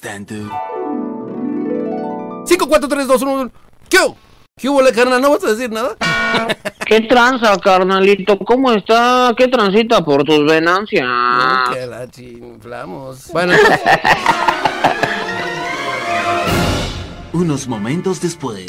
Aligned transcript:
Tanto. 0.00 0.34
5, 2.46 2.68
4, 2.68 2.88
3, 2.88 3.06
2, 3.06 3.22
1. 3.22 3.50
¿Qué? 3.88 3.98
hubo? 3.98 4.16
¿Qué 4.56 4.68
hubo, 4.68 4.80
carnal? 4.94 5.20
¿No 5.20 5.30
vas 5.30 5.44
a 5.44 5.48
decir 5.48 5.70
nada? 5.70 5.94
¿Qué 6.86 7.02
tranza, 7.02 7.56
carnalito? 7.58 8.38
¿Cómo 8.38 8.72
está? 8.72 9.34
¿Qué 9.36 9.48
transita 9.48 10.02
por 10.02 10.24
tus 10.24 10.44
venancias? 10.46 11.06
No, 11.06 11.72
que 11.72 11.86
la 11.86 12.10
chinflamos. 12.10 13.30
Bueno, 13.32 13.52
entonces, 13.52 13.80
Unos 17.32 17.68
momentos 17.68 18.20
después. 18.20 18.66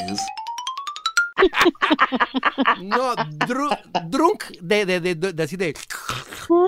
No, 2.82 3.16
dru- 3.16 3.78
drunk 4.10 4.44
de, 4.62 4.86
de, 4.86 5.00
de, 5.00 5.16
de, 5.16 5.34
de 5.34 5.44
así 5.44 5.56
de, 5.58 5.74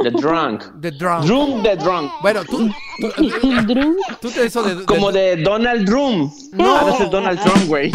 The 0.04 0.12
drunk. 0.12 0.64
de 0.76 0.92
drunk. 0.92 1.26
Drum 1.26 1.64
the 1.64 1.76
drunk. 1.76 2.12
Bueno, 2.22 2.44
tú, 2.46 2.70
tú, 3.00 3.24
Drum. 3.68 3.96
tú 4.22 4.30
te 4.32 4.46
eso 4.46 4.64
de, 4.64 4.76
de- 4.76 4.86
Como 4.86 5.12
de 5.12 5.38
Donald 5.38 5.86
Drum. 5.88 6.32
No. 6.54 6.76
Ah, 6.78 6.86
ese 6.94 7.04
es 7.04 7.12
Donald 7.12 7.42
Trump, 7.42 7.68
güey. 7.68 7.92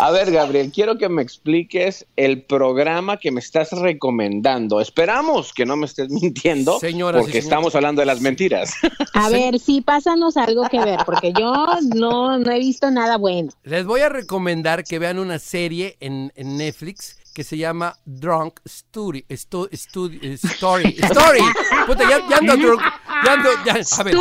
A 0.00 0.10
ver, 0.10 0.30
Gabriel, 0.32 0.70
quiero 0.74 0.98
que 0.98 1.08
me 1.08 1.22
expliques 1.22 2.06
el 2.16 2.42
programa 2.42 3.16
que 3.18 3.30
me 3.30 3.40
estás 3.40 3.70
recomendando. 3.72 4.80
Esperamos 4.80 5.52
que 5.52 5.64
no 5.66 5.76
me 5.76 5.86
estés 5.86 6.08
mintiendo, 6.10 6.78
Señoras 6.80 7.22
porque 7.22 7.38
estamos 7.38 7.74
hablando 7.74 8.00
de 8.00 8.06
las 8.06 8.20
mentiras. 8.20 8.74
A 9.14 9.28
ver, 9.28 9.58
sí, 9.58 9.80
pásanos 9.82 10.36
algo 10.36 10.68
que 10.68 10.80
ver, 10.80 11.00
porque 11.04 11.32
yo 11.38 11.52
no, 11.94 12.38
no 12.38 12.50
he 12.50 12.58
visto 12.58 12.90
nada 12.90 13.18
bueno. 13.18 13.50
Les 13.64 13.84
voy 13.84 14.00
a 14.00 14.08
recomendar 14.10 14.84
que 14.84 14.98
vean 14.98 15.18
una 15.18 15.38
serie 15.38 15.96
en, 16.00 16.32
en 16.36 16.56
Netflix 16.58 17.16
que 17.34 17.44
se 17.44 17.56
llama 17.56 17.96
Drunk 18.04 18.58
Story. 18.64 19.24
Eh, 19.28 19.34
Story. 19.34 20.18
Story. 20.42 21.42
Puta, 21.86 22.08
ya, 22.08 22.28
ya 22.28 22.36
ando 22.38 22.56
drunk. 22.56 22.82
Ya 23.24 23.32
ando. 23.32 23.48
Ya, 23.64 23.72
a 23.98 24.02
ver. 24.02 24.14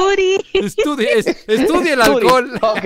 Estudie, 0.54 1.08
es- 1.18 1.28
estudie 1.48 1.94
el 1.94 2.02
alcohol. 2.02 2.52
Ok. 2.62 2.86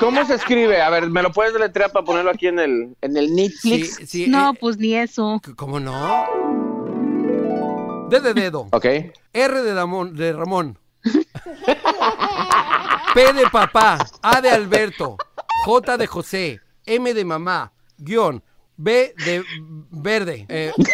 ¿Cómo 0.00 0.24
se 0.24 0.34
escribe? 0.34 0.80
A 0.80 0.88
ver, 0.90 1.10
¿me 1.10 1.22
lo 1.22 1.32
puedes 1.32 1.52
deletrear 1.52 1.90
para 1.90 2.04
ponerlo 2.04 2.30
aquí 2.30 2.46
en 2.46 2.58
el, 2.60 2.96
en 3.00 3.16
el 3.16 3.26
Sí, 3.28 3.34
Netflix? 3.34 4.00
sí, 4.08 4.26
No, 4.28 4.52
eh, 4.52 4.58
pues 4.60 4.78
ni 4.78 4.94
eso. 4.94 5.40
¿Cómo 5.56 5.80
no? 5.80 6.26
D 8.08 8.20
de 8.20 8.34
dedo. 8.34 8.68
Ok. 8.70 8.84
R 9.32 9.62
de 9.62 9.74
Ramón. 9.74 10.14
De 10.14 10.32
Ramón. 10.32 10.78
P 13.14 13.32
de 13.32 13.46
papá. 13.50 13.98
A 14.22 14.40
de 14.40 14.50
Alberto. 14.50 15.16
J 15.66 15.96
de 15.96 16.06
José. 16.06 16.60
M 16.84 17.12
de 17.12 17.24
mamá. 17.24 17.72
Guión. 17.98 18.44
B 18.76 19.12
de 19.24 19.44
verde. 19.90 20.46
Eh, 20.48 20.72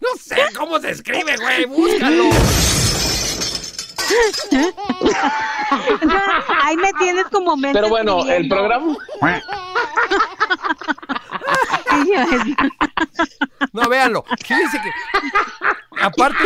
no 0.00 0.08
sé 0.20 0.36
cómo 0.54 0.78
se 0.80 0.90
escribe, 0.90 1.34
güey. 1.38 1.64
Búscalo. 1.64 2.24
Ahí 6.62 6.76
me 6.76 6.92
tienes 6.92 7.24
como 7.32 7.56
mente 7.56 7.78
Pero 7.78 7.88
bueno, 7.88 8.28
el 8.28 8.46
programa... 8.46 8.94
No, 13.72 13.88
véanlo. 13.88 14.24
Fíjense 14.44 14.78
que. 14.82 14.90
Aparte. 16.02 16.38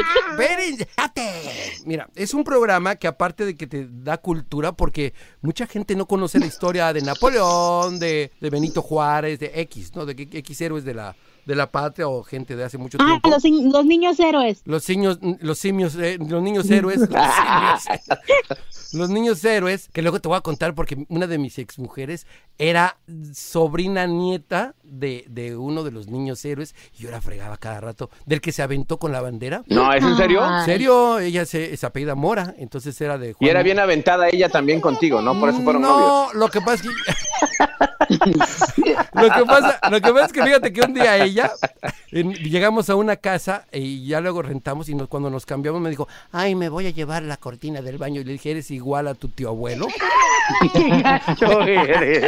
Mira, 1.84 2.09
es 2.15 2.33
un 2.34 2.44
programa 2.44 2.97
que 2.97 3.06
aparte 3.06 3.44
de 3.44 3.56
que 3.56 3.66
te 3.66 3.87
da 3.91 4.19
cultura, 4.19 4.72
porque 4.72 5.15
mucha 5.43 5.66
gente 5.66 5.94
no 5.97 6.06
conoce 6.06 6.38
la 6.38 6.47
historia 6.47 6.93
de 6.93 7.03
Napoleón, 7.03 7.99
de, 7.99 8.33
de 8.41 8.50
Benito 8.50 8.83
Juárez, 8.83 9.38
de 9.41 9.50
X, 9.62 9.94
¿no? 9.94 10.06
De 10.06 10.15
que- 10.16 10.38
X 10.38 10.60
héroes 10.60 10.84
de 10.84 10.94
la, 10.94 11.16
de 11.48 11.54
la 11.56 11.70
patria 11.72 12.06
o 12.09 12.22
gente 12.22 12.54
de 12.56 12.62
hace 12.64 12.76
mucho 12.76 12.98
Ah, 13.00 13.06
tiempo. 13.06 13.31
los, 13.31 13.42
in- 13.47 13.72
los 13.72 13.86
niños 13.86 14.20
héroes. 14.20 14.60
Los 14.66 14.86
niños, 14.88 15.19
los 15.41 15.59
simios, 15.59 15.94
eh, 15.97 16.19
los 16.20 16.42
niños 16.42 16.70
héroes, 16.70 16.98
los, 17.00 17.09
simios, 17.09 18.92
los 18.92 19.10
niños 19.10 19.42
héroes, 19.44 19.88
que 19.92 20.03
luego 20.03 20.20
te 20.20 20.28
voy 20.28 20.36
a 20.36 20.42
contar 20.42 20.75
porque 20.75 21.06
una 21.09 21.26
de 21.26 21.38
mis 21.38 21.59
exmujeres 21.59 22.26
era 22.59 22.98
sobrina 23.32 24.06
nieta 24.06 24.75
de, 24.82 25.25
de 25.28 25.56
uno 25.56 25.84
de 25.84 25.91
los 25.91 26.09
niños 26.09 26.44
héroes 26.44 26.75
y 26.98 27.04
yo 27.04 27.10
la 27.10 27.20
fregaba 27.22 27.56
cada 27.56 27.80
rato, 27.80 28.10
del 28.26 28.41
que 28.42 28.53
se 28.53 28.62
aventó 28.62 28.98
con 28.98 29.10
la 29.12 29.22
bandera. 29.22 29.62
No, 29.69 29.91
¿es 29.92 30.04
en 30.04 30.16
serio? 30.19 30.44
En 30.44 30.65
serio, 30.66 31.19
ella 31.19 31.47
se, 31.47 31.75
se 31.78 31.86
apellida 31.86 32.15
Mora, 32.15 32.54
entonces 32.59 33.00
era 33.00 33.16
de 33.16 33.30
Y 33.30 33.32
Juan- 33.32 33.50
era 33.50 33.62
bien 33.62 33.78
aventada 33.78 34.28
ella 34.28 34.50
también 34.50 34.82
contigo, 34.82 35.22
¿no? 35.22 35.38
Por 35.41 35.48
eso 35.48 35.60
fueron 35.62 35.80
novios. 35.82 36.34
no, 36.34 36.38
lo 36.38 36.48
que 36.48 36.60
pasa 36.60 36.75
es 36.75 36.82
que 36.82 36.88
lo 38.09 39.28
que 39.30 39.44
pasa, 39.47 39.78
lo 39.91 40.00
que 40.00 40.12
pasa 40.12 40.26
es 40.26 40.32
que 40.32 40.42
fíjate 40.42 40.72
que 40.72 40.80
un 40.80 40.94
día 40.94 41.16
ella 41.25 41.38
en- 42.12 42.32
llegamos 42.34 42.88
a 42.91 42.97
una 42.97 43.16
casa 43.16 43.65
y 43.72 44.06
ya 44.06 44.21
luego 44.21 44.43
rentamos 44.43 44.88
y 44.88 44.94
nos- 44.94 45.09
cuando 45.09 45.31
nos 45.31 45.47
cambiamos 45.47 45.81
me 45.81 45.91
dijo, 45.91 46.09
ay, 46.32 46.54
me 46.54 46.69
voy 46.69 46.87
a 46.87 46.91
llevar 46.91 47.22
la 47.22 47.37
cortina 47.37 47.81
del 47.82 47.99
baño 47.99 48.21
y 48.21 48.25
le 48.25 48.32
dije, 48.32 48.50
eres 48.53 48.71
igual 48.71 49.09
a 49.09 49.15
tu 49.15 49.28
tío 49.28 49.48
abuelo, 49.48 49.87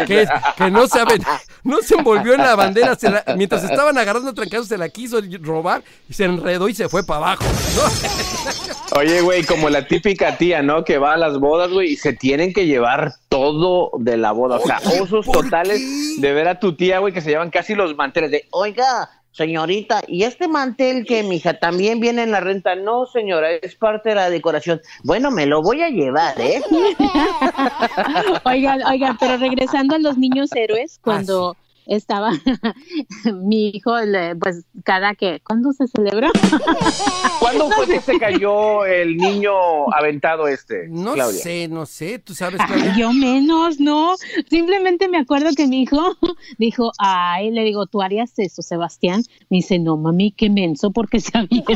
que, 0.06 0.26
que 0.56 0.70
no 0.70 0.86
saben, 0.86 1.22
no 1.64 1.78
se 1.82 1.94
envolvió 1.94 2.34
en 2.34 2.40
la 2.40 2.54
bandera, 2.54 2.94
se 2.96 3.10
la- 3.10 3.24
mientras 3.36 3.64
estaban 3.64 3.96
agarrando 3.98 4.32
trancados 4.34 4.68
se 4.68 4.78
la 4.78 4.88
quiso 4.88 5.20
robar 5.42 5.82
y 6.08 6.12
se 6.14 6.24
enredó 6.24 6.68
y 6.68 6.74
se 6.74 6.88
fue 6.88 7.04
para 7.04 7.18
abajo. 7.18 7.44
¿no? 7.44 8.70
Oye, 8.98 9.20
güey, 9.20 9.44
como 9.44 9.70
la 9.70 9.86
típica 9.86 10.36
tía, 10.36 10.62
¿no? 10.62 10.84
Que 10.84 10.98
va 10.98 11.12
a 11.14 11.16
las 11.16 11.38
bodas, 11.38 11.70
güey, 11.70 11.92
y 11.92 11.96
se 11.96 12.12
tienen 12.12 12.52
que 12.52 12.66
llevar 12.66 13.12
todo 13.28 13.92
de 13.98 14.16
la 14.16 14.32
boda. 14.32 14.56
O 14.56 14.66
sea, 14.66 14.80
osos 15.00 15.24
¿por 15.26 15.44
totales 15.44 15.78
qué? 15.78 16.20
de 16.20 16.32
ver 16.32 16.48
a 16.48 16.58
tu 16.58 16.74
tía, 16.74 16.98
güey, 16.98 17.12
que 17.14 17.20
se 17.20 17.30
llevan 17.30 17.50
casi 17.50 17.76
los 17.76 17.94
manteles 17.96 18.32
de, 18.32 18.48
oiga, 18.50 18.99
señorita, 19.32 20.02
¿y 20.06 20.24
este 20.24 20.48
mantel 20.48 21.06
que, 21.06 21.22
mija, 21.22 21.58
también 21.58 22.00
viene 22.00 22.22
en 22.22 22.32
la 22.32 22.40
renta? 22.40 22.74
No, 22.74 23.06
señora, 23.06 23.52
es 23.52 23.74
parte 23.74 24.10
de 24.10 24.14
la 24.16 24.30
decoración. 24.30 24.80
Bueno, 25.04 25.30
me 25.30 25.46
lo 25.46 25.62
voy 25.62 25.82
a 25.82 25.88
llevar, 25.88 26.40
¿eh? 26.40 26.62
Oigan, 28.44 28.82
oigan, 28.86 29.16
pero 29.18 29.36
regresando 29.36 29.94
a 29.96 29.98
los 29.98 30.18
niños 30.18 30.50
héroes, 30.54 30.98
cuando 31.02 31.56
estaba 31.86 32.30
mi 33.42 33.68
hijo, 33.74 33.98
le- 34.00 34.36
pues 34.36 34.64
cada 34.84 35.14
que, 35.14 35.40
¿cuándo 35.46 35.72
se 35.72 35.86
celebra? 35.88 36.30
¿Cuándo 37.40 37.70
fue 37.70 37.86
que 37.86 38.00
se 38.00 38.18
cayó 38.18 38.84
el 38.84 39.16
niño 39.16 39.52
aventado 39.94 40.46
este, 40.48 40.88
No 40.88 41.14
Claudia? 41.14 41.40
sé, 41.42 41.68
no 41.68 41.86
sé, 41.86 42.18
tú 42.18 42.34
sabes, 42.34 42.60
Claudia? 42.66 42.94
Yo 42.96 43.12
menos, 43.12 43.80
no. 43.80 44.14
Simplemente 44.48 45.08
me 45.08 45.18
acuerdo 45.18 45.50
que 45.56 45.66
mi 45.66 45.82
hijo 45.82 46.16
dijo, 46.58 46.92
ay, 46.98 47.50
le 47.50 47.62
digo, 47.64 47.86
¿tú 47.86 48.02
harías 48.02 48.32
eso, 48.38 48.62
Sebastián? 48.62 49.22
Me 49.48 49.58
dice, 49.58 49.78
no, 49.78 49.96
mami, 49.96 50.32
qué 50.32 50.50
menso, 50.50 50.90
porque 50.90 51.20
se 51.20 51.36
avienta. 51.36 51.72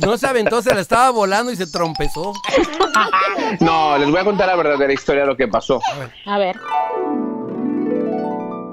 No 0.00 0.16
se 0.18 0.26
aventó, 0.26 0.62
se 0.62 0.74
la 0.74 0.80
estaba 0.80 1.10
volando 1.10 1.52
y 1.52 1.56
se 1.56 1.66
trompezó. 1.66 2.32
No, 3.60 3.98
les 3.98 4.10
voy 4.10 4.20
a 4.20 4.24
contar 4.24 4.46
la 4.48 4.56
verdadera 4.56 4.92
historia 4.92 5.22
de 5.22 5.28
lo 5.28 5.36
que 5.36 5.48
pasó. 5.48 5.80
A 6.26 6.38
ver. 6.38 6.56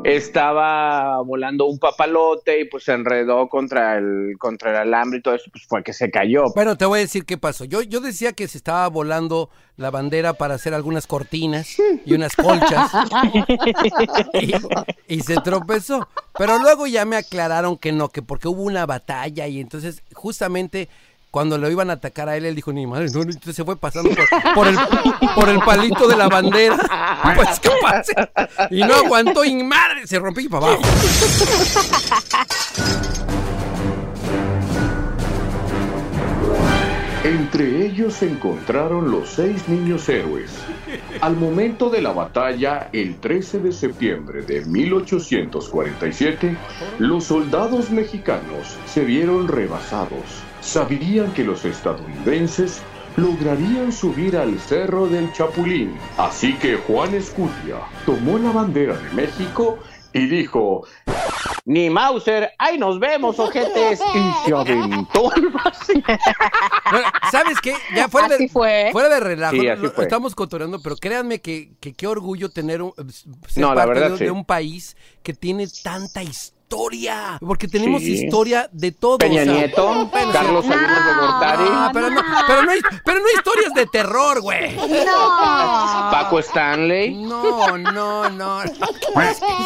Estaba 0.03 1.22
volando 1.22 1.66
un 1.66 1.79
papalote 1.79 2.62
y 2.62 2.66
pues 2.66 2.85
se 2.85 2.94
enredó 2.94 3.47
contra 3.50 3.97
el 3.97 4.35
contra 4.39 4.72
el 4.72 4.78
alambre 4.78 5.19
y 5.19 5.22
todo 5.22 5.35
eso, 5.35 5.50
pues 5.51 5.66
fue 5.67 5.84
que 5.84 5.94
se 5.94 6.09
cayó. 6.09 6.45
Bueno, 6.56 6.78
te 6.78 6.85
voy 6.85 7.00
a 7.00 7.01
decir 7.01 7.25
qué 7.25 7.38
pasó. 7.38 7.66
Yo, 7.66 7.81
yo 7.81 8.00
decía 8.00 8.34
que 8.34 8.47
se 8.47 8.57
estaba 8.57 8.88
volando 8.88 9.50
la 9.78 9.91
bandera 9.91 10.34
para 10.34 10.56
hacer 10.56 10.73
algunas 10.73 11.07
cortinas 11.07 11.78
y 12.06 12.13
unas 12.13 12.35
colchas. 12.35 12.91
y, 14.33 14.53
y 15.07 15.21
se 15.21 15.36
tropezó. 15.38 16.07
Pero 16.38 16.59
luego 16.59 16.88
ya 16.88 17.06
me 17.06 17.18
aclararon 17.18 17.77
que 17.77 17.92
no, 17.92 18.09
que 18.09 18.21
porque 18.21 18.48
hubo 18.48 18.63
una 18.63 18.86
batalla 18.86 19.48
y 19.48 19.59
entonces 19.59 20.03
justamente 20.13 20.89
cuando 21.31 21.57
lo 21.57 21.72
iban 21.72 21.89
a 21.89 21.94
atacar 21.94 22.28
a 22.28 22.36
él, 22.36 22.45
él 22.45 22.56
dijo, 22.56 22.74
ni 22.74 22.86
madre, 22.86 23.07
no, 23.07 23.24
no", 23.24 23.31
entonces 23.31 23.56
se 23.56 23.63
fue 23.63 23.78
pasando 23.78 24.10
por, 24.54 24.68
el, 24.68 25.60
palito 25.62 26.07
de 26.07 26.18
la 26.18 26.28
bandera. 26.28 26.78
Pues 27.36 27.60
qué 27.60 27.69
pasa. 27.81 28.30
Y 28.69 28.81
no 28.81 28.94
aguantó 28.95 29.45
y 29.45 29.63
madre, 29.63 30.06
se 30.06 30.19
rompió 30.19 30.44
y 30.44 30.50
para 30.50 30.66
abajo. 30.66 30.81
Entre 37.24 37.86
ellos 37.86 38.16
se 38.16 38.27
encontraron 38.27 39.12
los 39.12 39.30
seis 39.30 39.69
niños 39.69 40.10
héroes. 40.10 40.51
Al 41.22 41.38
momento 41.38 41.89
de 41.89 42.01
la 42.01 42.12
batalla, 42.12 42.89
el 42.92 43.19
13 43.19 43.60
de 43.60 43.72
septiembre 43.72 44.42
de 44.42 44.66
1847, 44.66 46.57
los 46.98 47.25
soldados 47.25 47.92
mexicanos 47.92 48.75
se 48.88 49.06
vieron 49.06 49.48
rebasados. 49.48 50.44
Sabían 50.62 51.34
que 51.34 51.44
los 51.44 51.66
estadounidenses 51.66 52.81
lograrían 53.18 53.92
subir 53.92 54.38
al 54.38 54.60
Cerro 54.60 55.08
del 55.08 55.31
Chapulín. 55.34 55.98
Así 56.18 56.54
que 56.56 56.78
Juan 56.78 57.13
Escutia 57.13 57.78
tomó 58.06 58.38
la 58.38 58.52
bandera 58.52 58.96
de 58.96 59.10
México 59.10 59.80
y 60.13 60.28
dijo, 60.28 60.86
Ni 61.66 61.90
Mauser, 61.90 62.52
¡ay 62.58 62.78
nos 62.78 63.00
vemos, 63.00 63.40
ojetes! 63.40 64.00
Y 64.16 64.48
se 64.50 64.54
aventó 64.56 65.31
al 65.31 65.48
vacío. 65.50 66.02
Bueno, 66.92 67.08
¿sabes 67.31 67.60
qué? 67.62 67.74
Ya 67.96 68.08
fuera 68.08 68.28
Así 68.28 68.44
de, 68.46 68.50
fue. 68.50 68.90
fuera 68.92 69.10
de 69.10 69.19
relajo, 69.19 69.56
Sí, 69.56 69.68
así 69.68 69.81
lo- 69.84 69.92
fue. 69.92 70.04
estamos 70.04 70.36
cotorreando, 70.36 70.81
pero 70.81 70.96
créanme 70.98 71.40
que, 71.42 71.72
que 71.80 71.94
qué 71.94 72.08
orgullo 72.08 72.50
tener 72.50 72.81
un, 72.81 72.94
ser 73.48 73.62
No, 73.63 73.74
la 73.74 73.86
verdad, 73.86 74.12
de, 74.12 74.18
sí. 74.18 74.24
de 74.25 74.31
un 74.31 74.46
país 74.46 74.96
que 75.24 75.34
tiene 75.34 75.66
tanta 75.84 76.22
historia 76.24 76.61
historia. 76.75 77.38
Porque 77.41 77.68
tenemos 77.68 78.01
Sí. 78.01 78.13
historia 78.13 78.69
de 78.71 78.91
todo. 78.91 79.18
Peña 79.18 79.41
o 79.41 79.45
sea, 79.45 79.53
Nieto, 79.53 80.09
pero- 80.12 80.31
Carlos 80.31 80.65
Salinas 80.65 81.06
de 81.06 81.13
Gortari, 81.21 81.63
pero 81.94 82.09
no, 82.09 82.21
pero 82.47 82.63
no 82.63 82.71
hay, 82.71 82.79
pero 83.03 83.19
no 83.19 83.25
hay 83.25 83.33
historias 83.35 83.73
de 83.73 83.85
terror, 83.88 84.41
güey. 84.41 84.75
No. 84.75 86.12
Paco 86.12 86.39
Stanley. 86.39 87.13
No, 87.15 87.77
no, 87.77 88.29
no. 88.29 88.62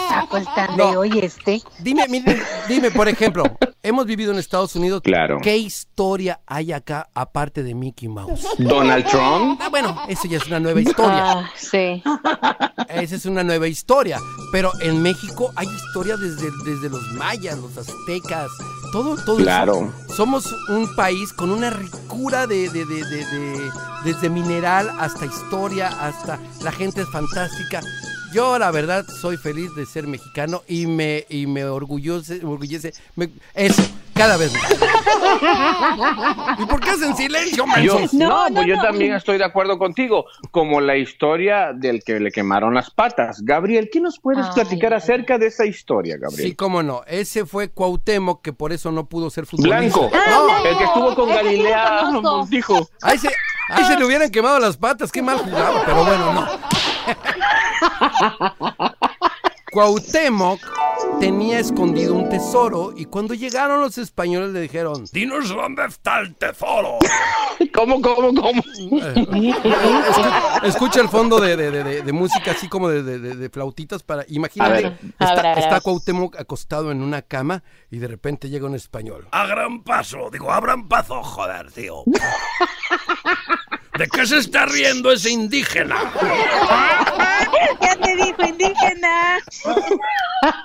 Saco 0.10 0.38
el 0.38 0.46
tan 0.56 0.78
No. 0.78 0.92
de 0.92 0.98
hoy 0.98 1.20
este. 1.20 1.62
Dime, 1.80 2.06
mire, 2.10 2.42
dime, 2.68 2.90
por 2.92 3.08
ejemplo, 3.08 3.44
hemos 3.88 4.06
vivido 4.06 4.32
en 4.32 4.40
Estados 4.40 4.76
Unidos. 4.76 5.02
Claro. 5.04 5.40
¿Qué 5.42 5.58
historia 5.58 6.40
hay 6.46 6.72
acá 6.74 7.10
aparte 7.14 7.64
de 7.64 7.74
Mickey 7.76 8.08
Mouse? 8.10 8.46
Donald 8.58 9.06
Trump. 9.08 9.60
Ah, 9.62 9.70
bueno, 9.70 9.98
eso 10.08 10.28
ya 10.28 10.38
es 10.38 10.48
una 10.48 10.60
nueva 10.60 10.82
historia. 10.82 11.32
Ah, 11.32 11.50
sí. 11.56 12.02
Esa 12.90 13.16
es 13.16 13.26
una 13.26 13.44
nueva 13.44 13.68
historia. 13.68 14.20
Pero 14.52 14.72
en 14.82 15.02
México 15.02 15.52
hay 15.56 15.68
historia 15.68 16.18
desde, 16.18 16.50
desde 16.66 16.90
los 16.90 17.02
mayas, 17.14 17.58
los 17.60 17.78
aztecas, 17.78 18.50
todo, 18.92 19.16
todo 19.24 19.38
Claro. 19.38 19.92
eso. 20.06 20.16
Somos 20.16 20.46
un 20.70 20.94
país 20.96 21.34
con 21.34 21.52
una 21.52 21.70
ricura 21.70 22.48
de, 22.48 22.70
de- 22.70 22.86
de- 22.86 23.04
de- 23.06 23.26
de- 23.26 23.72
desde 24.06 24.30
mineral 24.30 24.90
hasta 25.00 25.26
historia, 25.26 25.88
hasta 25.88 26.40
la 26.62 26.72
gente 26.72 27.02
es 27.02 27.10
fantástica. 27.10 27.82
Yo 28.34 28.60
la 28.60 28.72
verdad 28.72 29.06
soy 29.22 29.38
feliz 29.38 29.74
de 29.76 29.86
ser 29.86 30.08
mexicano 30.08 30.64
y 30.68 30.88
me, 30.88 31.26
y 31.30 31.48
me 31.48 31.64
orgullose, 31.66 32.44
orgullece 32.46 32.94
me- 33.16 33.30
eso, 33.54 33.82
cada 34.14 34.36
vez 34.38 34.52
más. 34.54 34.76
¿Y 36.60 36.66
por 36.66 36.80
qué 36.82 36.90
hacen 36.92 37.16
silencio, 37.16 37.66
Yo, 37.82 38.00
no, 38.14 38.28
No, 38.28 38.50
no, 38.50 38.56
pues 38.56 38.68
yo 38.68 38.76
no. 38.76 38.82
también 38.82 39.14
estoy 39.16 39.38
de 39.38 39.46
acuerdo 39.46 39.78
contigo, 39.78 40.26
como 40.52 40.82
la 40.82 40.98
historia 40.98 41.72
del 41.74 42.04
que 42.04 42.20
le 42.20 42.32
quemaron 42.32 42.74
las 42.74 42.90
patas. 42.92 43.42
Gabriel, 43.42 43.90
¿qué 43.92 44.02
nos 44.02 44.20
puedes 44.20 44.46
Ay. 44.46 44.52
platicar 44.54 44.94
acerca 44.94 45.38
de 45.38 45.48
esa 45.48 45.66
historia, 45.66 46.18
Gabriel? 46.18 46.50
Sí, 46.50 46.56
cómo 46.56 46.84
no. 46.84 47.04
Ese 47.08 47.46
fue 47.46 47.70
Cuauhtémoc, 47.70 48.42
que 48.42 48.54
por 48.54 48.74
eso 48.74 48.92
no 48.92 49.06
pudo 49.08 49.30
ser 49.30 49.46
futbolista. 49.46 49.78
Blanco, 50.00 50.12
No, 50.30 50.66
el 50.66 50.78
que 50.78 50.84
estuvo 50.84 51.16
con 51.16 51.30
Galilea 51.30 52.00
conozco. 52.02 52.38
Montijo. 52.38 52.90
ahí 53.02 53.18
se, 53.18 53.30
ahí 53.70 53.86
se 53.86 53.98
le 53.98 54.06
hubieran 54.06 54.30
quemado 54.30 54.60
las 54.60 54.76
patas. 54.78 55.12
Qué 55.12 55.22
mal 55.22 55.38
jugaba, 55.38 55.84
pero 55.86 56.04
bueno, 56.04 56.34
no. 56.34 56.48
Cuauhtémoc 59.72 60.60
tenía 61.20 61.60
escondido 61.60 62.14
un 62.14 62.30
tesoro 62.30 62.94
y 62.96 63.06
cuando 63.06 63.34
llegaron 63.34 63.82
los 63.82 63.98
españoles 63.98 64.52
le 64.52 64.62
dijeron, 64.62 65.04
dinos 65.12 65.50
dónde 65.50 65.86
está 65.86 66.20
el 66.22 66.34
tesoro. 66.36 66.98
¿Cómo, 67.74 68.02
cómo, 68.02 68.34
cómo? 68.34 68.62
Escu- 68.62 70.64
Escucha 70.64 71.02
el 71.02 71.10
fondo 71.10 71.42
de, 71.42 71.58
de- 71.58 71.72
de- 71.72 71.84
de- 71.84 72.02
de 72.04 72.14
música 72.14 72.52
así 72.52 72.70
como 72.70 72.88
de, 72.88 73.04
de- 73.04 73.20
de- 73.20 73.36
de 73.36 73.50
flautitas 73.50 74.02
para... 74.04 74.22
A 74.22 74.26
Imagínate. 74.30 74.86
A 75.20 75.26
está, 75.26 75.40
a 75.40 75.44
ver. 75.44 75.58
está 75.58 75.82
Cuauhtémoc 75.82 76.40
acostado 76.40 76.92
en 76.92 77.02
una 77.02 77.22
cama 77.22 77.64
y 77.92 77.98
de 77.98 78.08
repente 78.08 78.50
llega 78.50 78.68
un 78.68 78.76
español. 78.76 79.28
A 79.32 79.46
gran 79.46 79.84
paso, 79.84 80.30
digo, 80.32 80.52
abran 80.54 80.88
paso, 80.88 81.22
joder, 81.22 81.70
tío. 81.72 82.04
¿De 83.98 84.08
qué 84.08 84.26
se 84.26 84.38
está 84.40 84.66
riendo 84.66 85.12
ese 85.12 85.30
indígena? 85.32 85.96
Ya 87.82 87.96
te 87.96 88.16
dijo 88.16 88.44
indígena. 88.44 89.38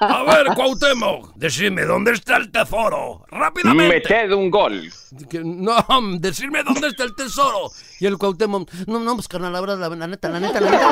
A 0.00 0.23
ver, 0.25 0.47
Cuauhtémoc, 0.55 1.32
decime, 1.37 1.85
¿dónde 1.85 2.12
está 2.12 2.37
el 2.37 2.50
tesoro? 2.50 3.25
¡Rápidamente! 3.31 3.94
Meted 3.94 4.32
un 4.32 4.50
gol. 4.50 4.91
Que, 5.31 5.41
no, 5.44 5.77
decirme 6.19 6.62
dónde 6.65 6.88
está 6.88 7.05
el 7.05 7.15
tesoro. 7.15 7.71
Y 8.00 8.06
el 8.06 8.19
Cuauhtémoc, 8.19 8.69
no, 8.87 8.99
no, 9.00 9.15
pues 9.15 9.29
carnal, 9.29 9.53
la 9.53 9.61
verdad, 9.61 9.79
la, 9.79 9.88
la 9.88 10.06
neta, 10.09 10.29
la 10.29 10.41
neta, 10.41 10.61
la 10.61 10.71
neta. 10.71 10.88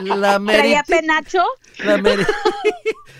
La 0.00 0.38
¿Traía 0.40 0.82
penacho? 0.84 1.42
la 1.78 1.96
meri- 1.98 2.26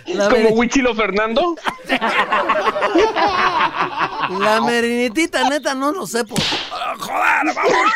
la 0.06 0.28
Como 0.28 0.50
Huichilo 0.50 0.94
Fernando. 0.94 1.56
la 4.30 4.60
merinitita, 4.60 5.48
neta, 5.48 5.74
no 5.74 5.92
lo 5.92 6.06
sé, 6.06 6.24
por. 6.24 6.38
Ah, 6.72 6.94
¡Joder, 6.98 7.54
vamos! 7.54 7.92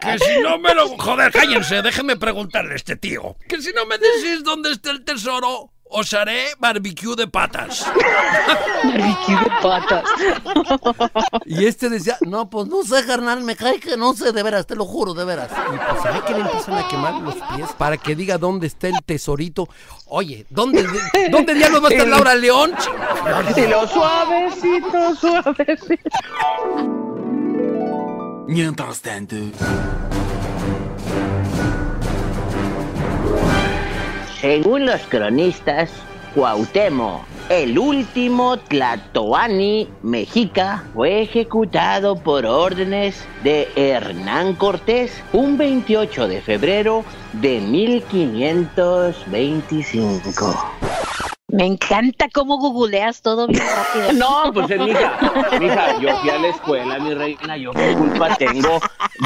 que 0.00 0.18
si 0.18 0.40
no 0.40 0.58
me 0.58 0.74
lo... 0.74 0.88
Joder, 0.96 1.32
cállense, 1.32 1.82
déjenme 1.82 2.16
preguntarle 2.16 2.72
a 2.72 2.76
este 2.76 2.96
tío. 2.96 3.36
Que 3.48 3.60
si 3.60 3.72
no 3.72 3.86
me 3.86 3.98
decís 3.98 4.42
dónde 4.44 4.72
está 4.72 4.90
el 4.90 5.04
tesoro, 5.04 5.72
os 5.90 6.12
haré 6.14 6.46
barbecue 6.58 7.16
de 7.16 7.26
patas. 7.26 7.86
Barbecue 8.84 9.36
de 9.36 9.50
patas. 9.62 10.04
Y 11.46 11.64
este 11.66 11.88
decía, 11.88 12.16
no, 12.22 12.48
pues 12.50 12.68
no 12.68 12.82
sé, 12.82 13.04
carnal, 13.06 13.42
me 13.42 13.56
cae 13.56 13.80
que 13.80 13.96
no 13.96 14.12
sé, 14.14 14.32
de 14.32 14.42
veras, 14.42 14.66
te 14.66 14.74
lo 14.76 14.84
juro, 14.84 15.14
de 15.14 15.24
veras. 15.24 15.50
Y 15.50 15.76
pues 15.76 16.14
hay 16.14 16.20
que 16.22 16.34
le 16.34 16.40
empiezan 16.40 16.74
a 16.74 16.88
quemar 16.88 17.14
los 17.22 17.34
pies 17.34 17.68
para 17.78 17.96
que 17.96 18.14
diga 18.14 18.38
dónde 18.38 18.66
está 18.66 18.88
el 18.88 18.96
tesorito. 19.04 19.68
Oye, 20.06 20.46
¿dónde, 20.50 20.86
dónde 21.30 21.54
diablos 21.54 21.82
va 21.82 21.88
a 21.88 21.90
estar 21.90 22.04
El- 22.06 22.10
Laura 22.10 22.34
León? 22.34 22.72
Y 23.56 23.60
lo 23.66 23.86
suavecito, 23.88 25.14
suavecito. 25.16 26.10
Mientras 28.46 29.00
tanto, 29.02 29.36
Según 34.40 34.86
los 34.86 35.00
cronistas, 35.08 35.90
Cuauhtémoc, 36.32 37.22
el 37.48 37.76
último 37.76 38.56
Tlatoani 38.56 39.88
mexica, 40.02 40.84
fue 40.94 41.22
ejecutado 41.22 42.14
por 42.14 42.46
órdenes 42.46 43.26
de 43.42 43.66
Hernán 43.74 44.54
Cortés 44.54 45.24
un 45.32 45.58
28 45.58 46.28
de 46.28 46.40
febrero 46.40 47.04
de 47.32 47.60
1525. 47.60 50.54
Me 51.50 51.64
encanta 51.64 52.28
cómo 52.30 52.58
googleas 52.58 53.22
todo 53.22 53.46
bien 53.46 53.62
rápido. 53.62 54.12
No, 54.12 54.52
pues 54.52 54.70
es 54.70 54.78
mija, 54.78 55.18
mija, 55.58 55.98
yo 55.98 56.14
fui 56.18 56.28
a 56.28 56.38
la 56.38 56.48
escuela, 56.48 56.98
mi 56.98 57.14
reina, 57.14 57.56
yo 57.56 57.72
qué 57.72 57.94
culpa 57.94 58.36
tengo, 58.36 58.78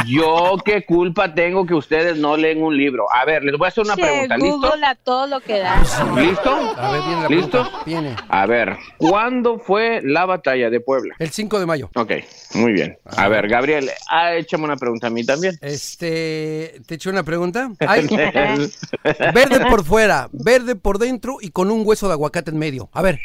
yo 0.07 0.55
qué 0.65 0.87
culpa 0.87 1.35
tengo 1.35 1.67
que 1.67 1.75
ustedes 1.75 2.17
no 2.17 2.37
leen 2.37 2.63
un 2.63 2.77
libro. 2.77 3.07
A 3.13 3.25
ver, 3.25 3.43
les 3.43 3.59
voy 3.59 3.65
a 3.65 3.69
hacer 3.71 3.85
una 3.85 3.97
Che, 3.97 4.03
pregunta, 4.03 4.37
¿listo? 4.37 4.57
Google 4.57 4.87
a 4.87 4.95
todo 4.95 5.27
lo 5.27 5.41
que 5.41 5.59
da. 5.59 5.81
¿Listo? 6.15 6.75
A 6.77 6.93
ver, 6.93 7.03
viene 7.03 7.23
la 7.23 7.29
¿Listo? 7.29 7.71
Viene. 7.85 8.17
A 8.29 8.47
ver, 8.47 8.77
¿cuándo 8.99 9.59
fue 9.59 10.01
la 10.05 10.25
batalla 10.25 10.71
de 10.71 10.79
Puebla? 10.79 11.17
El 11.19 11.31
5 11.31 11.59
de 11.59 11.67
mayo. 11.67 11.91
Ok, 11.97 12.13
muy 12.55 12.73
bien. 12.73 12.99
A 13.17 13.27
ver, 13.27 13.49
Gabriel, 13.49 13.91
ah, 14.09 14.33
échame 14.35 14.63
una 14.63 14.77
pregunta 14.77 15.09
a 15.09 15.11
mí 15.11 15.27
también. 15.27 15.59
Este, 15.61 16.83
¿te 16.87 16.95
echo 16.95 17.11
una 17.11 17.25
pregunta? 17.25 17.73
Ay, 17.81 18.07
verde 19.35 19.67
por 19.69 19.85
fuera, 19.85 20.29
verde 20.31 20.77
por 20.77 20.99
dentro 20.99 21.39
y 21.41 21.51
con 21.51 21.69
un 21.73 21.83
hueso 21.85 22.07
de 22.07 22.12
aguacate 22.13 22.51
en 22.51 22.59
medio. 22.59 22.89
A 22.93 23.03
ver. 23.03 23.21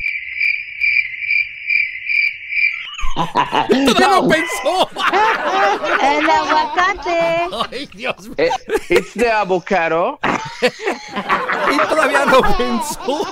¡Ya 3.99 4.07
lo 4.09 4.27
pensó! 4.27 4.89
El 6.03 6.29
aguacate. 6.29 7.47
¡Ay, 7.71 7.89
Dios 7.93 8.27
mío! 8.27 8.35
Eh, 8.37 8.49
¿Es 8.89 9.13
de 9.15 9.31
avocado? 9.31 10.19
Y 11.69 11.77
todavía 11.89 12.25
lo 12.25 12.41
pensó. 12.57 13.27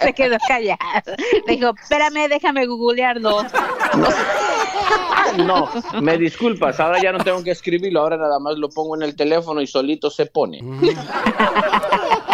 Se 0.00 0.12
quedó 0.12 0.36
callado. 0.46 0.78
Dijo, 1.46 1.74
espérame, 1.80 2.28
déjame 2.28 2.66
googlearlo. 2.66 3.44
No, 5.38 5.68
me 6.00 6.18
disculpas, 6.18 6.78
ahora 6.78 7.02
ya 7.02 7.12
no 7.12 7.18
tengo 7.18 7.42
que 7.42 7.50
escribirlo, 7.50 8.00
ahora 8.00 8.16
nada 8.16 8.38
más 8.38 8.56
lo 8.58 8.68
pongo 8.68 8.96
en 8.96 9.02
el 9.02 9.16
teléfono 9.16 9.60
y 9.60 9.66
solito 9.66 10.10
se 10.10 10.26
pone. 10.26 10.60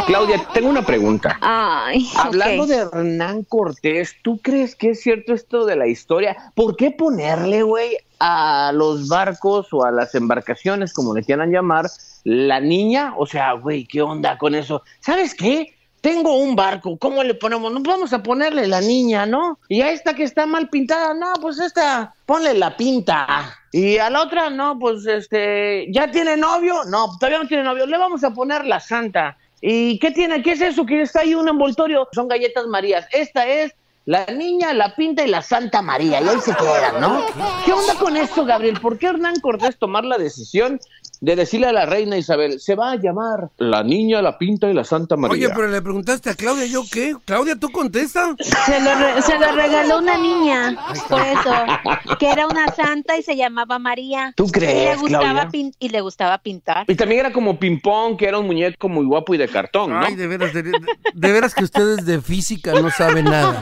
Claudia, 0.09 0.43
tengo 0.55 0.71
una 0.71 0.81
pregunta. 0.81 1.39
Ay, 1.43 2.09
Hablando 2.17 2.67
de 2.67 2.77
Hernán 2.77 3.45
Cortés, 3.45 4.17
¿tú 4.23 4.39
crees 4.39 4.75
que 4.75 4.93
es 4.93 5.03
cierto 5.03 5.35
esto 5.35 5.67
de 5.67 5.77
la 5.77 5.87
historia? 5.87 6.51
¿Por 6.55 6.77
qué 6.77 6.91
ponerle, 6.91 7.63
güey, 7.63 7.99
a 8.19 8.73
los 8.73 9.07
barcos 9.09 9.69
o 9.71 9.85
a 9.85 9.91
las 9.91 10.15
embarcaciones, 10.15 10.95
como 10.95 11.15
le 11.15 11.23
quieran 11.23 11.53
llamar, 11.53 11.91
la 12.25 12.59
niña? 12.59 13.13
O 13.19 13.27
sea, 13.27 13.53
güey, 13.53 13.85
¿qué 13.85 14.01
onda 14.01 14.39
con 14.39 14.55
eso? 14.55 14.83
¿Sabes 15.01 15.35
qué? 15.35 15.75
Tengo 16.01 16.39
un 16.39 16.57
barco, 16.57 16.97
¿cómo 16.97 17.23
le 17.23 17.35
ponemos? 17.35 17.71
No 17.71 17.81
vamos 17.81 18.15
a 18.15 18.23
ponerle 18.23 18.67
la 18.67 18.81
niña, 18.81 19.27
¿no? 19.27 19.59
Y 19.69 19.83
a 19.83 19.91
esta 19.91 20.15
que 20.15 20.23
está 20.23 20.47
mal 20.47 20.71
pintada, 20.71 21.13
no, 21.13 21.35
pues 21.39 21.59
esta, 21.59 22.15
ponle 22.25 22.55
la 22.55 22.75
pinta. 22.79 23.59
Y 23.73 23.99
a 23.99 24.09
la 24.09 24.23
otra, 24.23 24.49
no, 24.49 24.79
pues 24.79 25.07
este, 25.07 25.93
¿ya 25.93 26.11
tiene 26.11 26.39
novio? 26.39 26.85
No, 26.89 27.19
todavía 27.19 27.41
no 27.41 27.47
tiene 27.47 27.63
novio, 27.63 27.85
le 27.85 27.99
vamos 27.99 28.25
a 28.25 28.33
poner 28.33 28.65
la 28.65 28.81
santa. 28.81 29.37
¿Y 29.61 29.99
qué 29.99 30.11
tiene? 30.11 30.43
¿Qué 30.43 30.53
es 30.53 30.61
eso? 30.61 30.87
Que 30.87 31.03
está 31.03 31.21
ahí 31.21 31.35
un 31.35 31.49
envoltorio. 31.49 32.09
Son 32.13 32.29
galletas 32.29 32.67
Marías. 32.67 33.07
Esta 33.13 33.47
es 33.47 33.75
la 34.09 34.25
niña, 34.25 34.73
la 34.73 34.97
pinta 34.97 35.23
y 35.23 35.29
la 35.29 35.43
Santa 35.43 35.83
María, 35.83 36.23
y 36.23 36.29
ahí 36.29 36.41
se 36.41 36.55
quedan, 36.55 36.99
¿no? 36.99 37.27
¿Qué 37.67 37.75
onda 37.75 37.95
con 37.97 38.17
esto, 38.17 38.47
Gabriel? 38.47 38.81
¿Por 38.81 38.99
qué 38.99 39.09
Hernán 39.09 39.39
Cortés 39.41 39.77
tomar 39.77 40.07
la 40.07 40.17
decisión 40.17 40.81
de 41.21 41.37
decirle 41.37 41.67
a 41.67 41.73
la 41.73 41.87
reina 41.87 42.17
Isabel, 42.17 42.61
se 42.61 42.75
va 42.75 42.93
a 42.93 42.97
llamar 42.97 43.51
la 43.59 43.83
niña, 43.83 44.23
la 44.23 44.39
pinta 44.39 44.69
y 44.71 44.75
la 44.75 44.85
Santa 44.85 45.17
María? 45.17 45.47
Oye, 45.47 45.55
pero 45.55 45.69
le 45.69 45.83
preguntaste 45.83 46.31
a 46.31 46.35
Claudia, 46.35 46.67
¿yo 46.67 46.83
qué? 46.91 47.15
Claudia, 47.25 47.57
¿tú 47.59 47.71
contesta? 47.71 48.35
Se 48.41 48.81
lo, 48.81 48.95
re- 48.95 49.23
se 49.23 49.39
lo 49.39 49.53
regaló 49.53 49.99
una 49.99 50.17
niña, 50.17 50.77
por 51.09 51.21
eso, 51.21 52.17
que 52.19 52.31
era 52.31 52.47
una 52.47 52.69
santa 52.75 53.17
y 53.17 53.23
se 53.23 53.37
llamaba 53.37 53.79
María. 53.79 54.33
¿Tú 54.37 54.45
Y 54.45 54.47
le 54.47 54.53
crees, 54.53 54.99
gustaba, 55.01 55.25
Claudia? 55.25 55.49
pin- 55.51 55.75
y 55.79 55.89
le 55.89 56.01
gustaba 56.01 56.39
pintar. 56.39 56.85
Y 56.89 56.95
también 56.95 57.21
era 57.21 57.33
como 57.33 57.59
ping-pong, 57.59 58.17
que 58.17 58.27
era 58.27 58.39
un 58.39 58.47
muñeco 58.47 58.89
muy 58.89 59.05
guapo 59.07 59.35
y 59.35 59.39
de 59.39 59.49
cartón, 59.49 59.91
¿no? 59.91 60.01
Ay, 60.01 60.15
de 60.15 60.27
veras, 60.27 60.53
de, 60.53 60.63
de- 60.63 60.73
de 61.15 61.33
veras 61.33 61.55
que 61.55 61.65
ustedes 61.65 62.05
de 62.07 62.21
física 62.21 62.73
no 62.81 62.91
saben 62.91 63.25
nada. 63.25 63.59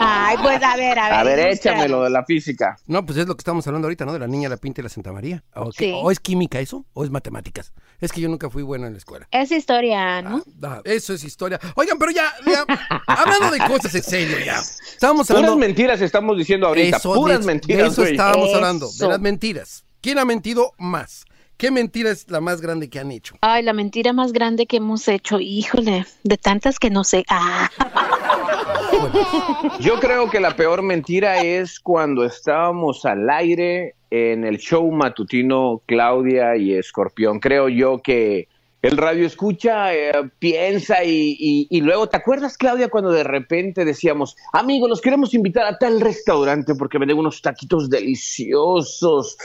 Ay, 0.00 0.36
pues 0.42 0.62
a 0.62 0.76
ver, 0.76 0.98
a 0.98 1.04
ver. 1.08 1.12
A 1.14 1.22
ver, 1.24 1.38
échamelo 1.50 2.02
de 2.02 2.10
la 2.10 2.24
física. 2.24 2.76
No, 2.86 3.04
pues 3.04 3.18
es 3.18 3.26
lo 3.26 3.34
que 3.36 3.40
estamos 3.40 3.66
hablando 3.66 3.86
ahorita, 3.86 4.04
¿no? 4.04 4.12
De 4.12 4.18
la 4.18 4.26
niña, 4.26 4.48
la 4.48 4.56
pinta 4.56 4.80
y 4.80 4.84
la 4.84 4.90
Santa 4.90 5.12
María. 5.12 5.42
¿O, 5.54 5.70
qué? 5.70 5.77
Sí. 5.78 5.92
¿O 5.94 6.10
es 6.10 6.18
química 6.20 6.60
eso? 6.60 6.84
¿O 6.92 7.04
es 7.04 7.10
matemáticas? 7.10 7.72
Es 8.00 8.12
que 8.12 8.20
yo 8.20 8.28
nunca 8.28 8.50
fui 8.50 8.62
bueno 8.62 8.86
en 8.86 8.92
la 8.92 8.98
escuela. 8.98 9.26
Es 9.30 9.50
historia, 9.50 10.22
¿no? 10.22 10.42
Ah, 10.62 10.80
eso 10.84 11.14
es 11.14 11.24
historia. 11.24 11.58
Oigan, 11.74 11.98
pero 11.98 12.10
ya, 12.12 12.32
ya, 12.46 12.64
hablando 13.06 13.50
de 13.50 13.58
cosas 13.66 13.94
en 13.94 14.02
serio, 14.02 14.38
ya. 14.44 14.58
Estábamos 14.58 15.26
Puras 15.26 15.38
hablando... 15.42 15.56
mentiras 15.56 16.00
estamos 16.00 16.36
diciendo 16.36 16.66
ahorita, 16.68 16.96
Eso, 16.96 17.14
puras 17.14 17.40
de, 17.40 17.46
mentiras, 17.46 17.82
de 17.82 17.88
eso 17.88 18.02
güey. 18.02 18.12
estábamos 18.12 18.54
hablando, 18.54 18.88
de 18.98 19.08
las 19.08 19.20
mentiras. 19.20 19.84
¿Quién 20.00 20.18
ha 20.18 20.24
mentido 20.24 20.72
más? 20.78 21.24
¿Qué 21.56 21.72
mentira 21.72 22.10
es 22.12 22.30
la 22.30 22.40
más 22.40 22.60
grande 22.60 22.88
que 22.88 23.00
han 23.00 23.10
hecho? 23.10 23.34
Ay, 23.40 23.64
la 23.64 23.72
mentira 23.72 24.12
más 24.12 24.32
grande 24.32 24.66
que 24.66 24.76
hemos 24.76 25.08
hecho, 25.08 25.40
híjole, 25.40 26.06
de 26.22 26.36
tantas 26.36 26.78
que 26.78 26.88
no 26.88 27.02
sé. 27.02 27.24
Ah, 27.28 27.68
Yo 29.80 29.98
creo 30.00 30.30
que 30.30 30.40
la 30.40 30.54
peor 30.56 30.82
mentira 30.82 31.42
es 31.42 31.80
cuando 31.80 32.24
estábamos 32.24 33.04
al 33.04 33.28
aire 33.30 33.96
en 34.10 34.44
el 34.44 34.58
show 34.58 34.90
matutino 34.90 35.82
Claudia 35.86 36.56
y 36.56 36.74
Escorpión. 36.74 37.40
Creo 37.40 37.68
yo 37.68 37.98
que 38.02 38.48
el 38.80 38.96
radio 38.96 39.26
escucha, 39.26 39.92
eh, 39.92 40.12
piensa 40.38 41.02
y, 41.02 41.36
y- 41.38 41.66
y 41.68 41.80
luego, 41.80 42.08
¿te 42.08 42.16
acuerdas 42.16 42.56
Claudia 42.56 42.88
cuando 42.88 43.10
de 43.10 43.24
repente 43.24 43.84
decíamos, 43.84 44.36
amigos, 44.52 44.88
los 44.88 45.00
queremos 45.00 45.34
invitar 45.34 45.66
a 45.66 45.78
tal 45.78 46.00
restaurante 46.00 46.74
porque 46.76 46.96
venden 46.98 47.18
unos 47.18 47.42
taquitos 47.42 47.90
deliciosos 47.90 49.36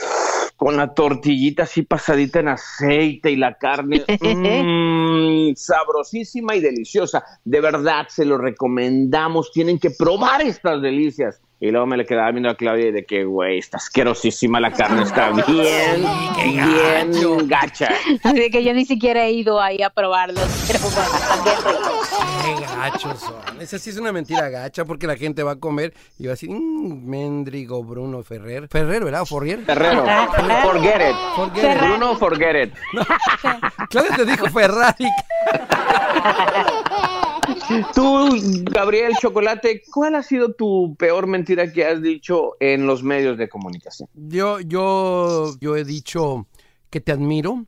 con 0.56 0.76
la 0.76 0.94
tortillita 0.94 1.64
así 1.64 1.82
pasadita 1.82 2.38
en 2.40 2.48
aceite 2.48 3.30
y 3.32 3.36
la 3.36 3.54
carne 3.54 4.04
mm, 4.20 5.54
sabrosísima 5.56 6.54
y 6.54 6.60
deliciosa. 6.60 7.24
De 7.44 7.60
verdad, 7.60 8.06
se 8.08 8.24
lo 8.24 8.38
recomendamos. 8.38 9.50
Tienen 9.52 9.78
que 9.80 9.90
probar 9.90 10.42
estas 10.42 10.80
delicias. 10.80 11.40
Y 11.60 11.70
luego 11.70 11.86
me 11.86 11.96
le 11.96 12.04
quedaba 12.04 12.30
viendo 12.30 12.50
a 12.50 12.56
Claudia 12.56 12.88
y 12.88 12.92
de 12.92 13.06
que, 13.06 13.24
güey, 13.24 13.58
está 13.58 13.78
asquerosísima 13.78 14.60
la 14.60 14.70
carne, 14.72 15.02
está 15.02 15.30
bien, 15.46 16.04
bien 17.10 17.48
gacha. 17.48 17.88
así 18.22 18.50
que 18.50 18.62
yo 18.64 18.74
ni 18.74 18.84
siquiera 18.84 19.24
he 19.24 19.32
ido 19.32 19.60
ahí 19.60 19.80
a 19.82 19.88
probarlos, 19.90 20.44
pero 20.66 20.80
bueno, 20.80 21.10
también 21.28 21.56
rico. 21.64 22.00
Qué 22.44 22.76
gachos 22.76 23.20
son. 23.20 23.60
Esa 23.60 23.78
sí 23.78 23.90
es 23.90 23.96
una 23.96 24.12
mentira 24.12 24.48
gacha 24.50 24.84
porque 24.84 25.06
la 25.06 25.16
gente 25.16 25.42
va 25.42 25.52
a 25.52 25.56
comer 25.56 25.94
y 26.18 26.24
va 26.26 26.30
a 26.30 26.34
decir, 26.34 26.50
"Mm, 26.50 27.06
Méndrigo 27.08 27.82
Bruno 27.82 28.22
Ferrer. 28.22 28.68
Ferrer, 28.68 29.04
¿verdad? 29.04 29.22
¿O 29.22 29.26
Forrier? 29.26 29.60
Ferrero, 29.64 30.04
forget 30.04 31.10
it. 31.10 31.16
Forget 31.36 31.72
it. 31.76 31.80
Bruno, 31.80 32.16
forget 32.16 32.66
it. 32.68 32.74
Claudia 33.90 34.16
te 34.16 34.24
dijo 34.26 34.46
Ferrari. 34.50 35.06
Tú, 37.94 38.28
Gabriel 38.70 39.12
Chocolate, 39.20 39.82
¿cuál 39.92 40.14
ha 40.14 40.22
sido 40.22 40.52
tu 40.52 40.94
peor 40.98 41.26
mentira 41.26 41.72
que 41.72 41.84
has 41.86 42.02
dicho 42.02 42.52
en 42.60 42.86
los 42.86 43.02
medios 43.02 43.38
de 43.38 43.48
comunicación? 43.48 44.08
Yo, 44.14 44.60
yo, 44.60 45.54
yo 45.60 45.76
he 45.76 45.84
dicho 45.84 46.46
que 46.90 47.00
te 47.00 47.12
admiro, 47.12 47.64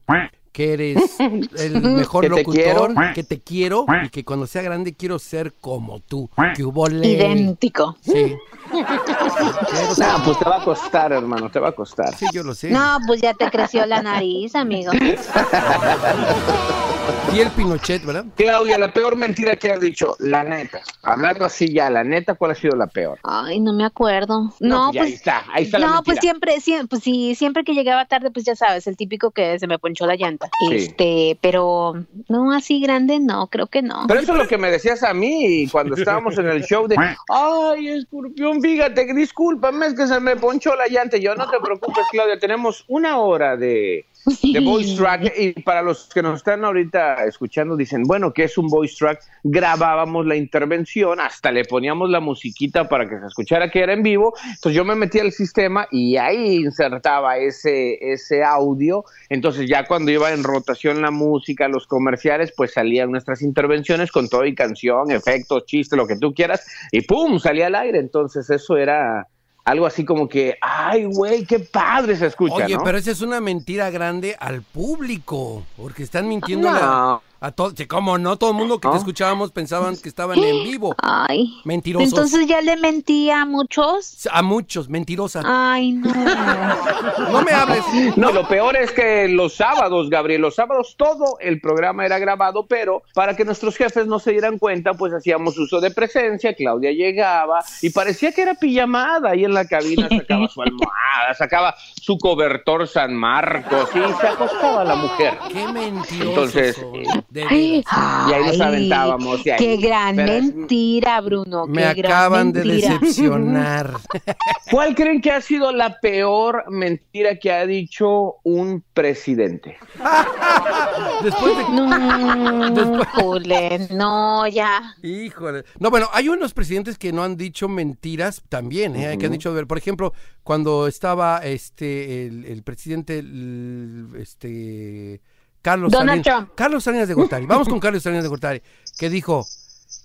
que 0.52 0.72
eres 0.72 1.18
el 1.58 1.82
mejor 1.82 2.24
Que 2.24 2.30
te 2.30 2.36
locutor, 2.36 2.94
quiero. 2.94 3.14
que 3.14 3.22
te 3.24 3.40
quiero 3.40 3.86
y 4.04 4.08
que 4.08 4.24
cuando 4.24 4.46
sea 4.46 4.62
grande 4.62 4.94
quiero 4.94 5.18
ser 5.18 5.52
como 5.60 6.00
tú. 6.00 6.30
Que 6.54 6.64
hubo 6.64 6.88
Idéntico. 6.88 7.96
Sí. 8.00 8.36
No, 8.68 10.24
pues 10.24 10.38
te 10.40 10.44
va 10.44 10.56
a 10.60 10.64
costar, 10.64 11.12
hermano, 11.12 11.48
te 11.50 11.60
va 11.60 11.68
a 11.68 11.72
costar. 11.72 12.14
Sí, 12.16 12.26
yo 12.32 12.42
lo 12.42 12.52
sé. 12.52 12.68
No, 12.70 12.98
pues 13.06 13.20
ya 13.22 13.32
te 13.32 13.48
creció 13.48 13.86
la 13.86 14.02
nariz, 14.02 14.56
amigo. 14.56 14.90
Y 17.34 17.40
el 17.40 17.50
Pinochet, 17.50 18.04
¿verdad? 18.04 18.24
Claudia, 18.34 18.78
la 18.78 18.92
peor 18.92 19.14
mentira 19.14 19.56
que 19.56 19.70
has 19.70 19.80
dicho, 19.80 20.16
la 20.20 20.42
neta. 20.42 20.80
Hablando 21.02 21.44
así 21.44 21.72
ya, 21.72 21.90
la 21.90 22.02
neta, 22.02 22.34
¿cuál 22.34 22.52
ha 22.52 22.54
sido 22.54 22.76
la 22.76 22.86
peor? 22.86 23.18
Ay, 23.24 23.60
no 23.60 23.74
me 23.74 23.84
acuerdo. 23.84 24.54
No, 24.60 24.92
ya 24.92 25.02
ahí 25.02 25.08
pues. 25.08 25.14
está, 25.18 25.44
ahí 25.52 25.64
está 25.64 25.78
la 25.78 25.86
no, 25.86 25.92
mentira. 25.94 26.12
pues 26.14 26.20
siempre, 26.20 26.60
siempre, 26.60 26.88
pues 26.88 27.02
sí, 27.02 27.34
siempre 27.34 27.64
que 27.64 27.74
llegaba 27.74 28.06
tarde, 28.06 28.30
pues 28.30 28.46
ya 28.46 28.56
sabes, 28.56 28.86
el 28.86 28.96
típico 28.96 29.32
que 29.32 29.58
se 29.58 29.66
me 29.66 29.78
ponchó 29.78 30.06
la 30.06 30.16
llanta. 30.16 30.48
Sí. 30.68 30.76
Este, 30.76 31.38
pero 31.42 32.06
no 32.28 32.52
así 32.52 32.80
grande, 32.80 33.20
no, 33.20 33.48
creo 33.48 33.66
que 33.66 33.82
no. 33.82 34.06
Pero 34.08 34.20
eso 34.20 34.32
es 34.32 34.38
lo 34.38 34.48
que 34.48 34.56
me 34.56 34.70
decías 34.70 35.02
a 35.02 35.12
mí 35.12 35.68
cuando 35.70 35.94
estábamos 35.94 36.38
en 36.38 36.46
el 36.46 36.64
show 36.64 36.86
de, 36.88 36.96
ay, 37.28 37.88
escorpión, 37.88 38.62
fíjate, 38.62 39.12
discúlpame, 39.12 39.86
es 39.86 39.94
que 39.94 40.06
se 40.06 40.20
me 40.20 40.36
ponchó 40.36 40.74
la 40.74 40.86
llanta. 40.86 41.18
Yo 41.18 41.34
no 41.34 41.48
te 41.50 41.60
preocupes, 41.60 42.04
Claudia, 42.10 42.38
tenemos 42.38 42.84
una 42.88 43.18
hora 43.18 43.56
de, 43.56 44.06
de 44.26 44.60
voice 44.60 44.96
track 44.96 45.32
y 45.36 45.52
para 45.62 45.82
los 45.82 46.08
que 46.08 46.22
nos 46.22 46.38
están 46.38 46.64
ahorita 46.64 47.24
escuchando 47.24 47.76
dicen, 47.76 48.02
bueno, 48.02 48.32
¿qué 48.32 48.44
es 48.44 48.58
un 48.58 48.66
voice 48.66 48.96
track? 48.98 49.20
Grabábamos 49.44 50.26
la 50.26 50.34
intervención, 50.34 51.20
hasta 51.20 51.52
le 51.52 51.64
poníamos 51.64 52.10
la 52.10 52.18
musiquita 52.20 52.88
para 52.88 53.08
que 53.08 53.20
se 53.20 53.26
escuchara 53.26 53.70
que 53.70 53.80
era 53.80 53.92
en 53.92 54.02
vivo. 54.02 54.34
Entonces 54.44 54.74
yo 54.74 54.84
me 54.84 54.96
metí 54.96 55.20
al 55.20 55.32
sistema 55.32 55.86
y 55.90 56.16
ahí 56.16 56.56
insertaba 56.56 57.38
ese, 57.38 57.98
ese 58.00 58.42
audio. 58.42 59.04
Entonces 59.28 59.68
ya 59.68 59.86
cuando 59.86 60.10
iba 60.10 60.32
en 60.32 60.42
rotación 60.42 61.02
la 61.02 61.10
música, 61.12 61.68
los 61.68 61.86
comerciales, 61.86 62.52
pues 62.56 62.72
salían 62.72 63.12
nuestras 63.12 63.42
intervenciones 63.42 64.10
con 64.10 64.28
todo 64.28 64.44
y 64.44 64.54
canción, 64.54 65.10
efectos, 65.12 65.66
chiste, 65.66 65.96
lo 65.96 66.06
que 66.06 66.16
tú 66.16 66.34
quieras, 66.34 66.66
y 66.90 67.02
¡pum! 67.02 67.38
salía 67.38 67.68
al 67.68 67.76
aire. 67.76 67.98
Entonces 68.00 68.50
eso 68.50 68.76
era 68.76 69.28
algo 69.66 69.84
así 69.84 70.04
como 70.04 70.28
que, 70.28 70.56
ay, 70.60 71.04
güey, 71.04 71.44
qué 71.44 71.58
padre 71.58 72.16
se 72.16 72.26
escucha, 72.26 72.54
Oye, 72.54 72.76
¿no? 72.76 72.84
pero 72.84 72.98
esa 72.98 73.10
es 73.10 73.20
una 73.20 73.40
mentira 73.40 73.90
grande 73.90 74.36
al 74.38 74.62
público, 74.62 75.64
porque 75.76 76.04
están 76.04 76.28
mintiendo 76.28 76.70
No. 76.70 77.22
A 77.40 77.52
todos. 77.52 77.74
¿Cómo 77.88 78.18
no? 78.18 78.36
Todo 78.36 78.50
el 78.50 78.56
mundo 78.56 78.80
que 78.80 78.88
te 78.88 78.96
escuchábamos 78.96 79.52
pensaban 79.52 79.96
que 79.96 80.08
estaban 80.08 80.38
en 80.38 80.64
vivo. 80.64 80.94
Ay. 81.02 81.54
Mentirosos. 81.64 82.08
Entonces 82.08 82.46
ya 82.46 82.60
le 82.60 82.76
mentí 82.76 83.30
a 83.30 83.44
muchos. 83.44 84.26
A 84.30 84.42
muchos, 84.42 84.88
mentirosa. 84.88 85.42
Ay, 85.44 85.92
no. 85.92 86.12
No 87.30 87.42
me 87.42 87.52
hables. 87.52 87.82
No, 88.16 88.30
lo 88.30 88.46
peor 88.46 88.76
es 88.76 88.92
que 88.92 89.28
los 89.28 89.54
sábados, 89.54 90.10
Gabriel, 90.10 90.40
los 90.40 90.54
sábados 90.54 90.94
todo 90.96 91.38
el 91.40 91.60
programa 91.60 92.04
era 92.04 92.18
grabado, 92.18 92.66
pero 92.66 93.02
para 93.14 93.34
que 93.34 93.44
nuestros 93.44 93.76
jefes 93.76 94.06
no 94.06 94.18
se 94.18 94.32
dieran 94.32 94.58
cuenta, 94.58 94.94
pues 94.94 95.12
hacíamos 95.12 95.58
uso 95.58 95.80
de 95.80 95.90
presencia, 95.90 96.54
Claudia 96.54 96.92
llegaba 96.92 97.64
y 97.82 97.90
parecía 97.90 98.32
que 98.32 98.42
era 98.42 98.54
pijamada 98.54 99.30
ahí 99.30 99.44
en 99.44 99.54
la 99.54 99.66
cabina, 99.66 100.08
sacaba 100.08 100.48
su 100.48 100.62
almohada, 100.62 101.34
sacaba 101.36 101.74
su 102.00 102.18
cobertor 102.18 102.86
San 102.86 103.14
Marcos 103.14 103.90
y 103.94 104.20
se 104.20 104.26
acostaba 104.28 104.84
la 104.84 104.96
mujer. 104.96 105.38
Qué 105.52 105.66
mentirosos 105.68 106.28
Entonces, 106.28 106.76
son, 106.76 107.24
de 107.28 107.42
Ay, 107.42 107.82
veras. 107.86 108.28
Y 108.28 108.32
ahí 108.32 108.46
nos 108.46 108.60
aventábamos, 108.60 109.46
y 109.46 109.50
ahí- 109.50 109.58
Qué 109.58 109.76
gran 109.76 110.16
pero- 110.16 110.32
mentira, 110.32 111.20
Bruno. 111.20 111.66
Me 111.66 111.82
qué 111.82 111.94
gran 112.02 112.12
acaban 112.12 112.52
de 112.52 112.64
mentira. 112.64 112.98
decepcionar. 112.98 113.90
¿Cuál 114.70 114.94
creen 114.94 115.20
que 115.20 115.30
ha 115.32 115.40
sido 115.40 115.72
la 115.72 115.98
peor 116.00 116.64
mentira 116.70 117.36
que 117.38 117.52
ha 117.52 117.66
dicho 117.66 118.36
un 118.44 118.82
presidente? 118.94 119.76
Después 121.22 121.56
de... 121.56 121.62
No, 121.74 122.70
Después- 122.74 123.06
Jule, 123.14 123.88
no, 123.92 124.46
ya. 124.46 124.94
Híjole. 125.02 125.64
No, 125.78 125.90
bueno, 125.90 126.08
hay 126.12 126.28
unos 126.28 126.54
presidentes 126.54 126.98
que 126.98 127.12
no 127.12 127.22
han 127.22 127.36
dicho 127.36 127.68
mentiras 127.68 128.42
también, 128.48 128.96
¿eh? 128.96 129.16
que 129.18 129.26
han 129.26 129.32
dicho, 129.32 129.54
por 129.66 129.78
ejemplo, 129.78 130.12
cuando 130.42 130.86
estaba 130.86 131.38
este 131.38 132.26
el, 132.26 132.44
el 132.44 132.62
presidente 132.62 133.18
el- 133.18 134.08
este 134.18 135.20
Carlos 135.66 135.90
Donald 135.90 136.22
Salinas, 136.22 136.44
Trump. 136.46 136.54
Carlos 136.54 136.84
Salinas 136.84 137.08
de 137.08 137.14
Gortari. 137.14 137.44
Vamos 137.44 137.68
con 137.68 137.80
Carlos 137.80 138.00
Salinas 138.00 138.22
de 138.22 138.28
Gortari, 138.28 138.62
que 138.96 139.10
dijo, 139.10 139.44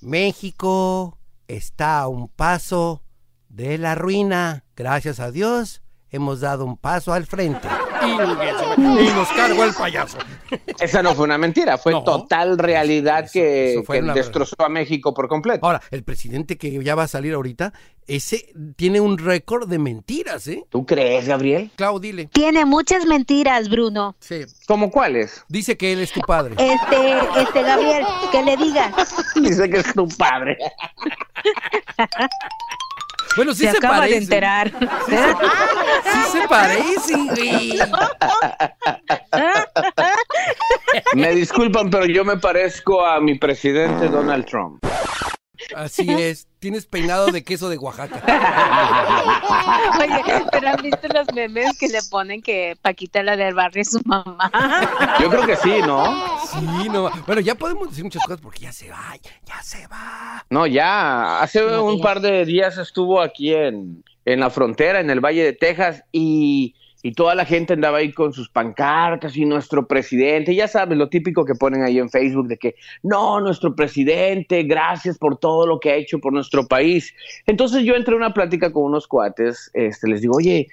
"México 0.01 1.19
está 1.47 1.99
a 1.99 2.07
un 2.07 2.29
paso 2.29 3.03
de 3.47 3.77
la 3.77 3.93
ruina. 3.93 4.63
Gracias 4.75 5.19
a 5.19 5.29
Dios 5.29 5.83
hemos 6.09 6.39
dado 6.39 6.65
un 6.65 6.77
paso 6.77 7.13
al 7.13 7.27
frente." 7.27 7.67
Y, 8.03 9.13
nos 9.13 9.27
cargó 9.29 9.63
el 9.63 9.73
payaso. 9.73 10.17
Esa 10.79 11.01
no 11.03 11.13
fue 11.15 11.25
una 11.25 11.37
mentira, 11.37 11.77
fue 11.77 11.91
No. 11.93 12.03
total 12.03 12.57
realidad 12.57 13.23
Eso- 13.25 13.33
que, 13.33 13.73
eso 13.75 14.13
destrozó 14.13 14.55
a 14.59 14.69
México 14.69 15.13
por 15.13 15.27
completo. 15.27 15.65
Ahora, 15.65 15.81
el 15.91 16.03
presidente 16.03 16.57
que 16.57 16.83
ya 16.83 16.95
va 16.95 17.03
a 17.03 17.07
salir 17.07 17.33
ahorita, 17.33 17.73
ese 18.07 18.51
tiene 18.75 18.99
un 18.99 19.17
récord 19.17 19.67
de 19.69 19.79
mentiras, 19.79 20.47
¿eh? 20.47 20.65
¿Tú 20.69 20.85
crees, 20.85 21.27
Gabriel? 21.27 21.71
Clau, 21.75 21.99
dile. 21.99 22.25
Tiene 22.27 22.65
muchas 22.65 23.05
mentiras, 23.05 23.69
Bruno. 23.69 24.15
Sí. 24.19 24.41
¿Cómo 24.67 24.91
cuáles? 24.91 25.45
Dice 25.47 25.77
que 25.77 25.93
él 25.93 26.01
es 26.01 26.11
tu 26.11 26.21
padre. 26.21 26.55
Este, 26.57 27.19
este, 27.41 27.61
Gabriel, 27.63 28.03
que 28.31 28.41
le 28.43 28.57
diga. 28.57 28.91
Dice 29.35 29.69
que 29.69 29.77
es 29.77 29.93
tu 29.93 30.07
padre. 30.09 30.57
Bueno, 33.35 33.53
sí 33.53 33.65
se 33.65 33.71
se, 33.71 33.77
acaba 33.77 33.97
parece. 33.97 34.15
de 34.15 34.23
enterar. 34.23 34.71
Sí 36.03 36.19
se 36.31 36.47
parecen, 36.47 37.27
güey. 37.27 37.79
Me 41.13 41.33
disculpan, 41.35 41.89
pero 41.89 42.05
yo 42.05 42.25
me 42.25 42.37
parezco 42.37 43.05
a 43.05 43.19
mi 43.19 43.37
presidente 43.37 44.07
Donald 44.09 44.45
Trump. 44.45 44.83
Así 45.75 46.09
es. 46.09 46.47
Tienes 46.59 46.85
peinado 46.85 47.27
de 47.27 47.43
queso 47.43 47.69
de 47.69 47.77
Oaxaca. 47.77 48.21
Oye, 49.99 50.45
pero 50.51 50.69
han 50.69 50.81
visto 50.81 51.07
los 51.07 51.25
memes 51.33 51.77
que 51.79 51.87
le 51.87 51.99
ponen 52.09 52.41
que 52.41 52.77
Paquita 52.81 53.23
la 53.23 53.35
del 53.35 53.55
barrio 53.55 53.81
es 53.81 53.91
su 53.91 54.01
mamá. 54.05 54.51
Yo 55.19 55.29
creo 55.29 55.45
que 55.45 55.55
sí, 55.55 55.81
¿no? 55.85 56.37
Sí, 56.45 56.89
no. 56.89 57.09
Bueno, 57.25 57.41
ya 57.41 57.55
podemos 57.55 57.89
decir 57.89 58.03
muchas 58.03 58.23
cosas 58.23 58.41
porque 58.41 58.59
ya 58.59 58.71
se 58.71 58.89
va, 58.89 59.15
ya 59.45 59.63
se 59.63 59.87
va. 59.87 60.45
No, 60.49 60.67
ya. 60.67 61.41
Hace 61.41 61.61
No, 61.61 61.85
un 61.85 62.01
par 62.01 62.21
de 62.21 62.45
días 62.45 62.77
estuvo 62.77 63.21
aquí 63.21 63.53
en, 63.53 64.03
en 64.25 64.39
la 64.39 64.49
frontera, 64.49 64.99
en 64.99 65.09
el 65.09 65.19
Valle 65.19 65.43
de 65.43 65.53
Texas, 65.53 66.03
y, 66.11 66.75
y 67.03 67.13
toda 67.13 67.35
la 67.35 67.45
gente 67.45 67.73
andaba 67.73 67.99
ahí 67.99 68.11
con 68.11 68.33
sus 68.33 68.49
pancartas 68.49 69.35
y 69.35 69.45
nuestro 69.45 69.87
presidente. 69.87 70.53
Ya 70.53 70.67
sabes, 70.67 70.97
lo 70.97 71.09
típico 71.09 71.45
que 71.45 71.55
ponen 71.55 71.83
ahí 71.83 71.97
en 71.97 72.09
Facebook 72.09 72.47
de 72.47 72.57
que, 72.57 72.75
no, 73.03 73.39
nuestro 73.41 73.75
presidente, 73.75 74.63
gracias 74.63 75.17
por 75.17 75.37
todo 75.37 75.65
lo 75.65 75.79
que 75.79 75.91
ha 75.91 75.95
hecho 75.95 76.19
por 76.19 76.33
nuestro 76.33 76.67
país. 76.67 77.13
Entonces 77.47 77.83
yo 77.83 77.95
entré 77.95 78.13
a 78.13 78.17
una 78.17 78.33
plática 78.33 78.71
con 78.71 78.83
unos 78.83 79.07
cuates, 79.07 79.71
este, 79.73 80.07
les 80.07 80.21
digo, 80.21 80.35
oye, 80.37 80.67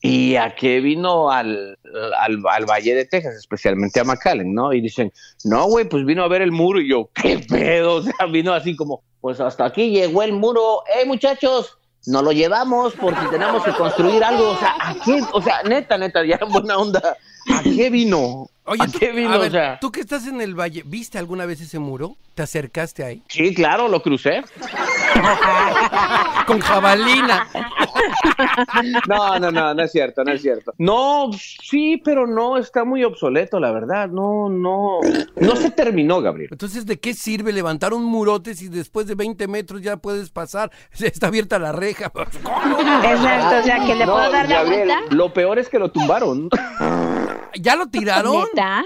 ¿y 0.00 0.36
a 0.36 0.54
qué 0.54 0.80
vino 0.80 1.30
al, 1.30 1.78
al, 2.18 2.42
al 2.48 2.66
Valle 2.66 2.94
de 2.94 3.04
Texas, 3.06 3.36
especialmente 3.36 4.00
a 4.00 4.04
McAllen, 4.04 4.54
no? 4.54 4.72
Y 4.72 4.80
dicen, 4.80 5.12
no, 5.44 5.66
güey, 5.66 5.88
pues 5.88 6.04
vino 6.04 6.22
a 6.22 6.28
ver 6.28 6.42
el 6.42 6.52
muro. 6.52 6.80
Y 6.80 6.88
yo, 6.88 7.10
¿qué 7.14 7.38
pedo? 7.38 7.96
O 7.96 8.02
sea, 8.02 8.26
vino 8.26 8.52
así 8.52 8.76
como, 8.76 9.02
pues 9.20 9.40
hasta 9.40 9.66
aquí 9.66 9.90
llegó 9.90 10.22
el 10.22 10.32
muro. 10.32 10.82
¡Eh, 10.98 11.06
muchachos! 11.06 11.78
No 12.06 12.22
lo 12.22 12.32
llevamos 12.32 12.94
porque 12.94 13.26
tenemos 13.30 13.64
que 13.64 13.72
construir 13.72 14.22
algo. 14.22 14.50
O 14.50 14.56
sea, 14.58 14.74
¿a 14.78 14.94
qué? 14.94 15.22
O 15.32 15.40
sea, 15.40 15.62
neta, 15.62 15.96
neta, 15.96 16.24
ya 16.24 16.38
buena 16.48 16.76
onda. 16.76 17.16
¿A 17.52 17.62
qué 17.62 17.90
vino? 17.90 18.48
Oye, 18.66 18.82
¿A 18.82 18.86
tú, 18.86 18.98
qué 18.98 19.12
vino? 19.12 19.32
a 19.34 19.38
o 19.38 19.50
sea, 19.50 19.78
tú 19.78 19.92
que 19.92 20.00
estás 20.00 20.26
en 20.26 20.40
el 20.40 20.58
valle, 20.58 20.82
¿viste 20.86 21.18
alguna 21.18 21.44
vez 21.44 21.60
ese 21.60 21.78
muro? 21.78 22.16
¿Te 22.34 22.42
acercaste 22.42 23.04
ahí? 23.04 23.22
sí, 23.28 23.54
claro, 23.54 23.88
lo 23.88 24.00
crucé. 24.02 24.42
Con 26.46 26.58
jabalina. 26.60 27.46
No, 29.08 29.38
no, 29.38 29.50
no, 29.50 29.74
no 29.74 29.82
es 29.82 29.92
cierto, 29.92 30.24
no 30.24 30.32
es 30.32 30.42
cierto. 30.42 30.72
No, 30.78 31.30
sí, 31.32 32.00
pero 32.04 32.26
no, 32.26 32.56
está 32.56 32.84
muy 32.84 33.04
obsoleto, 33.04 33.60
la 33.60 33.70
verdad. 33.70 34.08
No, 34.08 34.48
no, 34.48 34.98
no 35.36 35.56
se 35.56 35.70
terminó, 35.70 36.20
Gabriel. 36.20 36.48
Entonces, 36.52 36.86
¿de 36.86 36.98
qué 36.98 37.14
sirve 37.14 37.52
levantar 37.52 37.92
un 37.94 38.04
murote 38.04 38.54
si 38.54 38.68
después 38.68 39.06
de 39.06 39.14
20 39.14 39.46
metros 39.46 39.80
ya 39.82 39.96
puedes 39.98 40.30
pasar? 40.30 40.70
Está 40.98 41.28
abierta 41.28 41.58
la 41.58 41.72
reja. 41.72 42.10
¿Cómo? 42.10 42.24
Exacto, 42.26 43.58
o 43.58 43.62
sea, 43.62 43.84
que 43.84 43.94
le 43.94 44.06
No, 44.06 44.12
puedo 44.14 44.30
dar 44.32 44.48
la 44.48 44.56
Gabriel, 44.62 44.88
vuelta. 44.88 45.14
lo 45.14 45.32
peor 45.32 45.58
es 45.58 45.68
que 45.68 45.78
lo 45.78 45.90
tumbaron. 45.90 46.48
¿Ya 47.60 47.76
lo 47.76 47.88
tiraron? 47.88 48.36
¿Neta? 48.54 48.84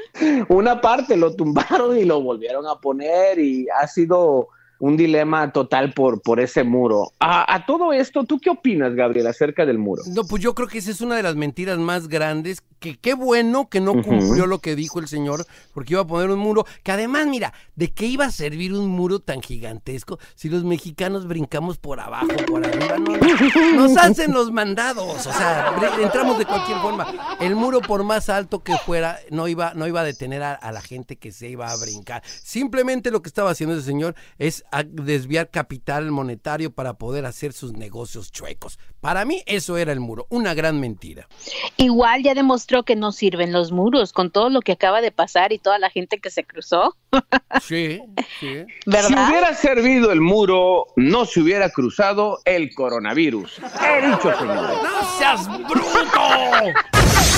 Una 0.48 0.80
parte 0.80 1.16
lo 1.16 1.34
tumbaron 1.34 1.96
y 1.96 2.04
lo 2.04 2.20
volvieron 2.20 2.66
a 2.66 2.76
poner 2.80 3.38
y 3.38 3.66
ha 3.68 3.86
sido 3.86 4.48
un 4.80 4.96
dilema 4.96 5.52
total 5.52 5.92
por, 5.92 6.22
por 6.22 6.40
ese 6.40 6.64
muro. 6.64 7.12
A, 7.18 7.54
a 7.54 7.66
todo 7.66 7.92
esto, 7.92 8.24
¿tú 8.24 8.38
qué 8.38 8.50
opinas, 8.50 8.94
Gabriel, 8.94 9.26
acerca 9.26 9.66
del 9.66 9.78
muro? 9.78 10.02
No, 10.06 10.24
pues 10.24 10.42
yo 10.42 10.54
creo 10.54 10.68
que 10.68 10.78
esa 10.78 10.90
es 10.90 11.00
una 11.00 11.16
de 11.16 11.22
las 11.22 11.36
mentiras 11.36 11.78
más 11.78 12.08
grandes. 12.08 12.62
Que 12.78 12.96
qué 12.96 13.14
bueno 13.14 13.68
que 13.68 13.80
no 13.80 13.92
cumplió 14.04 14.46
lo 14.46 14.60
que 14.60 14.76
dijo 14.76 15.00
el 15.00 15.08
señor, 15.08 15.44
porque 15.74 15.94
iba 15.94 16.02
a 16.02 16.06
poner 16.06 16.30
un 16.30 16.38
muro. 16.38 16.64
Que 16.84 16.92
además, 16.92 17.26
mira, 17.26 17.52
¿de 17.74 17.92
qué 17.92 18.06
iba 18.06 18.26
a 18.26 18.30
servir 18.30 18.72
un 18.72 18.86
muro 18.86 19.18
tan 19.18 19.42
gigantesco 19.42 20.20
si 20.36 20.48
los 20.48 20.62
mexicanos 20.62 21.26
brincamos 21.26 21.78
por 21.78 21.98
abajo, 21.98 22.28
por 22.46 22.64
arriba? 22.64 22.98
No, 22.98 23.16
no, 23.16 23.72
nos 23.74 23.96
hacen 23.96 24.32
los 24.32 24.52
mandados. 24.52 25.26
O 25.26 25.32
sea, 25.32 25.74
entramos 26.00 26.38
de 26.38 26.46
cualquier 26.46 26.78
forma. 26.78 27.36
El 27.40 27.56
muro, 27.56 27.80
por 27.80 28.04
más 28.04 28.28
alto 28.28 28.62
que 28.62 28.76
fuera, 28.76 29.18
no 29.30 29.48
iba, 29.48 29.74
no 29.74 29.88
iba 29.88 30.02
a 30.02 30.04
detener 30.04 30.44
a, 30.44 30.54
a 30.54 30.70
la 30.70 30.80
gente 30.80 31.16
que 31.16 31.32
se 31.32 31.48
iba 31.48 31.68
a 31.68 31.76
brincar. 31.76 32.22
Simplemente 32.24 33.10
lo 33.10 33.22
que 33.22 33.28
estaba 33.28 33.50
haciendo 33.50 33.74
ese 33.74 33.86
señor 33.86 34.14
es 34.38 34.64
a- 34.72 34.82
desviar 34.84 35.50
capital 35.50 36.10
monetario 36.10 36.72
para 36.72 36.94
poder 36.94 37.26
hacer 37.26 37.52
sus 37.52 37.72
negocios 37.72 38.30
chuecos. 38.32 38.78
Para 39.00 39.24
mí, 39.24 39.42
eso 39.46 39.76
era 39.76 39.92
el 39.92 40.00
muro. 40.00 40.26
Una 40.30 40.54
gran 40.54 40.80
mentira. 40.80 41.28
Igual 41.76 42.22
ya 42.22 42.34
demostró 42.34 42.82
que 42.84 42.96
no 42.96 43.12
sirven 43.12 43.52
los 43.52 43.72
muros 43.72 44.12
con 44.12 44.30
todo 44.30 44.50
lo 44.50 44.60
que 44.60 44.72
acaba 44.72 45.00
de 45.00 45.12
pasar 45.12 45.52
y 45.52 45.58
toda 45.58 45.78
la 45.78 45.90
gente 45.90 46.18
que 46.18 46.30
se 46.30 46.44
cruzó, 46.44 46.96
Sí, 47.62 48.00
sí. 48.40 48.64
Si 48.84 49.14
hubiera 49.14 49.54
servido 49.54 50.12
el 50.12 50.20
muro, 50.20 50.86
no 50.96 51.24
se 51.24 51.40
hubiera 51.40 51.70
cruzado 51.70 52.38
el 52.44 52.74
coronavirus. 52.74 53.58
He 53.80 54.06
dicho, 54.06 54.32
señores. 54.38 54.78
¡No 54.82 55.18
seas 55.18 55.48
bruto! 55.68 57.37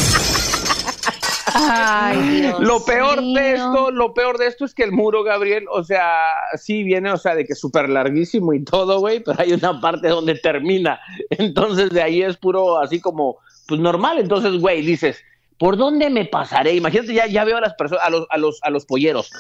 Ay, 1.54 2.40
Dios 2.40 2.60
Lo 2.60 2.84
peor 2.84 3.22
mío. 3.22 3.40
de 3.40 3.52
esto, 3.54 3.90
lo 3.90 4.14
peor 4.14 4.38
de 4.38 4.46
esto 4.46 4.64
es 4.64 4.74
que 4.74 4.84
el 4.84 4.92
muro, 4.92 5.22
Gabriel, 5.22 5.66
o 5.70 5.82
sea, 5.84 6.14
sí 6.56 6.82
viene, 6.82 7.10
o 7.12 7.16
sea, 7.16 7.34
de 7.34 7.44
que 7.44 7.52
es 7.54 7.60
súper 7.60 7.88
larguísimo 7.88 8.52
y 8.52 8.64
todo, 8.64 9.00
güey, 9.00 9.20
pero 9.20 9.40
hay 9.40 9.52
una 9.52 9.80
parte 9.80 10.08
donde 10.08 10.34
termina. 10.36 11.00
Entonces 11.30 11.90
de 11.90 12.02
ahí 12.02 12.22
es 12.22 12.36
puro 12.36 12.78
así 12.78 13.00
como, 13.00 13.38
pues 13.66 13.80
normal. 13.80 14.18
Entonces, 14.18 14.60
güey, 14.60 14.82
dices, 14.82 15.22
¿por 15.58 15.76
dónde 15.76 16.10
me 16.10 16.24
pasaré? 16.24 16.74
Imagínate, 16.74 17.14
ya, 17.14 17.26
ya 17.26 17.44
veo 17.44 17.56
a 17.56 17.60
las 17.60 17.74
personas, 17.74 18.04
a 18.04 18.10
los, 18.10 18.26
a 18.30 18.38
los, 18.38 18.60
a 18.62 18.70
los 18.70 18.86
polleros. 18.86 19.30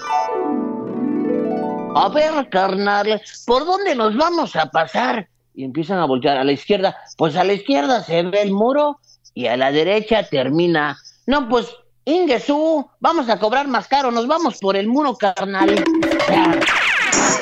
A 1.94 2.08
ver, 2.08 2.48
carnal, 2.50 3.20
¿por 3.46 3.66
dónde 3.66 3.94
nos 3.94 4.16
vamos 4.16 4.54
a 4.54 4.66
pasar? 4.66 5.28
Y 5.54 5.64
empiezan 5.64 5.98
a 5.98 6.04
voltear 6.04 6.36
a 6.36 6.44
la 6.44 6.52
izquierda. 6.52 6.96
Pues 7.16 7.36
a 7.36 7.44
la 7.44 7.52
izquierda 7.52 8.02
se 8.02 8.22
ve 8.22 8.42
el 8.42 8.52
muro 8.52 9.00
y 9.34 9.46
a 9.46 9.56
la 9.56 9.72
derecha 9.72 10.22
termina. 10.22 10.96
No, 11.26 11.48
pues, 11.48 11.74
Ingesú, 12.04 12.88
vamos 12.98 13.28
a 13.28 13.38
cobrar 13.38 13.68
más 13.68 13.86
caro, 13.86 14.10
nos 14.10 14.26
vamos 14.26 14.58
por 14.58 14.76
el 14.76 14.88
muro, 14.88 15.16
carnal. 15.16 15.70
O 15.70 16.24
sea, 16.26 16.60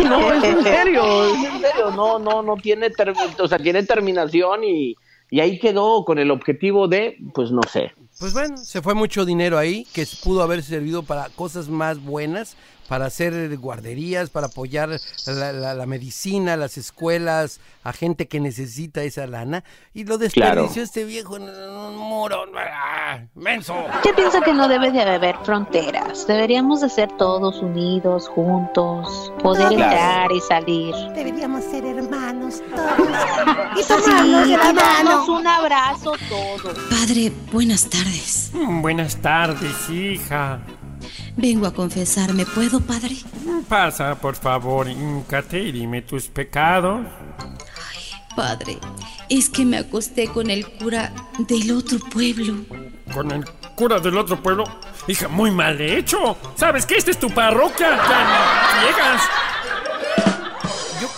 No, 0.05 0.33
es 0.33 0.45
en 0.45 0.63
serio, 0.63 1.25
es 1.35 1.45
en 1.45 1.61
serio, 1.61 1.91
no, 1.95 2.19
no, 2.19 2.43
no 2.43 2.57
tiene, 2.57 2.91
o 3.39 3.49
sea, 3.49 3.59
tiene 3.59 3.83
terminación 3.85 4.65
y, 4.65 4.97
y 5.31 5.41
ahí 5.41 5.59
quedó 5.59 6.05
con 6.05 6.19
el 6.19 6.31
objetivo 6.31 6.89
de, 6.89 7.17
pues 7.35 7.51
no 7.51 7.63
sé. 7.71 7.93
Pues 8.19 8.33
bueno, 8.33 8.57
se 8.57 8.83
fue 8.83 8.95
mucho 8.95 9.25
dinero 9.25 9.59
ahí 9.59 9.87
que 9.93 10.05
pudo 10.25 10.43
haber 10.43 10.63
servido 10.65 11.05
para 11.05 11.29
cosas 11.29 11.69
más 11.69 12.03
buenas, 12.03 12.57
para 12.89 13.07
hacer 13.07 13.57
guarderías, 13.59 14.31
para 14.31 14.47
apoyar 14.49 14.89
la, 15.27 15.53
la- 15.53 15.75
la 15.75 15.87
medicina, 15.87 16.57
las 16.57 16.79
escuelas, 16.79 17.61
a 17.85 17.93
gente 17.93 18.27
que 18.29 18.41
necesita 18.41 19.03
esa 19.03 19.27
lana. 19.27 19.63
Y 19.95 20.05
lo 20.05 20.19
desperdició 20.19 20.73
Claro. 20.73 20.83
este 20.83 21.05
viejo 21.05 21.37
en 21.37 21.43
un 21.45 21.97
muro. 21.97 22.45
¡Ah! 22.57 23.21
¡Menso! 23.35 23.75
Yo 24.05 24.15
pienso 24.17 24.41
que 24.41 24.53
no 24.55 24.69
debe 24.69 24.91
de 24.91 25.03
haber 25.03 25.37
fronteras. 25.45 26.27
Deberíamos 26.27 26.81
de 26.81 26.89
ser 26.89 27.11
todos 27.19 27.61
unidos, 27.63 28.29
juntos, 28.29 29.33
poder 29.43 29.69
Claro. 29.69 29.83
entrar 29.85 30.33
y 30.33 30.41
salir. 30.41 30.95
Deberíamos 31.15 31.65
ser 31.65 31.85
hermanos 31.85 32.63
todos. 32.75 33.09
Y 33.77 33.83
Sí, 33.83 33.89
tomarnos 33.89 34.49
de 34.49 34.57
la 34.57 34.73
mano. 34.73 35.27
un 35.27 35.47
abrazo 35.47 36.13
todos. 36.29 36.79
Padre, 36.91 37.33
buenas 37.53 37.89
tardes. 37.89 38.51
Mm, 38.55 38.81
Buenas 38.83 39.17
tardes, 39.17 39.91
hija. 39.91 40.61
Vengo 41.39 41.69
a 41.69 41.73
confesarme, 41.73 42.45
¿puedo, 42.45 42.81
padre? 42.81 43.15
Pasa, 43.69 44.17
por 44.17 44.35
favor, 44.35 44.89
híncate 44.89 45.61
y 45.61 45.71
dime 45.71 46.03
tus 46.03 46.27
pecados. 46.27 47.07
Padre, 48.35 48.77
es 49.29 49.49
que 49.49 49.65
me 49.65 49.79
acosté 49.79 50.27
con 50.27 50.51
el 50.51 50.67
cura 50.67 51.13
del 51.39 51.71
otro 51.71 52.01
pueblo. 52.01 52.65
Con 53.15 53.31
el 53.31 53.45
cura 53.77 54.01
del 54.01 54.19
otro 54.19 54.43
pueblo. 54.43 54.65
Hija, 55.07 55.29
muy 55.29 55.53
mal 55.53 55.81
hecho. 55.81 56.37
¿Sabes 56.57 56.85
que 56.85 56.97
esta 56.97 57.13
es 57.13 57.21
tu 57.21 57.31
parroquia? 57.31 57.97
Ya 57.97 58.83
llegas. 58.85 59.23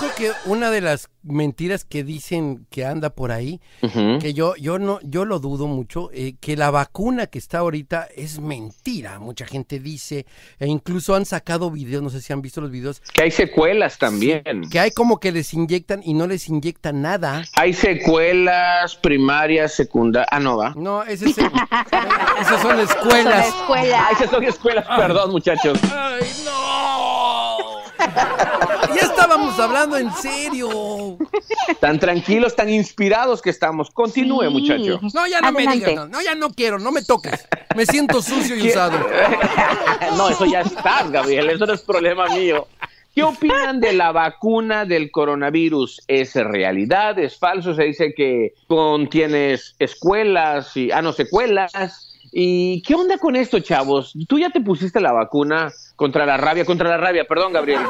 Yo 0.01 0.09
creo 0.15 0.17
que 0.33 0.33
una 0.49 0.71
de 0.71 0.81
las 0.81 1.09
mentiras 1.23 1.85
que 1.85 2.03
dicen 2.05 2.67
que 2.71 2.87
anda 2.87 3.11
por 3.11 3.33
ahí, 3.33 3.61
que 4.21 4.33
yo, 4.33 4.55
yo 4.57 4.79
no, 4.79 4.99
yo 5.03 5.25
lo 5.25 5.39
dudo 5.39 5.67
mucho, 5.67 6.11
eh, 6.13 6.35
que 6.41 6.57
la 6.57 6.71
vacuna 6.71 7.27
que 7.27 7.39
está 7.39 7.59
ahorita 7.59 8.09
es 8.17 8.41
mentira. 8.41 9.19
Mucha 9.19 9.47
gente 9.47 9.79
dice, 9.79 10.27
e 10.59 10.67
incluso 10.67 11.15
han 11.15 11.27
sacado 11.27 11.71
videos, 11.71 12.03
no 12.03 12.11
sé 12.11 12.21
si 12.23 12.33
han 12.33 12.41
visto 12.41 12.61
los 12.61 12.71
videos, 12.71 13.01
Que 13.13 13.25
hay 13.25 13.31
secuelas 13.31 13.99
también. 13.99 14.43
que 14.71 14.81
hay 14.81 14.91
como 14.91 15.21
que 15.21 15.33
les 15.33 15.53
inyectan 15.53 16.01
y 16.05 16.15
no 16.15 16.27
les 16.27 16.49
inyectan 16.49 17.03
nada. 17.03 17.45
Hay 17.57 17.75
secuelas 17.75 18.97
primarias, 18.97 19.75
secundarias. 19.75 20.29
Ah, 20.33 20.41
no 20.41 20.57
va. 20.57 20.73
No, 20.77 21.03
ese 21.03 21.29
es, 21.31 21.39
esas 21.39 22.63
son 22.63 22.81
escuelas. 22.81 23.49
escuela. 23.49 24.07
Ah, 24.09 24.13
esas 24.13 24.31
son 24.31 24.45
escuelas, 24.45 24.87
perdón, 24.87 25.31
muchachos. 25.33 25.79
¡Ay, 25.93 26.23
no! 26.45 28.70
Ya 28.95 29.03
estábamos 29.03 29.59
hablando 29.59 29.97
en 29.97 30.11
serio. 30.13 31.17
Tan 31.81 31.99
tranquilos, 31.99 32.55
tan 32.57 32.69
inspirados 32.69 33.41
que 33.43 33.51
estamos. 33.51 33.91
Continúe, 33.91 34.45
Sí. 34.45 34.49
muchacho. 34.51 35.01
No, 35.15 35.27
ya 35.27 35.41
no 35.41 35.53
me 35.53 35.67
digas, 35.67 35.95
no, 35.95 36.09
no, 36.09 36.21
ya 36.23 36.35
no 36.35 36.51
quiero, 36.51 36.79
no 36.79 36.91
me 36.93 37.03
toques. 37.03 37.47
Me 37.77 37.87
siento 37.87 38.21
sucio 38.23 38.57
y 38.57 38.69
usado. 38.69 38.99
no, 40.17 40.29
eso 40.29 40.45
ya 40.47 40.61
está, 40.63 41.05
Gabriel. 41.09 41.51
Eso 41.51 41.67
no 41.67 41.73
es 41.75 41.83
problema 41.83 42.27
mío. 42.29 42.67
¿Qué 43.15 43.25
opinan 43.25 43.81
de 43.81 43.93
la 43.93 44.13
vacuna 44.13 44.85
del 44.85 45.11
coronavirus? 45.11 46.01
¿Es 46.07 46.35
realidad? 46.35 47.19
¿Es 47.19 47.39
falso? 47.39 47.75
Se 47.75 47.83
dice 47.85 48.15
que 48.17 48.55
contiene 48.69 49.59
escuelas 49.79 50.77
y, 50.77 50.93
ah, 50.93 51.03
no, 51.03 51.13
secuelas. 51.13 52.10
¿Y 52.33 52.83
qué 52.83 52.95
onda 52.95 53.19
con 53.19 53.35
esto, 53.35 53.59
chavos? 53.59 54.15
¿Tú 54.29 54.39
ya 54.39 54.51
te 54.51 54.61
pusiste 54.61 55.01
la 55.01 55.13
vacuna 55.13 55.73
contra 55.97 56.25
la 56.25 56.37
rabia? 56.37 56.65
Contra 56.65 56.89
la 56.89 56.97
rabia, 56.97 57.25
perdón, 57.25 57.53
Gabriel. 57.53 57.81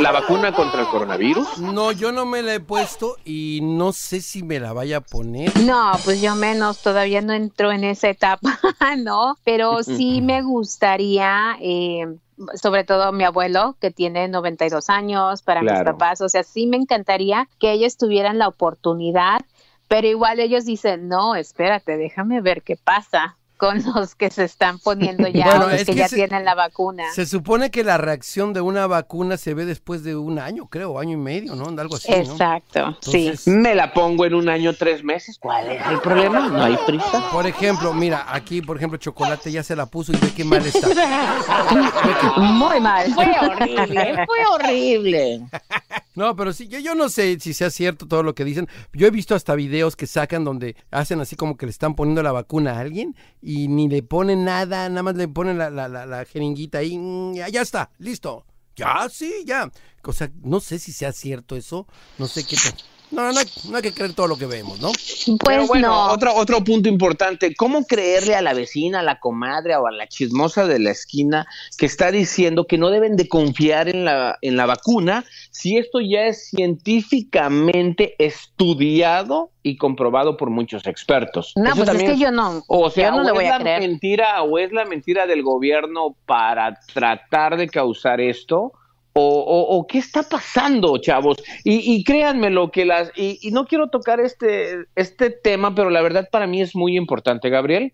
¿La 0.00 0.10
vacuna 0.10 0.52
contra 0.52 0.80
el 0.80 0.88
coronavirus? 0.88 1.58
No, 1.58 1.92
yo 1.92 2.10
no 2.10 2.26
me 2.26 2.42
la 2.42 2.54
he 2.54 2.60
puesto 2.60 3.16
y 3.24 3.60
no 3.62 3.92
sé 3.92 4.20
si 4.20 4.42
me 4.42 4.58
la 4.58 4.72
vaya 4.72 4.98
a 4.98 5.00
poner. 5.00 5.56
No, 5.60 5.92
pues 6.04 6.20
yo 6.20 6.34
menos, 6.34 6.82
todavía 6.82 7.20
no 7.20 7.32
entro 7.32 7.70
en 7.70 7.84
esa 7.84 8.08
etapa, 8.08 8.58
¿no? 8.98 9.36
Pero 9.44 9.84
sí 9.84 10.20
me 10.22 10.42
gustaría, 10.42 11.56
eh, 11.60 12.06
sobre 12.54 12.82
todo 12.82 13.12
mi 13.12 13.22
abuelo, 13.22 13.76
que 13.80 13.92
tiene 13.92 14.26
92 14.26 14.90
años, 14.90 15.42
para 15.42 15.62
mis 15.62 15.80
papás, 15.84 16.20
o 16.20 16.28
sea, 16.28 16.42
sí 16.42 16.66
me 16.66 16.76
encantaría 16.76 17.48
que 17.60 17.70
ellos 17.70 17.96
tuvieran 17.96 18.38
la 18.38 18.48
oportunidad, 18.48 19.42
pero 19.86 20.08
igual 20.08 20.40
ellos 20.40 20.64
dicen, 20.64 21.08
no, 21.08 21.36
espérate, 21.36 21.96
déjame 21.96 22.40
ver 22.40 22.62
qué 22.62 22.76
pasa 22.76 23.36
con 23.64 23.82
los 23.94 24.14
que 24.14 24.30
se 24.30 24.44
están 24.44 24.78
poniendo 24.78 25.26
ya, 25.28 25.46
Bueno, 25.46 25.64
los 25.68 25.72
es 25.74 25.86
que, 25.86 25.92
que 25.92 25.98
ya 25.98 26.08
se- 26.08 26.16
tienen 26.16 26.44
la 26.44 26.54
vacuna. 26.54 27.04
Se 27.14 27.24
supone 27.26 27.70
que 27.70 27.82
la 27.84 27.96
reacción 27.98 28.52
de 28.52 28.60
una 28.60 28.86
vacuna 28.86 29.36
se 29.36 29.54
ve 29.54 29.64
después 29.64 30.04
de 30.04 30.16
un 30.16 30.38
año, 30.38 30.66
creo, 30.66 30.98
año 30.98 31.12
y 31.12 31.16
medio, 31.16 31.54
¿no? 31.56 31.64
Algo 31.80 31.96
así, 31.96 32.10
¿no? 32.10 32.16
Exacto, 32.16 32.96
sí. 33.00 33.32
Me 33.46 33.74
la 33.74 33.92
pongo 33.92 34.24
en 34.26 34.34
un 34.34 34.48
año, 34.48 34.74
tres 34.74 35.02
meses. 35.02 35.38
¿Cuál 35.38 35.70
es 35.72 35.86
el 35.86 36.00
problema? 36.00 36.48
No 36.48 36.62
hay 36.62 36.76
prisa. 36.86 37.30
Por 37.32 37.46
ejemplo, 37.46 37.92
mira, 37.94 38.26
aquí, 38.28 38.60
por 38.62 38.76
ejemplo, 38.76 38.98
Chocolate 38.98 39.50
ya 39.50 39.62
se 39.62 39.74
la 39.74 39.86
puso 39.86 40.12
y 40.12 40.16
ve 40.16 40.32
qué 40.36 40.44
mal 40.44 40.64
está. 40.64 40.88
Muy 42.36 42.80
mal. 42.80 43.12
Fue 43.14 43.26
horrible, 43.40 44.26
fue 44.26 44.38
horrible. 44.52 45.40
No, 46.14 46.36
pero 46.36 46.52
sí, 46.52 46.68
yo, 46.68 46.94
no 46.94 47.08
sé 47.08 47.38
si 47.40 47.54
sea 47.54 47.70
cierto 47.70 48.06
todo 48.06 48.22
lo 48.22 48.34
que 48.34 48.44
dicen. 48.44 48.68
Yo 48.92 49.06
he 49.06 49.10
visto 49.10 49.34
hasta 49.34 49.54
videos 49.54 49.96
que 49.96 50.06
sacan 50.06 50.44
donde 50.44 50.76
hacen 50.90 51.20
así 51.20 51.34
como 51.34 51.56
que 51.56 51.66
le 51.66 51.70
están 51.70 51.94
poniendo 51.94 52.22
la 52.22 52.32
vacuna 52.32 52.72
a 52.72 52.80
alguien 52.80 53.16
y 53.42 53.68
ni 53.68 53.88
le 53.88 54.02
ponen 54.02 54.44
nada, 54.44 54.88
nada 54.88 55.02
más 55.02 55.16
le 55.16 55.26
ponen 55.28 55.58
la, 55.58 55.70
la, 55.70 55.88
la, 55.88 56.06
la 56.06 56.24
jeringuita 56.24 56.78
ahí, 56.78 56.96
mm, 56.96 57.34
ya, 57.34 57.48
ya 57.48 57.62
está, 57.62 57.90
listo. 57.98 58.46
Ya, 58.76 59.08
sí, 59.08 59.44
ya. 59.44 59.70
O 60.02 60.12
sea, 60.12 60.30
no 60.42 60.60
sé 60.60 60.78
si 60.78 60.92
sea 60.92 61.12
cierto 61.12 61.56
eso, 61.56 61.86
no 62.18 62.26
sé 62.26 62.44
qué... 62.44 62.56
tal. 62.56 62.74
No, 63.10 63.32
no 63.32 63.38
hay, 63.38 63.46
no 63.70 63.76
hay 63.76 63.82
que 63.82 63.92
creer 63.92 64.12
todo 64.12 64.26
lo 64.26 64.36
que 64.36 64.46
vemos, 64.46 64.80
¿no? 64.80 64.88
Pues 64.90 65.38
Pero 65.46 65.66
bueno, 65.66 65.88
no. 65.88 66.12
otro, 66.12 66.34
otro 66.34 66.64
punto 66.64 66.88
importante, 66.88 67.54
¿cómo 67.54 67.84
creerle 67.86 68.34
a 68.34 68.42
la 68.42 68.54
vecina, 68.54 69.00
a 69.00 69.02
la 69.02 69.20
comadre 69.20 69.76
o 69.76 69.86
a 69.86 69.92
la 69.92 70.08
chismosa 70.08 70.66
de 70.66 70.78
la 70.80 70.90
esquina 70.90 71.46
que 71.78 71.86
está 71.86 72.10
diciendo 72.10 72.66
que 72.66 72.76
no 72.78 72.90
deben 72.90 73.16
de 73.16 73.28
confiar 73.28 73.88
en 73.88 74.04
la, 74.04 74.36
en 74.42 74.56
la 74.56 74.66
vacuna 74.66 75.24
si 75.50 75.76
esto 75.78 76.00
ya 76.00 76.26
es 76.26 76.48
científicamente 76.50 78.14
estudiado 78.18 79.50
y 79.62 79.76
comprobado 79.76 80.36
por 80.36 80.50
muchos 80.50 80.86
expertos? 80.86 81.52
No, 81.56 81.66
Eso 81.66 81.76
pues 81.76 81.86
también 81.86 82.10
es 82.10 82.16
que 82.16 82.22
yo 82.22 82.30
no. 82.32 82.62
O 82.66 82.90
sea, 82.90 83.10
yo 83.10 83.16
no 83.16 83.20
o 83.20 83.24
le 83.24 83.28
es 83.28 83.34
voy 83.34 83.44
la 83.44 83.56
a 83.56 83.60
creer. 83.60 83.80
mentira 83.80 84.42
o 84.42 84.58
es 84.58 84.72
la 84.72 84.84
mentira 84.84 85.26
del 85.26 85.42
gobierno 85.42 86.16
para 86.26 86.78
tratar 86.92 87.56
de 87.56 87.68
causar 87.68 88.20
esto. 88.20 88.72
O, 89.16 89.22
o- 89.22 89.76
o 89.78 89.86
qué 89.86 89.98
está 89.98 90.24
pasando, 90.24 90.98
chavos. 90.98 91.36
Y, 91.62 91.94
y 91.94 92.02
créanme 92.02 92.50
lo 92.50 92.70
que 92.72 92.84
las 92.84 93.12
y, 93.16 93.38
y 93.42 93.52
no 93.52 93.64
quiero 93.66 93.88
tocar 93.88 94.18
este 94.20 94.86
este 94.96 95.30
tema, 95.30 95.72
pero 95.74 95.88
la 95.88 96.02
verdad 96.02 96.28
para 96.32 96.46
mí 96.48 96.60
es 96.60 96.74
muy 96.74 96.96
importante, 96.96 97.48
Gabriel. 97.48 97.92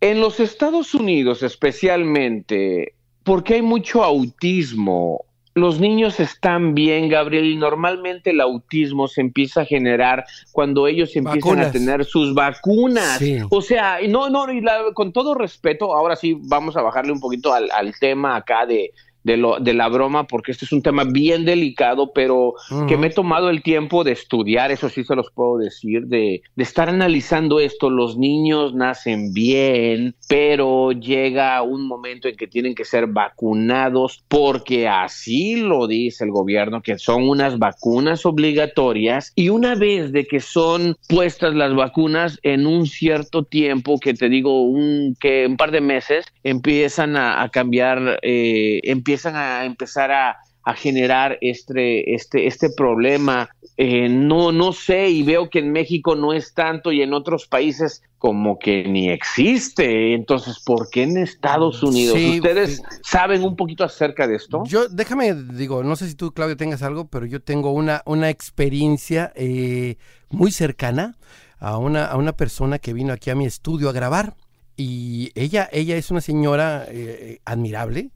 En 0.00 0.20
los 0.20 0.40
Estados 0.40 0.94
Unidos, 0.94 1.42
especialmente, 1.42 2.94
porque 3.22 3.54
hay 3.54 3.62
mucho 3.62 4.02
autismo, 4.02 5.26
los 5.60 5.78
niños 5.80 6.18
están 6.20 6.74
bien, 6.74 7.08
Gabriel, 7.08 7.46
y 7.46 7.56
normalmente 7.56 8.30
el 8.30 8.40
autismo 8.40 9.06
se 9.08 9.20
empieza 9.20 9.60
a 9.60 9.64
generar 9.64 10.24
cuando 10.52 10.86
ellos 10.86 11.14
empiezan 11.14 11.40
Vacunas. 11.50 11.66
a 11.68 11.72
tener 11.72 12.04
sus 12.04 12.34
vacunas. 12.34 13.18
Sí. 13.18 13.38
O 13.50 13.62
sea, 13.62 14.02
y 14.02 14.08
no, 14.08 14.28
no, 14.30 14.50
y 14.52 14.60
la- 14.60 14.92
con 14.94 15.12
todo 15.12 15.34
respeto, 15.34 15.94
ahora 15.94 16.16
sí 16.16 16.36
vamos 16.40 16.76
a 16.76 16.82
bajarle 16.82 17.12
un 17.12 17.20
poquito 17.20 17.52
al, 17.52 17.70
al 17.70 17.94
tema 17.98 18.36
acá 18.36 18.66
de, 18.66 18.92
de, 19.22 19.36
lo, 19.36 19.58
de 19.60 19.74
la 19.74 19.88
broma, 19.88 20.26
porque 20.26 20.52
este 20.52 20.64
es 20.64 20.72
un 20.72 20.82
tema 20.82 21.04
bien 21.04 21.44
delicado, 21.44 22.12
pero 22.14 22.54
que 22.88 22.96
me 22.96 23.08
he 23.08 23.10
tomado 23.10 23.50
el 23.50 23.62
tiempo 23.62 24.04
de 24.04 24.12
estudiar, 24.12 24.70
eso 24.70 24.88
sí 24.88 25.04
se 25.04 25.14
los 25.14 25.30
puedo 25.30 25.58
decir, 25.58 26.06
de, 26.06 26.42
de 26.54 26.62
estar 26.62 26.88
analizando 26.88 27.60
esto. 27.60 27.90
Los 27.90 28.16
niños 28.16 28.74
nacen 28.74 29.32
bien, 29.32 30.14
pero 30.28 30.92
llega 30.92 31.62
un 31.62 31.86
momento 31.86 32.28
en 32.28 32.36
que 32.36 32.46
tienen 32.46 32.74
que 32.74 32.84
ser 32.84 33.06
vacunados 33.06 34.24
porque 34.28 34.88
así 34.88 35.56
lo 35.56 35.86
dice 35.86 36.24
el 36.24 36.30
gobierno, 36.30 36.82
que 36.82 36.98
son 36.98 37.28
unas 37.28 37.58
vacunas 37.58 38.24
obligatorias 38.24 39.32
y 39.34 39.48
una 39.50 39.74
vez 39.74 40.12
de 40.12 40.24
que 40.26 40.40
son 40.40 40.96
puestas 41.08 41.54
las 41.54 41.74
vacunas 41.74 42.38
en 42.42 42.66
un 42.66 42.86
cierto 42.86 43.44
tiempo, 43.44 43.98
que 43.98 44.14
te 44.14 44.28
digo, 44.28 44.62
un, 44.62 45.16
que 45.20 45.46
un 45.46 45.56
par 45.56 45.70
de 45.70 45.80
meses, 45.80 46.24
empiezan 46.42 47.16
a, 47.16 47.42
a 47.42 47.48
cambiar, 47.50 48.18
eh, 48.22 48.80
empiezan 48.84 49.09
a 49.36 49.64
empezar 49.64 50.10
a 50.12 50.36
a 50.62 50.74
generar 50.74 51.38
este, 51.40 52.14
este, 52.14 52.46
este 52.46 52.70
problema. 52.70 53.48
Eh, 53.76 54.08
no, 54.10 54.52
no 54.52 54.72
sé, 54.72 55.08
y 55.08 55.22
veo 55.22 55.48
que 55.48 55.60
en 55.60 55.72
México 55.72 56.14
no 56.14 56.34
es 56.34 56.52
tanto 56.52 56.92
y 56.92 57.00
en 57.00 57.14
otros 57.14 57.46
países 57.46 58.02
como 58.18 58.58
que 58.58 58.84
ni 58.84 59.08
existe. 59.08 60.14
Entonces, 60.14 60.60
¿por 60.60 60.90
qué 60.90 61.04
en 61.04 61.16
Estados 61.16 61.82
Unidos? 61.82 62.16
Sí, 62.16 62.36
¿Ustedes 62.36 62.76
sí. 62.76 62.82
saben 63.02 63.42
un 63.42 63.56
poquito 63.56 63.84
acerca 63.84 64.26
de 64.26 64.36
esto? 64.36 64.64
Yo, 64.66 64.88
déjame, 64.88 65.34
digo, 65.34 65.82
no 65.82 65.96
sé 65.96 66.08
si 66.08 66.14
tú, 66.14 66.32
Claudia, 66.32 66.56
tengas 66.56 66.82
algo, 66.82 67.08
pero 67.08 67.24
yo 67.24 67.40
tengo 67.40 67.72
una, 67.72 68.02
una 68.04 68.28
experiencia 68.28 69.32
eh, 69.34 69.96
muy 70.28 70.50
cercana 70.50 71.16
a 71.58 71.78
una, 71.78 72.04
a 72.04 72.16
una 72.16 72.34
persona 72.34 72.78
que 72.78 72.92
vino 72.92 73.14
aquí 73.14 73.30
a 73.30 73.34
mi 73.34 73.46
estudio 73.46 73.88
a 73.88 73.92
grabar. 73.92 74.36
Y 74.76 75.30
ella, 75.34 75.68
ella 75.72 75.96
es 75.96 76.10
una 76.10 76.20
señora 76.20 76.84
eh, 76.88 77.40
admirable, 77.44 78.10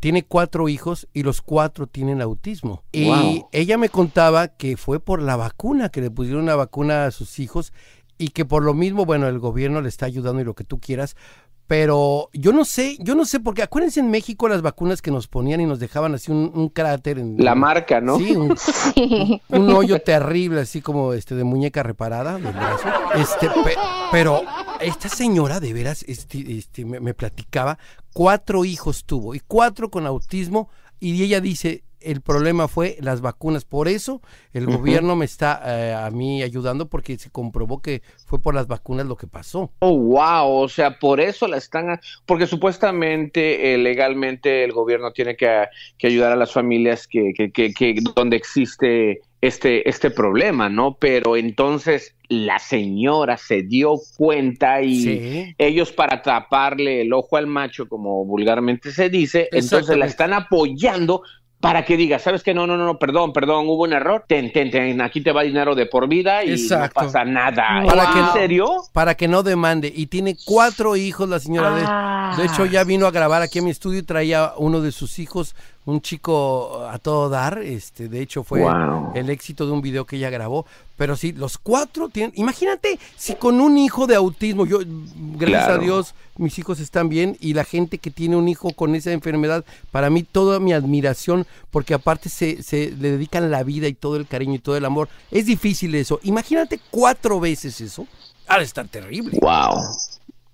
tiene 0.00 0.24
cuatro 0.24 0.68
hijos 0.68 1.08
y 1.12 1.22
los 1.22 1.42
cuatro 1.42 1.86
tienen 1.86 2.20
autismo. 2.20 2.84
Y 2.92 3.44
ella 3.52 3.78
me 3.78 3.88
contaba 3.88 4.48
que 4.48 4.76
fue 4.76 5.00
por 5.00 5.22
la 5.22 5.36
vacuna, 5.36 5.88
que 5.88 6.00
le 6.00 6.10
pusieron 6.10 6.42
una 6.42 6.56
vacuna 6.56 7.06
a 7.06 7.10
sus 7.10 7.38
hijos 7.38 7.72
y 8.18 8.28
que 8.28 8.44
por 8.44 8.62
lo 8.62 8.74
mismo, 8.74 9.04
bueno, 9.04 9.28
el 9.28 9.38
gobierno 9.38 9.80
le 9.80 9.88
está 9.88 10.06
ayudando 10.06 10.40
y 10.40 10.44
lo 10.44 10.54
que 10.54 10.64
tú 10.64 10.80
quieras, 10.80 11.16
pero 11.66 12.28
yo 12.32 12.52
no 12.52 12.64
sé, 12.64 12.96
yo 13.00 13.14
no 13.14 13.24
sé, 13.24 13.40
porque 13.40 13.62
acuérdense 13.62 13.98
en 14.00 14.10
México 14.10 14.48
las 14.48 14.62
vacunas 14.62 15.02
que 15.02 15.10
nos 15.10 15.26
ponían 15.26 15.60
y 15.60 15.66
nos 15.66 15.80
dejaban 15.80 16.14
así 16.14 16.30
un, 16.30 16.52
un 16.54 16.68
cráter 16.68 17.18
en 17.18 17.36
La 17.38 17.54
marca, 17.54 18.00
¿no? 18.00 18.18
Sí, 18.18 18.36
un, 18.36 18.56
Sí. 18.94 19.40
un 19.48 19.70
hoyo 19.70 20.00
terrible, 20.00 20.60
así 20.60 20.80
como 20.80 21.12
este 21.12 21.34
de 21.34 21.44
muñeca 21.44 21.82
reparada 21.82 22.34
del 22.38 22.52
brazo. 22.52 22.88
Este, 23.16 23.48
pe- 23.48 23.76
pero 24.12 24.42
esta 24.80 25.08
señora 25.08 25.58
de 25.58 25.72
veras 25.72 26.04
este, 26.06 26.56
este, 26.58 26.84
me, 26.84 27.00
me 27.00 27.14
platicaba, 27.14 27.78
cuatro 28.12 28.64
hijos 28.64 29.04
tuvo 29.04 29.34
y 29.34 29.40
cuatro 29.40 29.90
con 29.90 30.06
autismo 30.06 30.68
y 31.00 31.22
ella 31.22 31.40
dice, 31.40 31.82
el 32.00 32.20
problema 32.20 32.68
fue 32.68 32.96
las 33.00 33.20
vacunas, 33.20 33.64
por 33.64 33.88
eso 33.88 34.20
el 34.52 34.66
gobierno 34.66 35.16
me 35.16 35.24
está 35.24 35.60
eh, 35.64 35.94
a 35.94 36.10
mí 36.10 36.42
ayudando 36.42 36.88
porque 36.88 37.16
se 37.18 37.30
comprobó 37.30 37.80
que 37.82 38.02
fue 38.26 38.40
por 38.40 38.54
las 38.54 38.66
vacunas 38.66 39.06
lo 39.06 39.16
que 39.16 39.26
pasó. 39.26 39.70
Oh, 39.80 39.96
wow, 39.96 40.48
o 40.62 40.68
sea, 40.68 40.98
por 40.98 41.20
eso 41.20 41.46
la 41.48 41.56
están, 41.56 42.00
porque 42.24 42.46
supuestamente 42.46 43.74
eh, 43.74 43.78
legalmente 43.78 44.64
el 44.64 44.72
gobierno 44.72 45.12
tiene 45.12 45.36
que, 45.36 45.66
que 45.98 46.06
ayudar 46.06 46.32
a 46.32 46.36
las 46.36 46.52
familias 46.52 47.06
que, 47.06 47.32
que, 47.34 47.50
que, 47.50 47.72
que- 47.72 47.96
donde 48.14 48.36
existe 48.36 49.20
este, 49.40 49.88
este 49.88 50.10
problema, 50.10 50.68
¿no? 50.68 50.96
Pero 50.98 51.36
entonces 51.36 52.14
la 52.28 52.58
señora 52.58 53.36
se 53.36 53.62
dio 53.62 53.94
cuenta 54.16 54.82
y 54.82 55.02
Sí. 55.04 55.54
ellos 55.58 55.92
para 55.92 56.22
taparle 56.22 57.02
el 57.02 57.12
ojo 57.12 57.36
al 57.36 57.46
macho, 57.46 57.88
como 57.88 58.24
vulgarmente 58.24 58.90
se 58.90 59.08
dice, 59.10 59.48
entonces 59.52 59.96
la 59.96 60.06
están 60.06 60.32
apoyando 60.32 61.22
para 61.60 61.84
que 61.84 61.96
digas, 61.96 62.22
¿sabes 62.22 62.42
qué? 62.42 62.52
No, 62.54 62.66
no, 62.66 62.76
no, 62.76 62.98
perdón, 62.98 63.32
perdón, 63.32 63.66
hubo 63.68 63.84
un 63.84 63.92
error. 63.92 64.24
Ten, 64.28 64.52
ten, 64.52 64.70
ten, 64.70 65.00
aquí 65.00 65.20
te 65.22 65.32
va 65.32 65.42
dinero 65.42 65.74
de 65.74 65.86
por 65.86 66.06
vida 66.08 66.44
y 66.44 66.50
Exacto. 66.52 67.00
no 67.00 67.06
pasa 67.06 67.24
nada. 67.24 67.82
Para 67.86 68.12
que 68.12 68.18
¿En 68.20 68.32
serio? 68.32 68.68
Para 68.92 69.14
que 69.16 69.26
no 69.26 69.42
demande. 69.42 69.92
Y 69.94 70.06
tiene 70.06 70.36
cuatro 70.44 70.96
hijos 70.96 71.28
la 71.28 71.40
señora. 71.40 71.70
De- 71.74 71.82
Ah. 71.86 72.34
De, 72.36 72.44
hecho, 72.44 72.66
ya 72.66 72.84
vino 72.84 73.06
a 73.06 73.10
grabar 73.10 73.40
aquí 73.42 73.58
en 73.60 73.64
mi 73.66 73.70
estudio 73.70 74.00
y 74.00 74.02
traía 74.02 74.52
uno 74.56 74.80
de 74.80 74.92
sus 74.92 75.18
hijos, 75.18 75.54
un 75.86 76.00
chico 76.02 76.86
a 76.88 76.98
todo 76.98 77.28
dar. 77.30 77.58
Este, 77.58 78.08
de 78.08 78.20
hecho, 78.20 78.44
fue 78.44 78.60
Wow. 78.60 79.12
el 79.14 79.30
éxito 79.30 79.64
de 79.66 79.72
un 79.72 79.80
video 79.80 80.04
que 80.04 80.16
ella 80.16 80.28
grabó. 80.30 80.66
Pero 80.96 81.14
sí, 81.16 81.32
los 81.32 81.58
cuatro 81.58 82.08
tienen. 82.08 82.32
Imagínate 82.36 82.98
si 83.16 83.34
con 83.34 83.60
un 83.60 83.76
hijo 83.78 84.06
de 84.06 84.14
autismo, 84.16 84.64
yo, 84.66 84.78
gracias 84.84 85.64
Claro. 85.66 85.80
a 85.80 85.84
Dios, 85.84 86.14
mis 86.36 86.58
hijos 86.58 86.80
están 86.80 87.08
bien. 87.08 87.36
Y 87.40 87.52
la 87.54 87.64
gente 87.64 87.98
que 87.98 88.10
tiene 88.10 88.36
un 88.36 88.48
hijo 88.48 88.72
con 88.72 88.94
esa 88.94 89.12
enfermedad, 89.12 89.64
para 89.90 90.08
mí, 90.10 90.22
toda 90.22 90.58
mi 90.58 90.72
admiración, 90.72 91.46
porque 91.70 91.94
aparte 91.94 92.28
se, 92.30 92.62
se 92.62 92.90
le 92.92 93.10
dedican 93.12 93.50
la 93.50 93.62
vida 93.62 93.88
y 93.88 93.94
todo 93.94 94.16
el 94.16 94.26
cariño 94.26 94.54
y 94.54 94.58
todo 94.58 94.76
el 94.76 94.84
amor. 94.86 95.08
Es 95.30 95.46
difícil 95.46 95.94
eso. 95.94 96.18
Imagínate 96.22 96.80
cuatro 96.90 97.40
veces 97.40 97.80
eso. 97.80 98.06
Ha 98.48 98.58
de 98.58 98.64
estar 98.64 98.86
terrible. 98.88 99.38
Wow. 99.42 99.82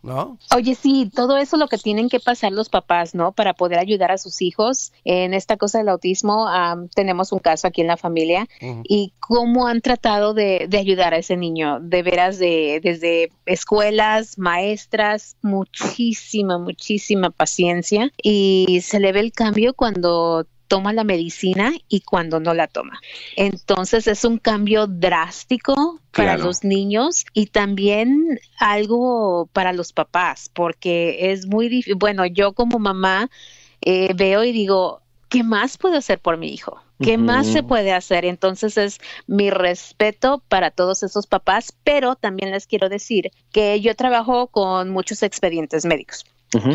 ¿No? 0.02 0.38
Oye, 0.54 0.74
sí, 0.74 1.10
todo 1.14 1.36
eso 1.36 1.56
lo 1.56 1.68
que 1.68 1.78
tienen 1.78 2.08
que 2.08 2.18
pasar 2.18 2.52
los 2.52 2.68
papás, 2.68 3.14
¿no? 3.14 3.32
Para 3.32 3.54
poder 3.54 3.78
ayudar 3.78 4.10
a 4.10 4.18
sus 4.18 4.42
hijos 4.42 4.92
en 5.04 5.32
esta 5.32 5.56
cosa 5.56 5.78
del 5.78 5.88
autismo. 5.88 6.48
am, 6.48 6.88
tenemos 6.88 7.30
un 7.32 7.38
caso 7.38 7.68
aquí 7.68 7.82
en 7.82 7.86
la 7.86 7.96
familia 7.96 8.48
y 8.82 9.12
cómo 9.20 9.68
han 9.68 9.80
tratado 9.80 10.34
de, 10.34 10.66
de 10.68 10.78
ayudar 10.78 11.14
a 11.14 11.18
ese 11.18 11.36
niño, 11.36 11.78
de 11.80 12.02
veras, 12.02 12.38
de, 12.38 12.80
desde 12.82 13.30
escuelas, 13.46 14.38
maestras, 14.38 15.36
muchísima, 15.42 16.58
muchísima 16.58 17.30
paciencia 17.30 18.10
y 18.22 18.80
se 18.82 18.98
le 18.98 19.12
ve 19.12 19.20
el 19.20 19.32
cambio 19.32 19.74
cuando 19.74 20.46
toma 20.72 20.94
la 20.94 21.04
medicina 21.04 21.74
y 21.86 22.00
cuando 22.00 22.40
no 22.40 22.54
la 22.54 22.66
toma. 22.66 22.98
Entonces 23.36 24.06
es 24.06 24.24
un 24.24 24.38
cambio 24.38 24.86
drástico 24.86 26.00
para 26.12 26.36
Claro. 26.36 26.44
los 26.44 26.64
niños 26.64 27.26
y 27.34 27.48
también 27.48 28.40
algo 28.58 29.50
para 29.52 29.74
los 29.74 29.92
papás, 29.92 30.50
porque 30.54 31.30
es 31.30 31.46
muy 31.46 31.68
difícil. 31.68 31.96
Bueno, 31.96 32.24
yo 32.24 32.54
como 32.54 32.78
mamá 32.78 33.28
eh, 33.82 34.14
veo 34.14 34.44
y 34.44 34.52
digo, 34.52 35.02
¿qué 35.28 35.42
más 35.42 35.76
puedo 35.76 35.98
hacer 35.98 36.20
por 36.20 36.38
mi 36.38 36.48
hijo? 36.48 36.80
¿Qué 37.02 37.18
más 37.18 37.48
se 37.48 37.62
puede 37.62 37.92
hacer? 37.92 38.24
Entonces 38.24 38.78
es 38.78 38.98
mi 39.26 39.50
respeto 39.50 40.42
para 40.48 40.70
todos 40.70 41.02
esos 41.02 41.26
papás, 41.26 41.76
pero 41.84 42.16
también 42.16 42.50
les 42.50 42.66
quiero 42.66 42.88
decir 42.88 43.30
que 43.52 43.78
yo 43.82 43.94
trabajo 43.94 44.46
con 44.46 44.88
muchos 44.88 45.22
expedientes 45.22 45.84
médicos. 45.84 46.24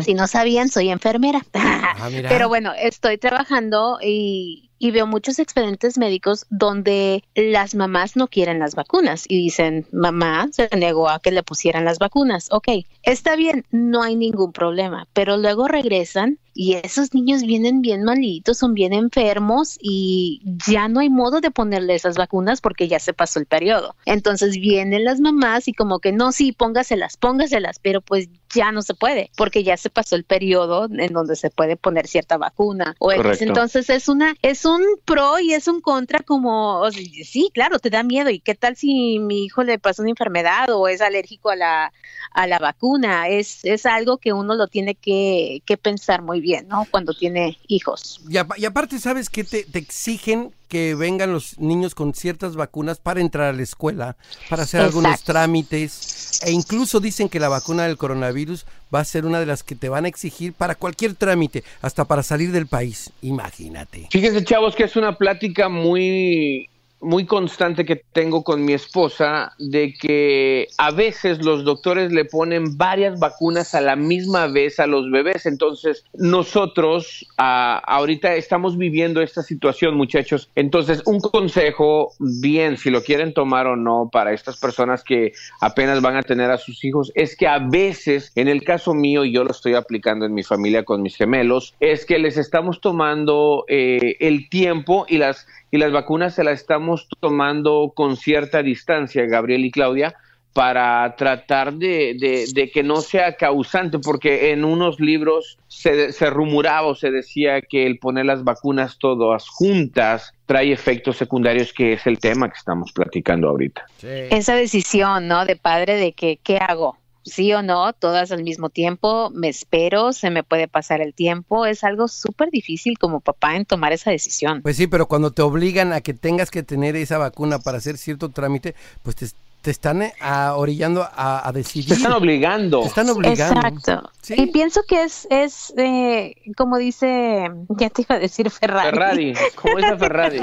Si 0.02 0.14
no 0.14 0.26
sabían, 0.26 0.68
soy 0.68 0.90
enfermera. 0.90 1.44
Ah. 1.54 2.08
Pero 2.28 2.48
bueno, 2.48 2.72
estoy 2.76 3.18
trabajando 3.18 3.98
y, 4.02 4.67
y 4.78 4.90
veo 4.90 5.06
muchos 5.06 5.38
expedientes 5.38 5.98
médicos 5.98 6.46
donde 6.50 7.24
las 7.34 7.74
mamás 7.74 8.16
no 8.16 8.28
quieren 8.28 8.58
las 8.58 8.74
vacunas 8.74 9.24
y 9.28 9.36
dicen, 9.36 9.86
mamá 9.92 10.48
se 10.52 10.68
negó 10.76 11.08
a 11.08 11.20
que 11.20 11.30
le 11.30 11.42
pusieran 11.42 11.84
las 11.84 11.98
vacunas. 11.98 12.48
Ok, 12.50 12.68
está 13.02 13.36
bien, 13.36 13.64
no 13.70 14.02
hay 14.02 14.16
ningún 14.16 14.52
problema, 14.52 15.06
pero 15.12 15.36
luego 15.36 15.68
regresan 15.68 16.38
y 16.54 16.74
esos 16.74 17.14
niños 17.14 17.42
vienen 17.42 17.82
bien 17.82 18.02
malitos, 18.02 18.58
son 18.58 18.74
bien 18.74 18.92
enfermos 18.92 19.78
y 19.80 20.42
ya 20.66 20.88
no 20.88 20.98
hay 20.98 21.08
modo 21.08 21.40
de 21.40 21.52
ponerle 21.52 21.94
esas 21.94 22.16
vacunas 22.16 22.60
porque 22.60 22.88
ya 22.88 22.98
se 22.98 23.12
pasó 23.12 23.38
el 23.38 23.46
periodo. 23.46 23.94
Entonces 24.06 24.58
vienen 24.58 25.04
las 25.04 25.20
mamás 25.20 25.68
y 25.68 25.72
como 25.72 26.00
que 26.00 26.10
no, 26.10 26.32
sí, 26.32 26.50
póngaselas, 26.50 27.16
póngaselas, 27.16 27.78
pero 27.78 28.00
pues 28.00 28.28
ya 28.52 28.72
no 28.72 28.82
se 28.82 28.94
puede 28.94 29.30
porque 29.36 29.62
ya 29.62 29.76
se 29.76 29.88
pasó 29.88 30.16
el 30.16 30.24
periodo 30.24 30.88
en 30.90 31.12
donde 31.12 31.36
se 31.36 31.50
puede 31.50 31.76
poner 31.76 32.06
cierta 32.08 32.38
vacuna 32.38 32.96
o 32.98 33.12
entonces 33.12 33.90
es 33.90 34.08
una 34.08 34.34
es 34.42 34.64
un 34.68 34.82
pro 35.04 35.38
y 35.38 35.52
es 35.52 35.66
un 35.68 35.80
contra 35.80 36.20
como 36.20 36.88
sí 36.90 37.50
claro 37.52 37.78
te 37.78 37.90
da 37.90 38.02
miedo. 38.02 38.30
Y 38.30 38.40
qué 38.40 38.54
tal 38.54 38.76
si 38.76 39.18
mi 39.18 39.44
hijo 39.44 39.62
le 39.62 39.78
pasa 39.78 40.02
una 40.02 40.10
enfermedad 40.10 40.70
o 40.70 40.88
es 40.88 41.00
alérgico 41.00 41.50
a 41.50 41.56
la 41.56 41.92
a 42.32 42.46
la 42.46 42.58
vacuna 42.58 43.28
es 43.28 43.64
es 43.64 43.86
algo 43.86 44.18
que 44.18 44.32
uno 44.32 44.54
lo 44.54 44.68
tiene 44.68 44.94
que, 44.94 45.62
que 45.64 45.76
pensar 45.76 46.22
muy 46.22 46.40
bien 46.40 46.68
no 46.68 46.86
cuando 46.90 47.14
tiene 47.14 47.58
hijos. 47.66 48.20
Y, 48.28 48.36
y 48.60 48.64
aparte, 48.64 48.98
¿sabes 48.98 49.30
qué? 49.30 49.44
Te, 49.44 49.64
te 49.64 49.78
exigen 49.78 50.52
que 50.68 50.94
vengan 50.94 51.32
los 51.32 51.58
niños 51.58 51.94
con 51.94 52.14
ciertas 52.14 52.54
vacunas 52.54 52.98
para 52.98 53.20
entrar 53.20 53.48
a 53.48 53.52
la 53.52 53.62
escuela, 53.62 54.16
para 54.48 54.62
hacer 54.62 54.80
algunos 54.82 55.22
trámites. 55.22 56.40
E 56.44 56.52
incluso 56.52 57.00
dicen 57.00 57.28
que 57.28 57.40
la 57.40 57.48
vacuna 57.48 57.84
del 57.84 57.96
coronavirus 57.96 58.66
va 58.94 59.00
a 59.00 59.04
ser 59.04 59.26
una 59.26 59.40
de 59.40 59.46
las 59.46 59.62
que 59.62 59.74
te 59.74 59.88
van 59.88 60.04
a 60.04 60.08
exigir 60.08 60.52
para 60.52 60.74
cualquier 60.74 61.14
trámite, 61.14 61.64
hasta 61.82 62.04
para 62.04 62.22
salir 62.22 62.52
del 62.52 62.66
país. 62.66 63.10
Imagínate. 63.22 64.08
Fíjense, 64.10 64.44
chavos, 64.44 64.76
que 64.76 64.84
es 64.84 64.96
una 64.96 65.16
plática 65.16 65.68
muy, 65.68 66.68
muy 67.00 67.26
constante 67.26 67.84
que 67.84 68.02
tengo 68.12 68.42
con 68.42 68.64
mi 68.64 68.72
esposa 68.72 69.52
de 69.58 69.94
que 69.94 70.68
a 70.78 70.90
veces 70.90 71.44
los 71.44 71.64
doctores 71.64 72.12
le 72.12 72.24
ponen 72.24 72.76
varias 72.76 73.18
vacunas 73.18 73.74
a 73.74 73.80
la 73.80 73.96
misma 73.96 74.48
vez 74.48 74.80
a 74.80 74.86
los 74.86 75.10
bebés. 75.10 75.46
Entonces, 75.46 76.04
nosotros 76.14 77.26
ah, 77.36 77.80
ahorita 77.86 78.34
estamos 78.34 78.76
viviendo 78.76 79.22
esta 79.22 79.42
situación, 79.42 79.96
muchachos. 79.96 80.50
Entonces, 80.54 81.02
un 81.06 81.20
consejo, 81.20 82.12
bien, 82.18 82.76
si 82.76 82.90
lo 82.90 83.02
quieren 83.02 83.32
tomar 83.32 83.66
o 83.66 83.76
no, 83.76 84.08
para 84.10 84.32
estas 84.32 84.58
personas 84.58 85.04
que 85.04 85.32
apenas 85.60 86.00
van 86.02 86.16
a 86.16 86.22
tener 86.22 86.50
a 86.50 86.58
sus 86.58 86.84
hijos, 86.84 87.12
es 87.14 87.36
que 87.36 87.46
a 87.46 87.58
veces, 87.58 88.32
en 88.34 88.48
el 88.48 88.62
caso 88.64 88.94
mío, 88.94 89.24
y 89.24 89.32
yo 89.32 89.44
lo 89.44 89.50
estoy 89.50 89.74
aplicando 89.74 90.26
en 90.26 90.34
mi 90.34 90.42
familia 90.42 90.84
con 90.84 91.02
mis 91.02 91.16
gemelos, 91.16 91.74
es 91.80 92.04
que 92.04 92.18
les 92.18 92.36
estamos 92.36 92.80
tomando 92.80 93.64
eh, 93.68 94.16
el 94.20 94.48
tiempo 94.48 95.06
y 95.08 95.18
las, 95.18 95.46
y 95.70 95.78
las 95.78 95.92
vacunas 95.92 96.34
se 96.34 96.44
las 96.44 96.60
estamos 96.60 97.08
tomando 97.20 97.92
con 97.94 98.16
cierta 98.16 98.62
distancia, 98.62 99.26
Gabriel 99.26 99.64
y 99.64 99.70
Claudia, 99.70 100.14
para 100.54 101.14
tratar 101.16 101.74
de, 101.74 102.16
de- 102.18 102.46
de 102.52 102.70
que 102.70 102.82
no 102.82 102.96
sea 103.02 103.36
causante, 103.36 103.98
porque 104.00 104.50
en 104.50 104.64
unos 104.64 104.98
libros 104.98 105.58
se, 105.68 106.10
se 106.12 106.30
rumoraba 106.30 106.88
o 106.88 106.94
se 106.96 107.10
decía 107.12 107.60
que 107.60 107.86
el 107.86 107.98
poner 107.98 108.26
las 108.26 108.42
vacunas 108.42 108.98
todas 108.98 109.46
juntas 109.48 110.32
trae 110.46 110.72
efectos 110.72 111.16
secundarios, 111.18 111.72
que 111.72 111.92
es 111.92 112.06
el 112.06 112.18
tema 112.18 112.48
que 112.48 112.58
estamos 112.58 112.90
platicando 112.92 113.48
ahorita. 113.50 113.84
esa 114.02 114.56
decisión 114.56 115.28
no 115.28 115.44
de 115.44 115.54
padre 115.56 115.96
de 115.96 116.12
que 116.12 116.38
qué 116.42 116.56
hago 116.56 116.96
sí 117.28 117.52
o 117.52 117.62
no, 117.62 117.92
todas 117.92 118.32
al 118.32 118.42
mismo 118.42 118.70
tiempo, 118.70 119.30
me 119.30 119.48
espero, 119.48 120.12
se 120.12 120.30
me 120.30 120.42
puede 120.42 120.68
pasar 120.68 121.00
el 121.00 121.14
tiempo, 121.14 121.66
es 121.66 121.84
algo 121.84 122.08
súper 122.08 122.50
difícil 122.50 122.98
como 122.98 123.20
papá 123.20 123.56
en 123.56 123.64
tomar 123.64 123.92
esa 123.92 124.10
decisión. 124.10 124.62
Pues 124.62 124.76
sí, 124.76 124.86
pero 124.86 125.06
cuando 125.06 125.30
te 125.32 125.42
obligan 125.42 125.92
a 125.92 126.00
que 126.00 126.14
tengas 126.14 126.50
que 126.50 126.62
tener 126.62 126.96
esa 126.96 127.18
vacuna 127.18 127.58
para 127.58 127.78
hacer 127.78 127.98
cierto 127.98 128.30
trámite, 128.30 128.74
pues 129.02 129.16
te, 129.16 129.26
te 129.62 129.70
están 129.70 130.02
eh, 130.02 130.12
a- 130.20 130.54
orillando 130.56 131.02
a, 131.02 131.46
a 131.46 131.52
decidir. 131.52 131.88
Te 131.88 131.94
están 131.94 132.12
obligando. 132.12 132.82
Te 132.82 132.88
están 132.88 133.10
obligando. 133.10 133.60
Exacto. 133.66 134.10
Y 134.30 134.46
pienso 134.46 134.82
que 134.86 135.02
es, 135.02 135.26
es 135.30 135.72
eh, 135.76 136.34
como 136.56 136.78
dice, 136.78 137.50
ya 137.70 137.90
te 137.90 138.02
iba 138.02 138.14
a 138.14 138.18
decir 138.18 138.50
Ferrari. 138.50 138.90
Ferrari, 138.90 139.34
como 139.54 139.76
dice 139.76 139.96
Ferrari. 139.96 140.40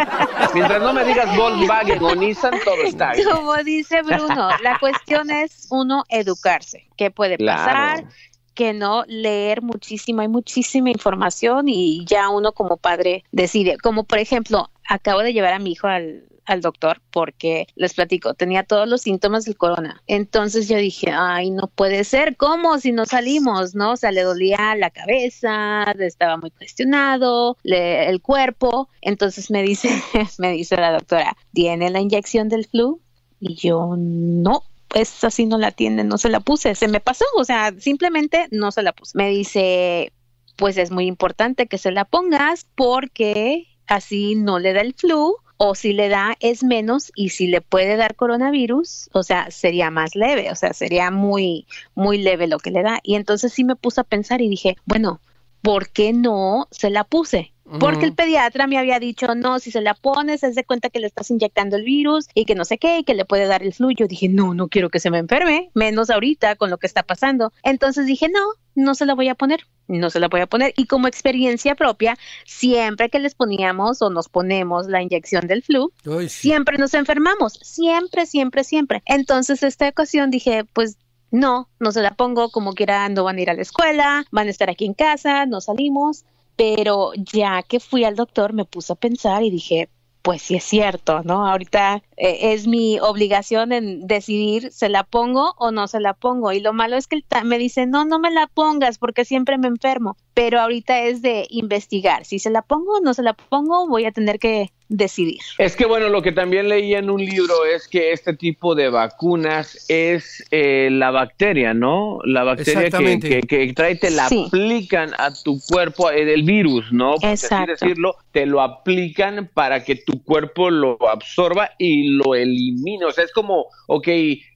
Mientras 0.54 0.82
no 0.82 0.93
me 0.93 1.06
digas 1.06 1.36
Volkswagen 1.38 2.04
o 2.04 2.15
Nissan, 2.15 2.54
todo 2.63 2.82
está 2.84 3.13
bien. 3.13 3.28
Como 3.30 3.56
dice 3.63 4.01
Bruno, 4.01 4.49
la 4.62 4.80
cuestión 4.80 5.30
es 5.30 5.67
uno 5.69 6.04
educarse. 6.10 6.88
¿Qué 6.97 7.12
puede 7.12 7.38
Claro. 7.38 7.65
pasar? 7.65 8.06
que 8.54 8.71
no 8.71 9.04
leer 9.08 9.62
muchísima, 9.62 10.21
hay 10.21 10.30
muchísima 10.30 10.89
información 10.89 11.67
y 11.67 12.06
ya 12.06 12.30
uno 12.30 12.54
como 12.54 12.78
padre 12.78 13.25
decide. 13.34 13.75
Como 13.78 14.06
por 14.06 14.17
ejemplo, 14.17 14.69
acabo 14.88 15.19
de 15.23 15.34
llevar 15.34 15.51
a 15.51 15.60
mi 15.60 15.73
hijo 15.73 15.88
al, 15.88 16.23
al 16.45 16.62
doctor 16.62 17.01
porque 17.12 17.67
les 17.75 17.93
platico, 17.93 18.34
tenía 18.34 18.63
todos 18.63 18.88
los 18.88 19.01
síntomas 19.01 19.45
del 19.45 19.58
corona. 19.58 20.01
Entonces 20.08 20.67
yo 20.67 20.77
dije, 20.77 21.12
ay, 21.12 21.49
no 21.51 21.67
puede 21.67 22.03
ser, 22.03 22.38
¿cómo 22.38 22.77
si 22.79 22.91
no 22.91 23.05
salimos? 23.05 23.75
¿No? 23.75 23.93
O 23.93 23.97
sea, 23.97 24.12
le 24.12 24.21
dolía 24.23 24.75
la 24.75 24.89
cabeza, 24.91 25.84
estaba 25.99 26.38
muy 26.38 26.51
cuestionado, 26.51 27.58
le- 27.63 28.10
el 28.10 28.21
cuerpo. 28.21 28.89
Entonces 29.01 29.49
me 29.51 29.63
dice, 29.63 29.89
me 30.38 30.51
dice 30.51 30.75
la 30.77 30.91
doctora, 30.91 31.36
¿tiene 31.53 31.89
la 31.89 31.99
inyección 32.01 32.49
del 32.49 32.65
flu? 32.67 33.01
Y 33.39 33.55
yo, 33.55 33.95
no, 33.97 34.63
pues 34.88 35.23
así 35.23 35.45
no 35.45 35.58
la 35.58 35.71
tiene, 35.71 36.03
no 36.03 36.17
se 36.17 36.29
la 36.29 36.39
puse, 36.39 36.73
se 36.75 36.88
me 36.88 36.99
pasó, 36.99 37.25
o 37.38 37.43
sea, 37.43 37.73
simplemente 37.79 38.47
no 38.51 38.71
se 38.71 38.81
la 38.84 38.93
puse. 38.93 39.17
Me 39.17 39.29
dice, 39.29 40.13
pues 40.58 40.77
es 40.77 40.91
muy 40.91 41.05
importante 41.08 41.67
que 41.67 41.77
se 41.77 41.91
la 41.91 42.05
pongas 42.05 42.65
porque 42.75 43.67
así 43.88 44.36
no 44.36 44.58
le 44.60 44.73
da 44.73 44.81
el 44.81 44.93
flu 44.93 45.36
o 45.58 45.76
si 45.76 45.94
le 45.94 46.10
da 46.10 46.36
es 46.39 46.63
menos 46.63 47.12
y 47.15 47.30
si 47.30 47.48
le 47.48 47.62
puede 47.62 47.96
dar 47.96 48.15
coronavirus, 48.15 49.10
o 49.13 49.24
sea, 49.24 49.50
sería 49.52 49.89
más 49.89 50.15
leve, 50.15 50.52
o 50.52 50.56
sea, 50.56 50.74
sería 50.74 51.12
muy, 51.12 51.65
muy 51.94 52.18
leve 52.18 52.48
lo 52.48 52.60
que 52.60 52.72
le 52.72 52.84
da. 52.84 53.00
Y 53.04 53.15
entonces 53.15 53.54
sí 53.54 53.63
me 53.63 53.76
puse 53.76 54.02
a 54.02 54.06
pensar 54.06 54.41
y 54.41 54.50
dije, 54.50 54.76
bueno, 54.86 55.22
¿por 55.62 55.89
qué 55.89 56.13
no 56.13 56.68
se 56.72 56.89
la 56.89 57.04
puse? 57.04 57.55
Porque 57.80 58.06
el 58.06 58.13
pediatra 58.13 58.67
me 58.67 58.78
había 58.78 58.99
dicho, 58.99 59.34
no, 59.34 59.58
si 59.60 59.71
se 59.71 59.82
la 59.82 59.95
pones, 59.95 60.43
es 60.43 60.54
de 60.54 60.63
cuenta 60.63 60.89
que 60.89 60.99
le 60.99 61.08
estás 61.08 61.32
inyectando 61.32 61.75
el 61.75 61.84
virus 61.84 62.28
y 62.36 62.45
que 62.45 62.54
no 62.54 62.63
sé 62.63 62.78
qué, 62.78 62.99
y 62.99 63.04
que 63.04 63.15
le 63.15 63.25
puede 63.25 63.47
dar 63.47 63.63
el 63.63 63.73
flu. 63.73 63.91
Yo 63.91 64.08
dije, 64.08 64.30
no, 64.30 64.54
no 64.54 64.67
quiero 64.67 64.89
que 64.89 64.99
se 64.99 65.10
me 65.10 65.17
enferme, 65.17 65.71
menos 65.73 66.12
ahorita 66.12 66.56
con 66.58 66.69
lo 66.69 66.78
que 66.78 66.86
está 66.86 67.01
pasando. 67.01 67.51
Entonces 67.63 68.06
dije, 68.06 68.30
no, 68.30 68.41
no 68.75 68.93
se 68.93 69.08
la 69.08 69.15
voy 69.15 69.30
a 69.30 69.36
poner, 69.36 69.62
no 69.88 70.12
se 70.12 70.19
la 70.19 70.28
voy 70.28 70.41
a 70.41 70.47
poner. 70.47 70.73
Y 70.78 70.86
como 70.86 71.08
experiencia 71.08 71.73
propia, 71.73 72.17
siempre 72.45 73.10
que 73.10 73.19
les 73.19 73.34
poníamos 73.34 74.01
o 74.04 74.12
nos 74.12 74.30
ponemos 74.30 74.88
la 74.88 75.01
inyección 75.01 75.47
del 75.47 75.63
flu, 75.63 75.91
sí. 76.04 76.30
siempre 76.30 76.78
nos 76.78 76.93
enfermamos, 76.93 77.54
siempre, 77.63 78.28
siempre, 78.28 78.63
siempre. 78.63 79.01
Entonces 79.06 79.63
esta 79.63 79.89
ocasión 79.89 80.30
dije, 80.30 80.65
pues 80.73 80.97
no, 81.32 81.69
no 81.80 81.91
se 81.91 82.01
la 82.01 82.13
pongo, 82.13 82.49
como 82.49 82.73
quiera 82.73 83.10
no 83.10 83.23
van 83.23 83.38
a 83.38 83.41
ir 83.41 83.49
a 83.49 83.56
la 83.56 83.62
escuela, 83.62 84.25
van 84.32 84.47
a 84.47 84.51
estar 84.51 84.69
aquí 84.69 84.86
en 84.86 84.93
casa, 84.93 85.45
no 85.45 85.62
salimos, 85.62 86.25
pero 86.56 87.12
ya 87.15 87.63
que 87.63 87.80
fui 87.80 88.04
al 88.04 88.15
doctor 88.15 88.54
me 88.54 88.65
puse 88.65 88.94
a 88.94 88.96
pensar 88.96 89.44
y 89.44 89.52
dije, 89.52 89.89
pues 90.22 90.41
sí 90.41 90.56
es 90.56 90.63
cierto, 90.63 91.22
¿no? 91.24 91.48
Ahorita 91.48 92.02
eh, 92.18 92.54
es 92.54 92.65
mi 92.65 93.00
obligación 93.00 93.72
en 93.72 94.08
decidir, 94.08 94.72
¿se 94.72 94.89
la 94.89 95.04
pongo 95.04 95.54
o 95.58 95.72
no 95.72 95.88
se 95.88 96.00
la 96.00 96.15
pongo? 96.15 96.52
Y 96.52 96.62
lo 96.62 96.74
malo 96.74 96.98
es 96.98 97.08
que 97.08 97.18
él 97.18 97.26
me 97.46 97.60
dice, 97.60 97.86
no, 97.86 98.06
no 98.06 98.18
me 98.18 98.32
la 98.32 98.48
pongas 98.48 98.98
porque 98.98 99.24
siempre 99.24 99.60
me 99.60 99.68
enfermo, 99.68 100.18
pero 100.36 100.60
ahorita 100.60 101.02
es 101.04 101.21
de 101.21 101.48
investigar, 101.50 102.26
si 102.26 102.39
se 102.39 102.50
la 102.50 102.62
pongo 102.62 102.98
o 102.98 103.02
no 103.02 103.13
se 103.13 103.24
la 103.24 103.34
pongo, 103.34 103.88
voy 103.88 104.06
a 104.06 104.12
tener 104.12 104.38
que 104.38 104.69
decidir. 104.89 105.39
Es 105.58 105.76
que 105.76 105.86
bueno, 105.86 106.10
lo 106.10 106.21
que 106.21 106.32
también 106.34 106.69
leí 106.69 106.93
en 106.93 107.10
un 107.10 107.24
libro 107.24 107.65
es 107.65 107.88
que 107.88 108.12
este 108.12 108.36
tipo 108.36 108.76
de 108.76 108.89
vacunas 108.89 109.86
es 109.89 110.45
eh, 110.52 110.89
la 110.91 111.10
bacteria, 111.10 111.74
¿no? 111.74 112.19
La 112.26 112.43
bacteria 112.43 112.91
que, 112.91 113.19
que, 113.19 113.39
que 113.41 113.74
trae, 113.74 113.95
te 113.95 114.12
la 114.12 114.28
Sí. 114.30 114.43
aplican 114.48 115.13
a 115.17 115.34
tu 115.34 115.58
cuerpo, 115.67 116.12
eh, 116.12 116.26
del 116.26 116.43
virus, 116.43 116.91
¿no? 116.91 117.15
Por 117.15 117.30
así 117.30 117.45
Exacto. 117.45 117.71
decirlo, 117.71 118.15
te 118.32 118.45
lo 118.45 118.62
aplican 118.62 119.50
para 119.54 119.84
que 119.84 119.95
tu 119.95 120.21
cuerpo 120.24 120.69
lo 120.69 120.98
absorba 121.10 121.71
y 121.80 122.10
lo 122.10 122.36
elimine. 122.36 123.06
O 123.06 123.12
sea, 123.12 123.24
es 123.24 123.32
como, 123.32 123.67
ok, 123.88 124.08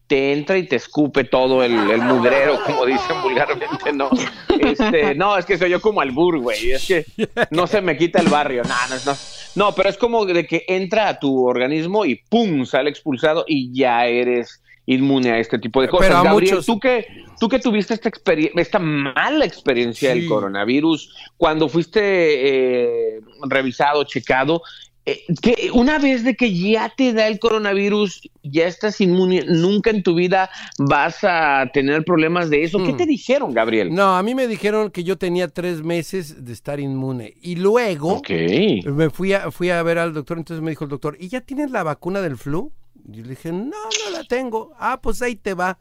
te 0.09 0.33
entra 0.33 0.57
y 0.57 0.63
te 0.63 0.75
escupe 0.75 1.23
todo 1.23 1.63
el, 1.63 1.71
el 1.91 2.01
mugrero, 2.01 2.59
como 2.65 2.85
dicen 2.85 3.21
vulgarmente, 3.21 3.93
¿no? 3.93 4.09
Este, 4.59 5.13
no, 5.15 5.37
es 5.37 5.45
que 5.45 5.57
soy 5.57 5.69
yo 5.69 5.79
como 5.79 6.01
albur, 6.01 6.39
güey. 6.39 6.71
Es 6.71 6.85
que 6.87 7.05
no 7.51 7.67
se 7.67 7.79
me 7.81 7.95
quita 7.95 8.19
el 8.19 8.27
barrio. 8.27 8.63
No, 8.63 8.75
no, 8.89 8.95
no. 9.05 9.17
No, 9.55 9.75
pero 9.75 9.87
es 9.89 9.97
como 9.97 10.25
de 10.25 10.45
que 10.47 10.65
entra 10.67 11.07
a 11.09 11.19
tu 11.19 11.45
organismo 11.47 12.05
y 12.05 12.15
¡pum! 12.27 12.65
sale 12.65 12.89
expulsado 12.89 13.45
y 13.47 13.71
ya 13.73 14.05
eres 14.07 14.61
inmune 14.85 15.31
a 15.31 15.37
este 15.39 15.59
tipo 15.59 15.81
de 15.81 15.87
cosas. 15.89 16.07
Pero 16.07 16.23
Gabriel, 16.23 16.53
muchos- 16.55 16.65
tú 16.65 16.79
que 16.79 17.05
tú 17.39 17.47
que 17.47 17.59
tuviste 17.59 17.93
esta 17.93 18.09
experiencia, 18.09 18.59
esta 18.61 18.79
mala 18.79 19.45
experiencia 19.45 20.11
Sí. 20.13 20.19
del 20.21 20.27
coronavirus, 20.27 21.15
cuando 21.37 21.69
fuiste 21.69 21.99
eh, 22.01 23.21
revisado, 23.47 24.03
checado, 24.05 24.61
eh, 25.11 25.23
que 25.41 25.71
una 25.73 25.99
vez 25.99 26.23
de 26.23 26.35
que 26.35 26.53
ya 26.53 26.91
te 26.95 27.13
da 27.13 27.27
el 27.27 27.39
coronavirus, 27.39 28.21
ya 28.43 28.67
estás 28.67 28.99
inmune, 29.01 29.43
nunca 29.47 29.89
en 29.89 30.03
tu 30.03 30.15
vida 30.15 30.49
vas 30.77 31.17
a 31.23 31.65
tener 31.73 32.03
problemas 32.05 32.49
de 32.49 32.63
eso. 32.63 32.77
¿Qué 32.83 32.93
Mm. 32.93 32.97
te 32.97 33.05
dijeron, 33.05 33.53
Gabriel? 33.53 33.93
No, 33.93 34.15
a 34.17 34.23
mí 34.23 34.35
me 34.35 34.47
dijeron 34.47 34.91
que 34.91 35.03
yo 35.03 35.17
tenía 35.17 35.47
tres 35.47 35.81
meses 35.83 36.45
de 36.45 36.53
estar 36.53 36.79
inmune. 36.79 37.33
Y 37.41 37.55
luego 37.55 38.21
me 38.29 39.09
fui 39.09 39.33
a, 39.33 39.51
fui 39.51 39.69
a 39.69 39.81
ver 39.83 39.97
al 39.99 40.13
doctor, 40.13 40.37
entonces 40.37 40.63
me 40.63 40.71
dijo 40.71 40.83
el 40.85 40.89
doctor, 40.89 41.17
¿y 41.19 41.27
ya 41.29 41.41
tienes 41.41 41.71
la 41.71 41.83
vacuna 41.83 42.21
del 42.21 42.37
flu? 42.37 42.71
Y 43.07 43.17
yo 43.17 43.23
le 43.23 43.29
dije, 43.29 43.51
no, 43.51 43.65
no 43.69 44.09
la 44.11 44.23
tengo. 44.27 44.71
Ah, 44.79 44.99
pues 45.01 45.21
ahí 45.21 45.35
te 45.35 45.53
va. 45.53 45.77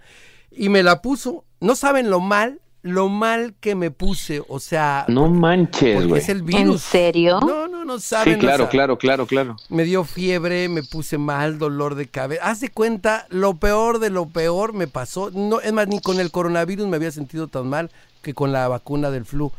Y 0.50 0.68
me 0.68 0.82
la 0.82 1.02
puso. 1.02 1.44
No 1.60 1.74
saben 1.74 2.08
lo 2.10 2.20
mal, 2.20 2.60
lo 2.82 3.08
mal 3.08 3.54
que 3.60 3.74
me 3.74 3.90
puse. 3.90 4.40
O 4.48 4.60
sea, 4.60 5.04
No 5.08 5.28
manches, 5.28 6.06
güey. 6.06 6.20
es 6.22 6.28
el 6.28 6.42
¿En 6.54 6.78
serio? 6.78 7.40
No, 7.40 7.66
no, 7.68 7.77
no 7.88 7.98
saben. 7.98 8.34
Sí, 8.34 8.40
claro, 8.40 8.68
claro, 8.68 8.98
claro, 8.98 9.26
claro. 9.26 9.56
Me 9.68 9.82
dio 9.84 10.04
fiebre, 10.04 10.68
me 10.68 10.84
puse 10.84 11.18
mal, 11.18 11.58
dolor 11.58 11.96
de 11.96 12.06
cabeza. 12.06 12.42
Haz 12.44 12.60
de 12.60 12.68
cuenta, 12.68 13.26
lo 13.30 13.54
peor 13.54 13.98
de 13.98 14.10
lo 14.10 14.26
peor 14.26 14.74
me 14.74 14.86
pasó. 14.86 15.30
No, 15.32 15.60
es 15.60 15.72
más, 15.72 15.88
ni 15.88 16.00
con 16.00 16.20
el 16.20 16.30
coronavirus 16.30 16.86
me 16.86 16.96
había 16.96 17.10
sentido 17.10 17.48
tan 17.48 17.68
mal 17.68 17.90
que 18.22 18.34
con 18.34 18.52
la 18.52 18.68
vacuna 18.68 19.10
del 19.10 19.24
flu. 19.24 19.50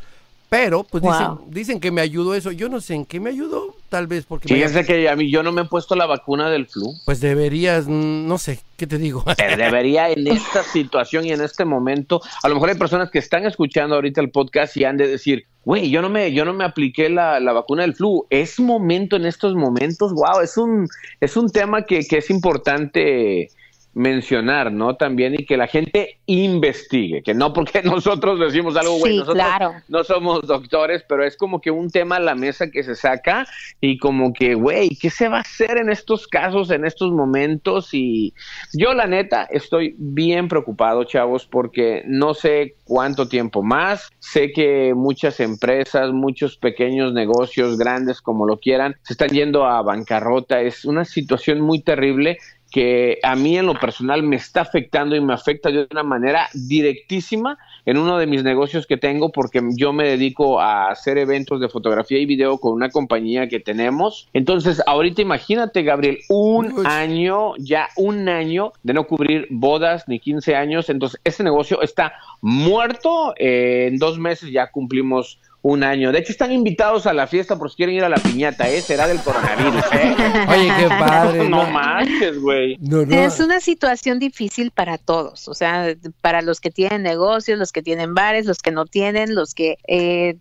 Pero, 0.50 0.82
pues 0.82 1.02
dicen, 1.02 1.26
Wow. 1.28 1.44
dicen 1.48 1.80
que 1.80 1.92
me 1.92 2.00
ayudó 2.00 2.34
eso. 2.34 2.50
Yo 2.50 2.68
no 2.68 2.80
sé 2.80 2.94
en 2.94 3.06
qué 3.06 3.20
me 3.20 3.30
ayudó, 3.30 3.76
tal 3.88 4.08
vez 4.08 4.26
porque 4.26 4.48
me 4.48 4.56
Fíjense 4.56 4.84
que 4.84 5.08
a 5.08 5.14
mí 5.14 5.30
yo 5.30 5.44
no 5.44 5.52
me 5.52 5.62
he 5.62 5.64
puesto 5.64 5.94
la 5.94 6.06
vacuna 6.06 6.50
del 6.50 6.66
flu. 6.66 6.92
Pues 7.04 7.20
deberías, 7.20 7.86
mm, 7.86 8.26
no 8.26 8.36
sé, 8.36 8.58
¿qué 8.76 8.88
te 8.88 8.98
digo? 8.98 9.24
Pero 9.36 9.56
debería 9.56 10.10
en 10.10 10.26
esta 10.26 10.64
situación 10.64 11.24
y 11.24 11.30
en 11.30 11.40
este 11.40 11.64
momento, 11.64 12.20
a 12.42 12.48
lo 12.48 12.54
mejor 12.56 12.70
hay 12.70 12.74
personas 12.74 13.10
que 13.12 13.20
están 13.20 13.46
escuchando 13.46 13.94
ahorita 13.94 14.20
el 14.20 14.30
podcast 14.30 14.76
y 14.76 14.84
han 14.84 14.96
de 14.96 15.06
decir, 15.06 15.44
güey, 15.64 15.88
yo 15.88 16.02
no 16.02 16.08
me, 16.08 16.32
yo 16.32 16.44
no 16.44 16.52
me 16.52 16.64
apliqué 16.64 17.08
la, 17.10 17.38
la 17.38 17.52
vacuna 17.52 17.82
del 17.82 17.94
flu. 17.94 18.26
Es 18.28 18.58
momento 18.58 19.14
en 19.14 19.26
estos 19.26 19.54
momentos, 19.54 20.12
wow, 20.12 20.40
es 20.42 20.56
un, 20.56 20.88
es 21.20 21.36
un 21.36 21.48
tema 21.50 21.82
que, 21.82 22.04
que 22.06 22.18
es 22.18 22.28
importante 22.28 23.50
mencionar, 23.92 24.72
¿no? 24.72 24.94
También 24.94 25.34
y 25.34 25.44
que 25.44 25.56
la 25.56 25.66
gente 25.66 26.20
investigue, 26.26 27.22
que 27.22 27.34
no 27.34 27.52
porque 27.52 27.82
nosotros 27.82 28.38
decimos 28.38 28.76
algo, 28.76 28.98
güey, 28.98 29.12
Sí, 29.12 29.18
nosotros 29.18 29.44
claro. 29.44 29.74
no 29.88 30.04
somos 30.04 30.42
doctores, 30.42 31.04
pero 31.08 31.24
es 31.24 31.36
como 31.36 31.60
que 31.60 31.70
un 31.70 31.90
tema 31.90 32.16
a 32.16 32.20
la 32.20 32.34
mesa 32.34 32.70
que 32.70 32.84
se 32.84 32.94
saca 32.94 33.46
y 33.80 33.98
como 33.98 34.32
que, 34.32 34.54
güey, 34.54 34.90
¿qué 34.90 35.10
se 35.10 35.28
va 35.28 35.38
a 35.38 35.40
hacer 35.40 35.78
en 35.78 35.90
estos 35.90 36.28
casos, 36.28 36.70
en 36.70 36.84
estos 36.84 37.10
momentos? 37.10 37.92
Y 37.92 38.32
yo 38.72 38.94
la 38.94 39.06
neta 39.06 39.48
estoy 39.50 39.96
bien 39.98 40.48
preocupado, 40.48 41.04
chavos, 41.04 41.46
porque 41.46 42.02
no 42.06 42.34
sé 42.34 42.76
cuánto 42.84 43.28
tiempo 43.28 43.62
más. 43.62 44.10
Sé 44.20 44.52
que 44.52 44.94
muchas 44.94 45.40
empresas, 45.40 46.12
muchos 46.12 46.56
pequeños 46.56 47.12
negocios, 47.12 47.76
grandes 47.76 48.20
como 48.20 48.46
lo 48.46 48.58
quieran, 48.58 48.96
se 49.02 49.14
están 49.14 49.30
yendo 49.30 49.64
a 49.64 49.82
bancarrota. 49.82 50.60
Es 50.60 50.84
una 50.84 51.04
situación 51.04 51.60
muy 51.60 51.82
terrible 51.82 52.38
que 52.70 53.18
a 53.22 53.34
mí 53.34 53.58
en 53.58 53.66
lo 53.66 53.78
personal 53.78 54.22
me 54.22 54.36
está 54.36 54.62
afectando 54.62 55.16
y 55.16 55.20
me 55.20 55.34
afecta 55.34 55.70
de 55.70 55.88
una 55.90 56.02
manera 56.02 56.48
directísima 56.54 57.58
en 57.84 57.98
uno 57.98 58.18
de 58.18 58.26
mis 58.26 58.44
negocios 58.44 58.86
que 58.86 58.96
tengo 58.96 59.32
porque 59.32 59.60
yo 59.76 59.92
me 59.92 60.08
dedico 60.08 60.60
a 60.60 60.88
hacer 60.88 61.18
eventos 61.18 61.60
de 61.60 61.68
fotografía 61.68 62.18
y 62.18 62.26
video 62.26 62.58
con 62.58 62.72
una 62.72 62.90
compañía 62.90 63.48
que 63.48 63.60
tenemos. 63.60 64.28
Entonces, 64.32 64.82
ahorita 64.86 65.22
imagínate, 65.22 65.82
Gabriel, 65.82 66.18
un 66.28 66.72
Uy. 66.72 66.84
año, 66.86 67.56
ya 67.58 67.88
un 67.96 68.28
año 68.28 68.72
de 68.82 68.94
no 68.94 69.06
cubrir 69.06 69.46
bodas 69.50 70.04
ni 70.06 70.20
15 70.20 70.54
años. 70.54 70.88
Entonces, 70.90 71.20
este 71.24 71.42
negocio 71.42 71.82
está 71.82 72.14
muerto. 72.40 73.34
Eh, 73.36 73.88
en 73.88 73.98
dos 73.98 74.18
meses 74.18 74.50
ya 74.50 74.70
cumplimos 74.70 75.38
un 75.62 75.84
año. 75.84 76.12
De 76.12 76.18
hecho, 76.18 76.32
están 76.32 76.52
invitados 76.52 77.06
a 77.06 77.12
la 77.12 77.26
fiesta 77.26 77.58
por 77.58 77.70
si 77.70 77.76
quieren 77.76 77.94
ir 77.94 78.04
a 78.04 78.08
la 78.08 78.16
piñata, 78.16 78.68
¿eh? 78.68 78.80
Será 78.80 79.06
del 79.06 79.20
coronavirus, 79.20 79.84
¿eh? 79.92 80.14
Oye, 80.48 80.70
qué 80.78 80.88
padre. 80.88 81.48
No 81.48 81.70
manches, 81.70 82.40
güey. 82.40 82.76
No, 82.80 83.04
no. 83.04 83.14
Es 83.14 83.40
una 83.40 83.60
situación 83.60 84.18
difícil 84.18 84.70
para 84.70 84.96
todos, 84.96 85.48
o 85.48 85.54
sea, 85.54 85.94
para 86.20 86.42
los 86.42 86.60
que 86.60 86.70
tienen 86.70 87.02
negocios, 87.02 87.58
los 87.58 87.72
que 87.72 87.82
tienen 87.82 88.14
bares, 88.14 88.46
los 88.46 88.58
que 88.58 88.70
no 88.70 88.86
tienen, 88.86 89.34
los 89.34 89.54
que 89.54 89.76
eh, 89.86 90.38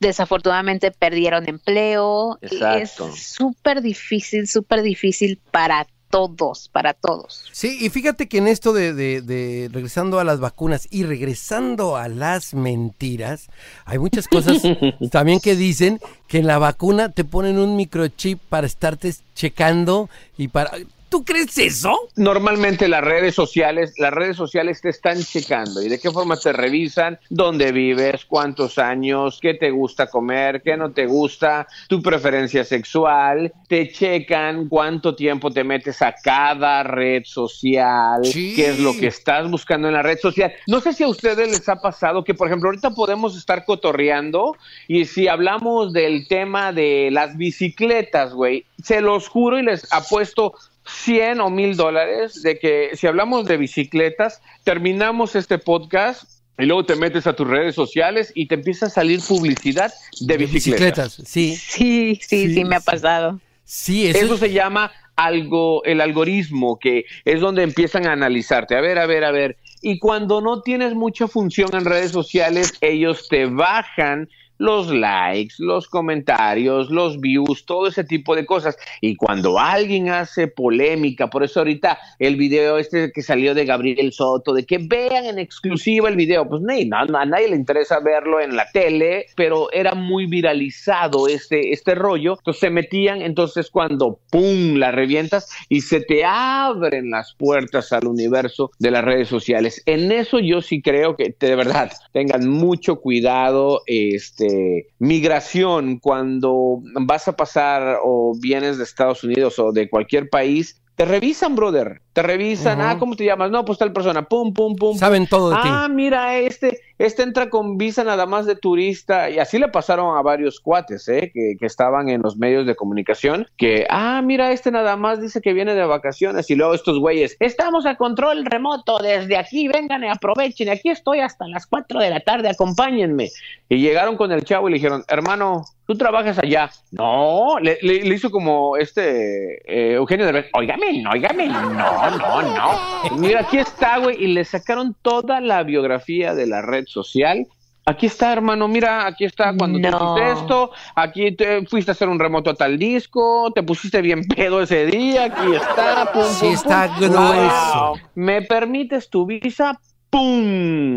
desafortunadamente 0.00 0.90
perdieron 0.90 1.48
empleo. 1.48 2.38
Exacto. 2.40 3.08
Es 3.08 3.22
súper 3.22 3.82
difícil, 3.82 4.48
súper 4.48 4.82
difícil 4.82 5.38
para 5.50 5.86
todos, 6.12 6.68
para 6.68 6.92
todos. 6.92 7.44
Sí, 7.52 7.78
y 7.80 7.88
fíjate 7.88 8.28
que 8.28 8.36
en 8.36 8.46
esto 8.46 8.74
de, 8.74 8.92
de- 8.92 9.22
de 9.22 9.70
regresando 9.72 10.20
a 10.20 10.24
las 10.24 10.40
vacunas 10.40 10.86
y 10.90 11.04
regresando 11.04 11.96
a 11.96 12.08
las 12.08 12.52
mentiras, 12.52 13.46
hay 13.86 13.98
muchas 13.98 14.28
cosas 14.28 14.60
también 15.10 15.40
que 15.40 15.56
dicen 15.56 15.98
que 16.28 16.38
en 16.38 16.46
la 16.46 16.58
vacuna 16.58 17.08
te 17.08 17.24
ponen 17.24 17.58
un 17.58 17.76
microchip 17.76 18.38
para 18.50 18.66
estarte 18.66 19.12
checando 19.34 20.10
y 20.36 20.48
para... 20.48 20.70
¿Tú 21.12 21.26
crees 21.26 21.58
eso? 21.58 22.08
Normalmente 22.16 22.88
las 22.88 23.04
redes 23.04 23.34
sociales, 23.34 23.92
las 23.98 24.14
redes 24.14 24.34
sociales 24.34 24.80
te 24.80 24.88
están 24.88 25.22
checando 25.22 25.82
y 25.82 25.90
de 25.90 26.00
qué 26.00 26.10
forma 26.10 26.38
te 26.38 26.54
revisan, 26.54 27.18
dónde 27.28 27.70
vives, 27.70 28.24
cuántos 28.24 28.78
años, 28.78 29.38
qué 29.38 29.52
te 29.52 29.70
gusta 29.70 30.06
comer, 30.06 30.62
qué 30.62 30.74
no 30.78 30.90
te 30.92 31.04
gusta, 31.04 31.66
tu 31.86 32.00
preferencia 32.00 32.64
sexual, 32.64 33.52
te 33.68 33.92
checan 33.92 34.70
cuánto 34.70 35.14
tiempo 35.14 35.50
te 35.50 35.64
metes 35.64 36.00
a 36.00 36.14
cada 36.14 36.82
red 36.82 37.24
social, 37.26 38.24
Sí. 38.24 38.54
qué 38.56 38.70
es 38.70 38.78
lo 38.80 38.96
que 38.96 39.08
estás 39.08 39.50
buscando 39.50 39.88
en 39.88 39.92
la 39.94 40.02
red 40.02 40.18
social. 40.18 40.50
No 40.66 40.80
sé 40.80 40.94
si 40.94 41.04
a 41.04 41.08
ustedes 41.08 41.46
les 41.46 41.68
ha 41.68 41.76
pasado 41.76 42.24
que, 42.24 42.32
por 42.32 42.48
ejemplo, 42.48 42.70
ahorita 42.70 42.92
podemos 42.92 43.36
estar 43.36 43.66
cotorreando 43.66 44.56
y 44.88 45.04
si 45.04 45.28
hablamos 45.28 45.92
del 45.92 46.26
tema 46.26 46.72
de 46.72 47.10
las 47.12 47.36
bicicletas, 47.36 48.32
güey, 48.32 48.64
se 48.82 49.02
los 49.02 49.28
juro 49.28 49.58
y 49.58 49.62
les 49.62 49.92
apuesto 49.92 50.54
100 50.86 51.40
o 51.40 51.50
1000 51.50 51.76
dólares 51.76 52.42
de 52.42 52.58
que 52.58 52.90
si 52.94 53.06
hablamos 53.06 53.46
de 53.46 53.56
bicicletas, 53.56 54.40
terminamos 54.64 55.36
este 55.36 55.58
podcast 55.58 56.24
y 56.58 56.66
luego 56.66 56.84
te 56.84 56.96
metes 56.96 57.26
a 57.26 57.34
tus 57.34 57.46
redes 57.48 57.74
sociales 57.74 58.32
y 58.34 58.46
te 58.46 58.54
empieza 58.56 58.86
a 58.86 58.90
salir 58.90 59.20
publicidad 59.26 59.92
de 60.20 60.36
bicicletas. 60.36 61.14
sí. 61.24 61.56
Sí, 61.56 61.56
sí, 61.56 62.18
Sí, 62.48 62.54
sí, 62.54 62.64
me 62.64 62.76
ha 62.76 62.80
sí. 62.80 62.86
pasado. 62.86 63.40
Sí, 63.64 64.06
eso, 64.06 64.18
Eso 64.26 64.36
se 64.36 64.52
llama 64.52 64.92
algo, 65.16 65.82
el 65.84 66.00
algoritmo, 66.00 66.78
que 66.78 67.04
es 67.24 67.40
donde 67.40 67.62
empiezan 67.62 68.06
a 68.06 68.12
analizarte. 68.12 68.76
A 68.76 68.80
ver, 68.80 68.98
a 68.98 69.06
ver, 69.06 69.24
a 69.24 69.30
ver. 69.30 69.56
Y 69.80 69.98
cuando 69.98 70.40
no 70.40 70.62
tienes 70.62 70.94
mucha 70.94 71.26
función 71.26 71.70
en 71.74 71.84
redes 71.84 72.12
sociales, 72.12 72.74
ellos 72.80 73.28
te 73.28 73.46
bajan 73.46 74.28
los 74.58 74.90
likes, 74.90 75.54
los 75.58 75.88
comentarios, 75.88 76.90
los 76.90 77.20
views, 77.20 77.64
todo 77.64 77.88
ese 77.88 78.04
tipo 78.04 78.36
de 78.36 78.46
cosas. 78.46 78.76
Y 79.00 79.16
cuando 79.16 79.58
alguien 79.58 80.08
hace 80.08 80.48
polémica, 80.48 81.28
por 81.28 81.42
eso 81.42 81.60
ahorita 81.60 81.98
el 82.18 82.36
video 82.36 82.78
este 82.78 83.10
que 83.12 83.22
salió 83.22 83.54
de 83.54 83.64
Gabriel 83.64 84.12
Soto, 84.12 84.52
de 84.52 84.64
que 84.64 84.78
vean 84.78 85.24
en 85.24 85.38
exclusiva 85.38 86.08
el 86.08 86.16
video, 86.16 86.48
pues 86.48 86.62
ni, 86.62 86.84
no, 86.84 86.98
a 86.98 87.26
nadie 87.26 87.48
le 87.48 87.56
interesa 87.56 88.00
verlo 88.00 88.40
en 88.40 88.54
la 88.54 88.66
tele, 88.72 89.26
pero 89.36 89.70
era 89.72 89.94
muy 89.94 90.26
viralizado 90.26 91.26
este, 91.28 91.72
este 91.72 91.94
rollo. 91.94 92.36
Entonces 92.38 92.60
se 92.60 92.70
metían, 92.70 93.22
entonces 93.22 93.70
cuando 93.70 94.20
¡pum! 94.30 94.76
la 94.76 94.92
revientas 94.92 95.50
y 95.68 95.80
se 95.80 96.00
te 96.00 96.24
abren 96.24 97.10
las 97.10 97.34
puertas 97.34 97.92
al 97.92 98.06
universo 98.06 98.70
de 98.78 98.90
las 98.90 99.04
redes 99.04 99.28
sociales. 99.28 99.82
En 99.86 100.12
eso 100.12 100.38
yo 100.38 100.60
sí 100.60 100.82
creo 100.82 101.16
que 101.16 101.34
de 101.38 101.56
verdad 101.56 101.90
tengan 102.12 102.48
mucho 102.48 103.00
cuidado, 103.00 103.82
este 103.86 104.51
migración, 104.98 105.98
cuando 105.98 106.80
vas 107.02 107.28
a 107.28 107.36
pasar 107.36 107.98
o 108.02 108.34
vienes 108.40 108.78
de 108.78 108.84
Estados 108.84 109.24
Unidos 109.24 109.58
o 109.58 109.72
de 109.72 109.88
cualquier 109.88 110.28
país, 110.28 110.82
te 110.96 111.04
revisan, 111.04 111.56
brother. 111.56 112.02
Te 112.12 112.22
revisan. 112.22 112.80
Ah, 112.82 112.98
¿cómo 112.98 113.16
te 113.16 113.24
llamas? 113.24 113.50
No, 113.50 113.64
pues 113.64 113.78
tal 113.78 113.92
persona. 113.92 114.22
Pum, 114.22 114.52
pum, 114.52 114.76
pum. 114.76 114.96
Saben 114.98 115.26
todo 115.26 115.50
de 115.50 115.56
ti. 115.56 115.62
Ah, 115.64 115.88
mira, 115.90 116.36
este, 116.38 116.78
este 116.98 117.22
entra 117.22 117.48
con 117.48 117.78
visa 117.78 118.04
nada 118.04 118.26
más 118.26 118.44
de 118.44 118.54
turista. 118.54 119.30
Y 119.30 119.38
así 119.38 119.58
le 119.58 119.68
pasaron 119.68 120.16
a 120.16 120.20
varios 120.22 120.60
cuates, 120.60 121.08
¿eh? 121.08 121.30
Que, 121.32 121.54
que 121.58 121.64
estaban 121.66 122.10
en 122.10 122.20
los 122.20 122.36
medios 122.36 122.66
de 122.66 122.74
comunicación. 122.74 123.46
Que, 123.56 123.86
ah, 123.88 124.20
mira, 124.22 124.52
este 124.52 124.70
nada 124.70 124.96
más 124.96 125.22
dice 125.22 125.40
que 125.40 125.54
viene 125.54 125.74
de 125.74 125.86
vacaciones. 125.86 126.50
Y 126.50 126.54
luego 126.54 126.74
estos 126.74 126.98
güeyes, 126.98 127.36
estamos 127.40 127.86
a 127.86 127.96
control 127.96 128.44
remoto 128.44 128.98
desde 128.98 129.38
aquí. 129.38 129.68
Vengan 129.68 130.04
y 130.04 130.08
aprovechen. 130.08 130.68
Aquí 130.68 130.90
estoy 130.90 131.20
hasta 131.20 131.48
las 131.48 131.66
4 131.66 131.98
de 131.98 132.10
la 132.10 132.20
tarde. 132.20 132.50
Acompáñenme. 132.50 133.30
Y 133.70 133.78
llegaron 133.78 134.16
con 134.18 134.30
el 134.32 134.44
chavo 134.44 134.68
y 134.68 134.72
le 134.72 134.76
dijeron, 134.76 135.02
hermano, 135.08 135.64
tú 135.86 135.96
trabajas 135.96 136.38
allá. 136.38 136.70
No, 136.90 137.58
le, 137.60 137.78
le- 137.80 138.02
le 138.02 138.14
hizo 138.14 138.30
como 138.30 138.76
este 138.76 139.62
eh, 139.64 139.94
Eugenio 139.94 140.26
de 140.30 140.44
Óigame, 140.52 141.02
óigame, 141.10 141.46
no, 141.48 142.01
no, 142.10 142.42
no. 142.42 142.70
Mira, 143.18 143.40
aquí 143.40 143.58
está, 143.58 143.98
güey, 143.98 144.22
y 144.22 144.28
le 144.28 144.44
sacaron 144.44 144.94
toda 145.02 145.40
la 145.40 145.62
biografía 145.62 146.34
de 146.34 146.46
la 146.46 146.62
red 146.62 146.84
social. 146.86 147.46
Aquí 147.84 148.06
está, 148.06 148.32
hermano, 148.32 148.68
mira, 148.68 149.08
aquí 149.08 149.24
está 149.24 149.52
cuando 149.56 149.80
te 149.80 149.90
No. 149.90 150.14
hiciste 150.14 150.40
esto, 150.40 150.70
aquí 150.94 151.34
te 151.34 151.66
fuiste 151.66 151.90
a 151.90 151.94
hacer 151.94 152.08
un 152.08 152.20
remoto 152.20 152.50
a 152.50 152.54
tal 152.54 152.78
disco, 152.78 153.50
te 153.52 153.64
pusiste 153.64 154.00
bien 154.00 154.22
pedo 154.36 154.62
ese 154.62 154.86
día, 154.86 155.24
aquí 155.24 155.52
está, 155.52 156.12
pum, 156.12 156.22
Sí 156.22 156.44
pum, 156.46 156.52
está 156.54 156.86
pum. 156.86 157.08
grueso. 157.08 157.94
¿Me 158.14 158.42
permites 158.42 159.10
tu 159.10 159.26
visa? 159.26 159.80
¡Pum! 160.12 160.94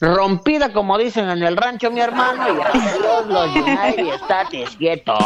Rompida, 0.00 0.72
como 0.72 0.96
dicen 0.96 1.28
en 1.28 1.42
el 1.42 1.56
rancho, 1.56 1.90
mi 1.90 2.00
hermano, 2.00 2.44
y 2.46 2.60
adiós 2.60 3.26
los 3.26 3.56
United 3.56 4.14
States, 4.14 4.76
quieto. 4.76 5.16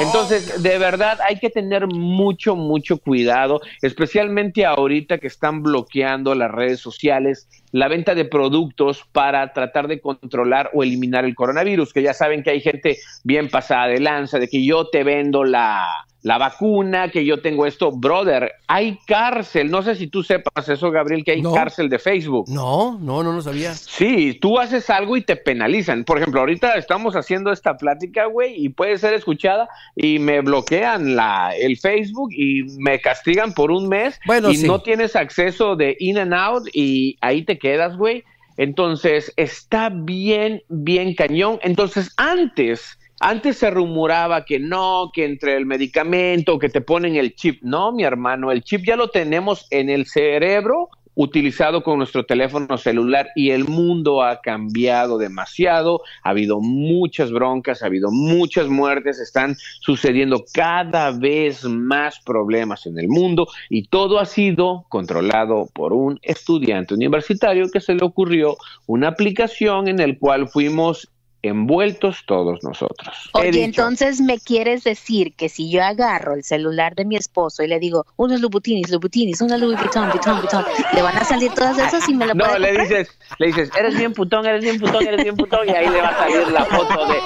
Entonces, 0.00 0.60
de 0.60 0.76
verdad, 0.76 1.20
hay 1.20 1.38
que 1.38 1.50
tener 1.50 1.86
mucho, 1.86 2.56
mucho 2.56 2.98
cuidado, 2.98 3.60
especialmente 3.80 4.66
ahorita 4.66 5.18
que 5.18 5.28
están 5.28 5.62
bloqueando 5.62 6.34
las 6.34 6.50
redes 6.50 6.80
sociales 6.80 7.48
la 7.72 7.88
venta 7.88 8.14
de 8.14 8.24
productos 8.24 9.04
para 9.12 9.52
tratar 9.52 9.88
de 9.88 10.00
controlar 10.00 10.70
o 10.74 10.82
eliminar 10.82 11.24
el 11.24 11.34
coronavirus, 11.34 11.92
que 11.92 12.02
ya 12.02 12.14
saben 12.14 12.42
que 12.42 12.50
hay 12.50 12.60
gente 12.60 12.98
bien 13.24 13.48
pasada 13.48 13.86
de 13.88 14.00
lanza, 14.00 14.38
de 14.38 14.48
que 14.48 14.64
yo 14.64 14.88
te 14.88 15.04
vendo 15.04 15.44
la, 15.44 15.86
la 16.22 16.36
vacuna, 16.36 17.10
que 17.10 17.24
yo 17.24 17.40
tengo 17.40 17.64
esto, 17.66 17.92
brother, 17.92 18.52
hay 18.66 18.98
cárcel, 19.06 19.70
no 19.70 19.82
sé 19.82 19.94
si 19.94 20.06
tú 20.08 20.22
sepas 20.22 20.68
eso, 20.68 20.90
Gabriel, 20.90 21.24
que 21.24 21.32
hay 21.32 21.42
No. 21.42 21.52
cárcel 21.54 21.88
de 21.88 21.98
Facebook. 21.98 22.46
No, 22.48 22.98
no, 23.00 23.22
no 23.22 23.32
lo 23.32 23.40
sabía. 23.40 23.72
Sí, 23.74 24.36
tú 24.40 24.58
haces 24.58 24.90
algo 24.90 25.16
y 25.16 25.22
te 25.22 25.36
penalizan. 25.36 26.04
Por 26.04 26.18
ejemplo, 26.18 26.40
ahorita 26.40 26.74
estamos 26.74 27.16
haciendo 27.16 27.50
esta 27.52 27.76
plática, 27.78 28.26
güey, 28.26 28.54
y 28.64 28.68
puede 28.68 28.98
ser 28.98 29.14
escuchada 29.14 29.68
y 29.96 30.18
me 30.18 30.40
bloquean 30.42 31.16
la, 31.16 31.52
el 31.58 31.78
Facebook 31.78 32.30
y 32.32 32.64
me 32.78 33.00
castigan 33.00 33.52
por 33.54 33.70
un 33.70 33.88
mes 33.88 34.20
Bueno, 34.26 34.50
y 34.50 34.56
sí. 34.56 34.66
no 34.66 34.82
tienes 34.82 35.16
acceso 35.16 35.74
de 35.76 35.96
in 36.00 36.18
and 36.18 36.34
out 36.34 36.68
y 36.74 37.16
ahí 37.22 37.42
te 37.44 37.58
quedas, 37.60 37.96
güey. 37.96 38.24
Entonces, 38.56 39.32
está 39.36 39.88
bien, 39.88 40.62
bien 40.68 41.14
cañón. 41.14 41.60
Entonces, 41.62 42.12
antes, 42.16 42.98
antes 43.20 43.58
se 43.58 43.70
rumoraba 43.70 44.44
que 44.44 44.58
no, 44.58 45.12
que 45.14 45.24
entre 45.24 45.56
el 45.56 45.64
medicamento, 45.66 46.58
que 46.58 46.68
te 46.68 46.80
ponen 46.80 47.14
el 47.14 47.36
chip. 47.36 47.62
No, 47.62 47.92
mi 47.92 48.02
hermano, 48.02 48.50
el 48.50 48.64
chip 48.64 48.84
ya 48.84 48.96
lo 48.96 49.08
tenemos 49.08 49.66
en 49.70 49.88
el 49.90 50.06
cerebro 50.06 50.88
utilizado 51.22 51.82
con 51.82 51.98
nuestro 51.98 52.24
teléfono 52.24 52.78
celular 52.78 53.28
y 53.34 53.50
el 53.50 53.66
mundo 53.66 54.22
ha 54.22 54.40
cambiado 54.40 55.18
demasiado, 55.18 56.00
ha 56.22 56.30
habido 56.30 56.60
muchas 56.60 57.30
broncas, 57.30 57.82
ha 57.82 57.86
habido 57.86 58.10
muchas 58.10 58.68
muertes, 58.68 59.20
están 59.20 59.54
sucediendo 59.80 60.44
cada 60.54 61.10
vez 61.10 61.64
más 61.64 62.20
problemas 62.20 62.86
en 62.86 62.98
el 62.98 63.08
mundo 63.08 63.48
y 63.68 63.88
todo 63.88 64.18
ha 64.18 64.24
sido 64.24 64.86
controlado 64.88 65.68
por 65.74 65.92
un 65.92 66.18
estudiante 66.22 66.94
universitario 66.94 67.70
que 67.70 67.80
se 67.80 67.94
le 67.94 68.02
ocurrió 68.02 68.56
una 68.86 69.08
aplicación 69.08 69.88
en 69.88 70.00
el 70.00 70.18
cual 70.18 70.48
fuimos 70.48 71.10
envueltos 71.42 72.24
todos 72.26 72.62
nosotros. 72.62 73.30
Oye, 73.32 73.50
dicho, 73.50 73.64
entonces 73.64 74.20
me 74.20 74.38
quieres 74.38 74.84
decir 74.84 75.34
que 75.34 75.48
si 75.48 75.70
yo 75.70 75.82
agarro 75.82 76.34
el 76.34 76.44
celular 76.44 76.94
de 76.94 77.04
mi 77.04 77.16
esposo 77.16 77.62
y 77.62 77.66
le 77.68 77.78
digo 77.78 78.04
unos 78.16 78.40
Lubutinis, 78.40 78.90
Lubutinis, 78.90 79.40
una 79.40 79.56
Louis 79.56 79.78
Vuitton, 79.78 80.10
Vuitton, 80.10 80.38
Vuitton, 80.40 80.64
le 80.94 81.02
van 81.02 81.16
a 81.16 81.24
salir 81.24 81.52
todas 81.52 81.78
esas 81.78 82.08
y 82.08 82.14
me 82.14 82.26
lo 82.26 82.34
No, 82.34 82.44
puede 82.44 82.58
le 82.58 82.66
comprar? 82.68 82.88
dices, 82.88 83.18
le 83.38 83.46
dices, 83.46 83.70
eres 83.78 83.96
bien 83.96 84.12
putón, 84.12 84.46
eres 84.46 84.62
bien 84.62 84.78
putón, 84.78 85.06
eres 85.06 85.22
bien 85.22 85.36
putón, 85.36 85.66
y 85.66 85.70
ahí 85.70 85.88
le 85.88 86.02
va 86.02 86.08
a 86.08 86.18
salir 86.18 86.48
la 86.48 86.64
foto 86.66 87.06
de 87.06 87.16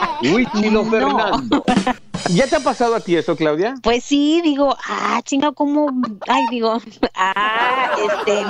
No. 0.71 0.85
Fernando. 0.85 1.65
¿Ya 2.31 2.47
te 2.47 2.57
ha 2.57 2.61
pasado 2.61 2.95
a 2.95 3.01
ti 3.01 3.17
eso, 3.17 3.37
Claudia? 3.37 3.75
Pues 3.83 4.05
sí, 4.05 4.41
digo, 4.43 4.77
ah, 4.89 5.21
chinga, 5.25 5.53
¿cómo? 5.53 5.89
Ay, 6.27 6.43
digo, 6.51 6.81
ah, 7.15 7.95
este, 8.03 8.45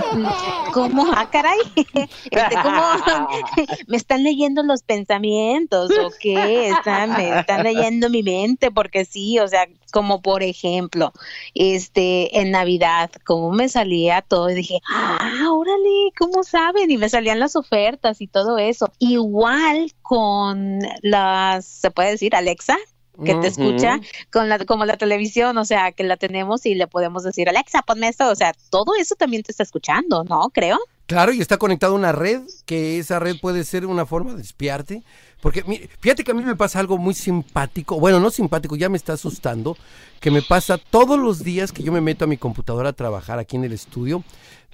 ¿cómo? 0.72 1.06
Ah, 1.14 1.28
caray, 1.30 1.58
este, 1.76 2.56
¿cómo? 2.62 2.80
¿Me 3.88 3.96
están 3.96 4.22
leyendo 4.22 4.62
los 4.62 4.82
pensamientos 4.82 5.90
o 5.90 6.10
qué? 6.20 6.68
Están, 6.68 7.10
me 7.10 7.40
están 7.40 7.64
leyendo 7.64 8.10
mi 8.10 8.22
mente, 8.22 8.70
porque 8.70 9.04
sí, 9.04 9.38
o 9.40 9.48
sea, 9.48 9.66
como 9.92 10.22
por 10.22 10.42
ejemplo, 10.42 11.12
este, 11.54 12.40
en 12.40 12.50
Navidad, 12.50 13.10
como 13.24 13.50
me 13.50 13.68
salía 13.68 14.22
todo 14.22 14.50
y 14.50 14.54
dije, 14.54 14.80
ah, 14.90 15.48
órale, 15.52 16.12
¿cómo 16.18 16.44
saben? 16.44 16.90
Y 16.90 16.98
me 16.98 17.08
salían 17.08 17.40
las 17.40 17.56
ofertas 17.56 18.20
y 18.20 18.26
todo 18.26 18.58
eso. 18.58 18.92
Igual 18.98 19.92
con 20.02 20.80
las, 21.02 21.64
¿se 21.66 21.90
puede 21.90 22.10
decir, 22.10 22.34
Alexa? 22.36 22.76
Que 23.22 23.34
te 23.34 23.46
escucha 23.46 24.00
con 24.32 24.48
la 24.48 24.64
como 24.64 24.84
la 24.84 24.96
televisión, 24.96 25.56
o 25.58 25.64
sea, 25.64 25.92
que 25.92 26.04
la 26.04 26.16
tenemos 26.16 26.66
y 26.66 26.74
le 26.74 26.86
podemos 26.86 27.22
decir, 27.22 27.48
Alexa, 27.48 27.82
ponme 27.82 28.08
esto, 28.08 28.28
o 28.28 28.34
sea, 28.34 28.54
todo 28.70 28.92
eso 28.98 29.14
también 29.14 29.42
te 29.42 29.52
está 29.52 29.62
escuchando, 29.62 30.24
¿no? 30.24 30.50
Creo. 30.50 30.78
Claro, 31.06 31.32
y 31.32 31.40
está 31.40 31.58
conectado 31.58 31.92
a 31.92 31.96
una 31.96 32.12
red, 32.12 32.40
que 32.64 32.98
esa 32.98 33.18
red 33.18 33.36
puede 33.40 33.64
ser 33.64 33.84
una 33.84 34.06
forma 34.06 34.34
de 34.34 34.42
espiarte. 34.42 35.02
Porque 35.42 35.62
mire, 35.66 35.90
fíjate 36.00 36.24
que 36.24 36.30
a 36.30 36.34
mí 36.34 36.42
me 36.42 36.56
pasa 36.56 36.80
algo 36.80 36.96
muy 36.96 37.12
simpático, 37.12 38.00
bueno, 38.00 38.18
no 38.18 38.30
simpático, 38.30 38.76
ya 38.76 38.88
me 38.88 38.96
está 38.96 39.12
asustando, 39.12 39.76
que 40.18 40.30
me 40.30 40.40
pasa 40.40 40.78
todos 40.78 41.18
los 41.18 41.44
días 41.44 41.70
que 41.70 41.82
yo 41.82 41.92
me 41.92 42.00
meto 42.00 42.24
a 42.24 42.28
mi 42.28 42.38
computadora 42.38 42.88
a 42.88 42.92
trabajar 42.94 43.38
aquí 43.38 43.56
en 43.56 43.64
el 43.64 43.74
estudio. 43.74 44.24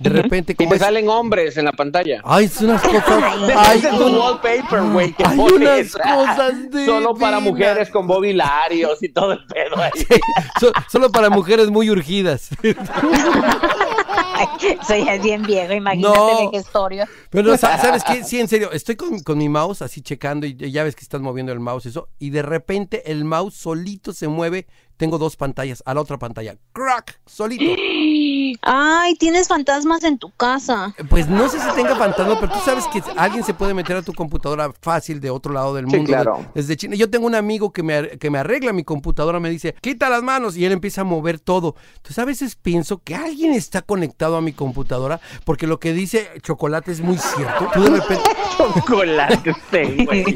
De 0.00 0.08
repente, 0.10 0.52
Y 0.54 0.56
como 0.56 0.70
te 0.70 0.76
es... 0.76 0.82
salen 0.82 1.08
hombres 1.08 1.56
en 1.58 1.66
la 1.66 1.72
pantalla. 1.72 2.22
Ay, 2.24 2.46
es 2.46 2.60
unas 2.62 2.80
cosas... 2.82 3.04
Ay, 3.56 3.78
es 3.78 3.92
un 3.92 4.16
wallpaper, 4.16 4.82
güey, 4.92 5.12
que 5.12 5.24
hay 5.26 5.36
pones. 5.36 5.94
unas 5.94 6.16
cosas 6.16 6.70
de... 6.70 6.86
Solo 6.86 7.14
para 7.14 7.38
mujeres 7.38 7.90
con 7.90 8.06
bobilarios 8.06 9.02
y 9.02 9.12
todo 9.12 9.32
el 9.32 9.44
pedo 9.44 9.76
ahí. 9.76 9.90
So- 10.58 10.72
solo 10.90 11.12
para 11.12 11.28
mujeres 11.28 11.68
muy 11.70 11.90
urgidas. 11.90 12.48
Soy 14.86 15.04
bien 15.22 15.42
viejo, 15.42 15.72
imagínate 15.74 16.18
No. 16.18 16.50
de 16.50 16.58
gestorio. 16.58 17.04
Pero 17.30 17.56
sa- 17.56 17.78
¿sabes 17.82 18.02
qué? 18.04 18.24
Sí, 18.24 18.40
en 18.40 18.48
serio, 18.48 18.70
estoy 18.72 18.96
con, 18.96 19.20
con 19.20 19.38
mi 19.38 19.48
mouse 19.48 19.82
así 19.82 20.00
checando 20.02 20.46
y 20.46 20.54
ya 20.56 20.82
ves 20.82 20.96
que 20.96 21.02
estás 21.02 21.20
moviendo 21.20 21.52
el 21.52 21.60
mouse 21.60 21.86
eso 21.86 22.08
y 22.18 22.30
de 22.30 22.42
repente 22.42 23.10
el 23.12 23.24
mouse 23.24 23.54
solito 23.54 24.12
se 24.12 24.28
mueve. 24.28 24.66
Tengo 24.96 25.16
dos 25.16 25.36
pantallas, 25.36 25.82
a 25.86 25.94
la 25.94 26.02
otra 26.02 26.18
pantalla. 26.18 26.56
¡Crack! 26.74 27.20
Solito. 27.24 27.64
Ay, 28.62 29.14
tienes 29.14 29.48
fantasmas 29.48 30.04
en 30.04 30.18
tu 30.18 30.30
casa. 30.32 30.94
Pues 31.08 31.28
no 31.28 31.48
sé 31.48 31.58
si 31.60 31.66
tenga 31.74 31.96
fantasma, 31.96 32.38
pero 32.38 32.52
tú 32.52 32.58
sabes 32.64 32.84
que 32.88 33.02
alguien 33.16 33.42
se 33.44 33.54
puede 33.54 33.72
meter 33.74 33.96
a 33.96 34.02
tu 34.02 34.12
computadora 34.12 34.70
fácil 34.82 35.20
de 35.20 35.30
otro 35.30 35.52
lado 35.52 35.74
del 35.74 35.86
Sí, 35.88 35.96
mundo. 35.96 36.08
claro. 36.12 36.36
de- 36.54 36.60
desde 36.60 36.76
China. 36.76 36.94
Yo 36.96 37.08
tengo 37.08 37.26
un 37.26 37.34
amigo 37.34 37.72
que 37.72 37.82
me, 37.82 38.10
que 38.18 38.30
me 38.30 38.38
arregla 38.38 38.72
mi 38.72 38.84
computadora, 38.84 39.40
me 39.40 39.48
dice, 39.50 39.74
quita 39.80 40.08
las 40.10 40.22
manos 40.22 40.56
y 40.56 40.64
él 40.64 40.72
empieza 40.72 41.00
a 41.00 41.04
mover 41.04 41.40
todo. 41.40 41.74
Entonces 41.96 42.18
a 42.18 42.24
veces 42.24 42.56
pienso 42.56 42.98
que 43.02 43.14
alguien 43.14 43.52
está 43.52 43.82
conectado 43.82 44.36
a 44.36 44.42
mi 44.42 44.52
computadora 44.52 45.20
porque 45.44 45.66
lo 45.66 45.80
que 45.80 45.92
dice 45.92 46.28
Chocolate 46.42 46.92
es 46.92 47.00
muy 47.00 47.16
cierto. 47.18 47.68
Tú 47.72 47.82
de 47.82 47.90
repente... 47.90 48.24
Chocolate, 48.74 49.54
sí, 49.70 50.04
güey. 50.04 50.24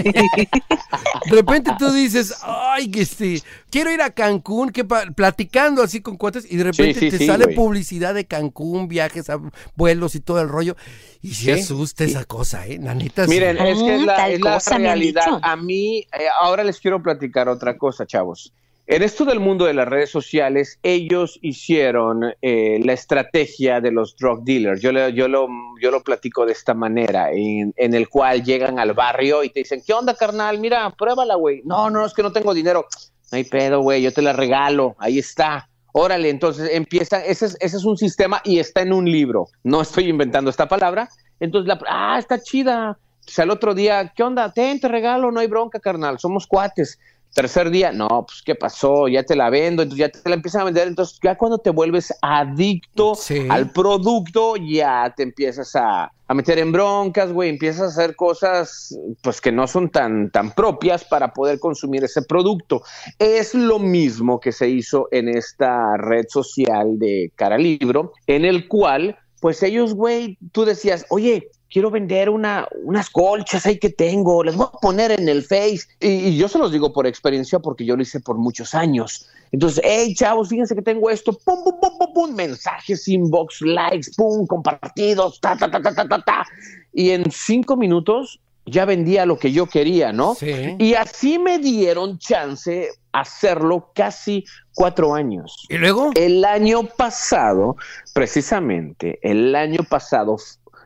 De 1.27 1.31
repente 1.37 1.72
tú 1.79 1.91
dices, 1.91 2.35
ay, 2.43 2.91
que 2.91 3.03
este, 3.03 3.43
quiero 3.70 3.91
ir 3.91 4.03
a 4.03 4.11
Cancún, 4.11 4.70
que 4.70 4.85
pa- 4.85 5.07
platicando 5.14 5.83
así 5.83 6.01
con 6.01 6.16
cuates, 6.16 6.47
y 6.51 6.57
de 6.57 6.64
repente 6.64 7.01
sí, 7.01 7.11
te 7.11 7.18
sí, 7.18 7.27
sale 7.27 7.49
publicidad 7.49 8.13
de 8.14 8.24
Cancún, 8.26 8.88
viajes 8.88 9.28
a 9.28 9.38
vuelos 9.76 10.14
y 10.14 10.20
todo 10.20 10.40
el 10.40 10.48
rollo. 10.48 10.76
Y 11.20 11.34
se 11.34 11.54
Sí. 11.56 11.60
asusta 11.60 12.04
esa 12.04 12.24
cosa, 12.24 12.66
¿eh? 12.66 12.78
Sí. 12.80 13.22
Miren, 13.28 13.58
es 13.58 13.78
que 13.82 13.94
es 13.96 14.02
la, 14.02 14.28
es 14.30 14.40
la 14.40 14.58
realidad. 14.78 15.38
A 15.42 15.56
mí, 15.56 15.98
eh, 16.18 16.26
ahora 16.40 16.64
les 16.64 16.80
quiero 16.80 17.02
platicar 17.02 17.48
otra 17.48 17.76
cosa, 17.76 18.06
chavos. 18.06 18.52
En 18.86 19.02
esto 19.02 19.24
del 19.24 19.40
mundo 19.40 19.64
de 19.64 19.72
las 19.72 19.88
redes 19.88 20.10
sociales, 20.10 20.78
ellos 20.82 21.38
hicieron 21.40 22.34
eh, 22.42 22.78
la 22.84 22.92
estrategia 22.92 23.80
de 23.80 23.90
los 23.90 24.14
drug 24.16 24.44
dealers. 24.44 24.82
Yo, 24.82 24.92
le- 24.92 25.14
yo, 25.14 25.26
lo, 25.26 25.48
yo 25.80 25.90
lo 25.90 26.02
platico 26.02 26.44
de 26.44 26.52
esta 26.52 26.74
manera, 26.74 27.32
en, 27.32 27.72
en 27.78 27.94
el 27.94 28.10
cual 28.10 28.44
llegan 28.44 28.78
al 28.78 28.92
barrio 28.92 29.42
y 29.42 29.48
te 29.48 29.60
dicen, 29.60 29.82
¿qué 29.86 29.94
onda, 29.94 30.14
carnal? 30.14 30.58
Mira, 30.58 30.90
pruébala, 30.90 31.34
güey. 31.36 31.62
No, 31.64 31.88
no, 31.88 32.04
es 32.04 32.12
que 32.12 32.22
no 32.22 32.30
tengo 32.30 32.52
dinero. 32.52 32.86
No 33.32 33.36
hay 33.36 33.44
pedo, 33.44 33.80
güey, 33.80 34.02
yo 34.02 34.12
te 34.12 34.20
la 34.20 34.34
regalo. 34.34 34.94
Ahí 34.98 35.18
está. 35.18 35.70
Órale, 35.97 36.28
entonces 36.28 36.70
empieza, 36.72 37.24
ese 37.24 37.47
es, 37.47 37.57
ese 37.61 37.76
es 37.76 37.84
un 37.84 37.97
sistema 37.97 38.40
y 38.42 38.59
está 38.59 38.80
en 38.82 38.92
un 38.92 39.05
libro. 39.05 39.47
No 39.62 39.80
estoy 39.80 40.09
inventando 40.09 40.51
esta 40.51 40.66
palabra. 40.66 41.09
Entonces, 41.38 41.68
la, 41.68 41.78
ah, 41.88 42.18
está 42.18 42.42
chida. 42.42 42.99
O 43.20 43.30
sea, 43.30 43.45
el 43.45 43.51
otro 43.51 43.74
día, 43.74 44.12
¿qué 44.14 44.24
onda? 44.24 44.53
Ten, 44.53 44.80
te 44.80 44.88
regalo, 44.88 45.30
no 45.30 45.38
hay 45.38 45.47
bronca, 45.47 45.78
carnal, 45.78 46.18
somos 46.18 46.49
cuates. 46.49 46.99
Tercer 47.35 47.70
día, 47.70 47.91
no, 47.91 48.09
pues, 48.26 48.43
¿qué 48.45 48.55
pasó? 48.55 49.09
Ya 49.09 49.24
te 49.24 49.35
la 49.35 49.51
vendo, 49.51 49.82
entonces 49.82 50.07
ya 50.07 50.09
te 50.09 50.28
la 50.28 50.37
empiezan 50.37 50.61
a 50.62 50.64
vender. 50.66 50.87
Entonces, 50.87 51.18
ya 51.22 51.37
cuando 51.37 51.59
te 51.59 51.70
vuelves 51.70 52.14
adicto 52.22 53.16
Sí. 53.16 53.47
al 53.51 53.70
producto, 53.72 54.55
ya 54.57 55.12
te 55.16 55.24
empiezas 55.24 55.74
a, 55.74 56.12
a 56.28 56.35
meter 56.35 56.61
en 56.61 56.70
broncas, 56.70 57.32
güey, 57.32 57.51
empiezas 57.51 57.82
a 57.82 57.87
hacer 58.03 58.14
cosas, 58.14 58.97
pues, 59.20 59.41
que 59.41 59.51
no 59.51 59.66
son 59.66 59.91
tan, 59.91 60.30
tan 60.30 60.53
propias 60.53 61.05
para 61.05 61.32
poder 61.32 61.59
consumir 61.59 62.05
ese 62.05 62.22
producto. 62.22 62.82
Es 63.18 63.53
lo 63.55 63.80
mismo 63.80 64.39
que 64.39 64.53
se 64.53 64.68
hizo 64.68 65.09
en 65.11 65.28
esta 65.28 65.97
red 65.99 66.26
social 66.28 66.99
de 67.01 67.32
Cara 67.35 67.59
Libro, 67.59 68.12
en 68.28 68.45
el 68.45 68.68
cual, 68.68 69.18
pues 69.41 69.62
ellos, 69.64 69.95
güey, 69.95 70.39
tú 70.53 70.64
decías, 70.64 71.05
oye, 71.11 71.49
quiero 71.70 71.90
vender 71.90 72.30
una, 72.30 72.68
unas 72.82 73.10
colchas 73.10 73.66
ahí 73.66 73.78
que 73.78 73.90
tengo, 73.90 74.44
les 74.44 74.56
voy 74.56 74.66
a 74.72 74.78
poner 74.78 75.10
en 75.12 75.28
el 75.28 75.42
Face. 75.42 75.80
Y, 76.00 76.08
y 76.08 76.36
yo 76.36 76.48
se 76.48 76.58
los 76.58 76.72
digo 76.72 76.92
por 76.92 77.06
experiencia 77.06 77.58
porque 77.58 77.84
yo 77.84 77.96
lo 77.96 78.02
hice 78.02 78.20
por 78.20 78.38
muchos 78.38 78.74
años. 78.74 79.26
Entonces, 79.52 79.82
hey, 79.84 80.14
chavos, 80.14 80.48
fíjense 80.48 80.74
que 80.74 80.82
tengo 80.82 81.10
esto, 81.10 81.32
pum, 81.32 81.62
pum, 81.62 81.78
pum, 81.80 81.98
pum, 81.98 82.12
pum, 82.12 82.34
mensajes, 82.34 83.06
inbox, 83.06 83.60
likes, 83.62 84.10
pum, 84.16 84.46
compartidos, 84.46 85.40
ta, 85.40 85.56
ta, 85.56 85.70
ta, 85.70 85.80
ta, 85.80 85.94
ta, 85.94 86.08
ta, 86.08 86.22
ta. 86.22 86.44
Y 86.92 87.10
en 87.10 87.30
cinco 87.30 87.76
minutos 87.76 88.40
ya 88.66 88.84
vendía 88.84 89.26
lo 89.26 89.38
que 89.38 89.52
yo 89.52 89.66
quería, 89.66 90.12
¿no? 90.12 90.34
Sí. 90.34 90.76
Y 90.78 90.94
así 90.94 91.38
me 91.38 91.58
dieron 91.58 92.18
chance 92.18 92.88
hacerlo 93.12 93.92
casi 93.94 94.44
cuatro 94.74 95.14
años. 95.14 95.66
¿Y 95.68 95.78
luego? 95.78 96.10
El 96.16 96.44
año 96.44 96.84
pasado, 96.96 97.76
precisamente, 98.12 99.18
el 99.22 99.54
año 99.54 99.80
pasado, 99.88 100.36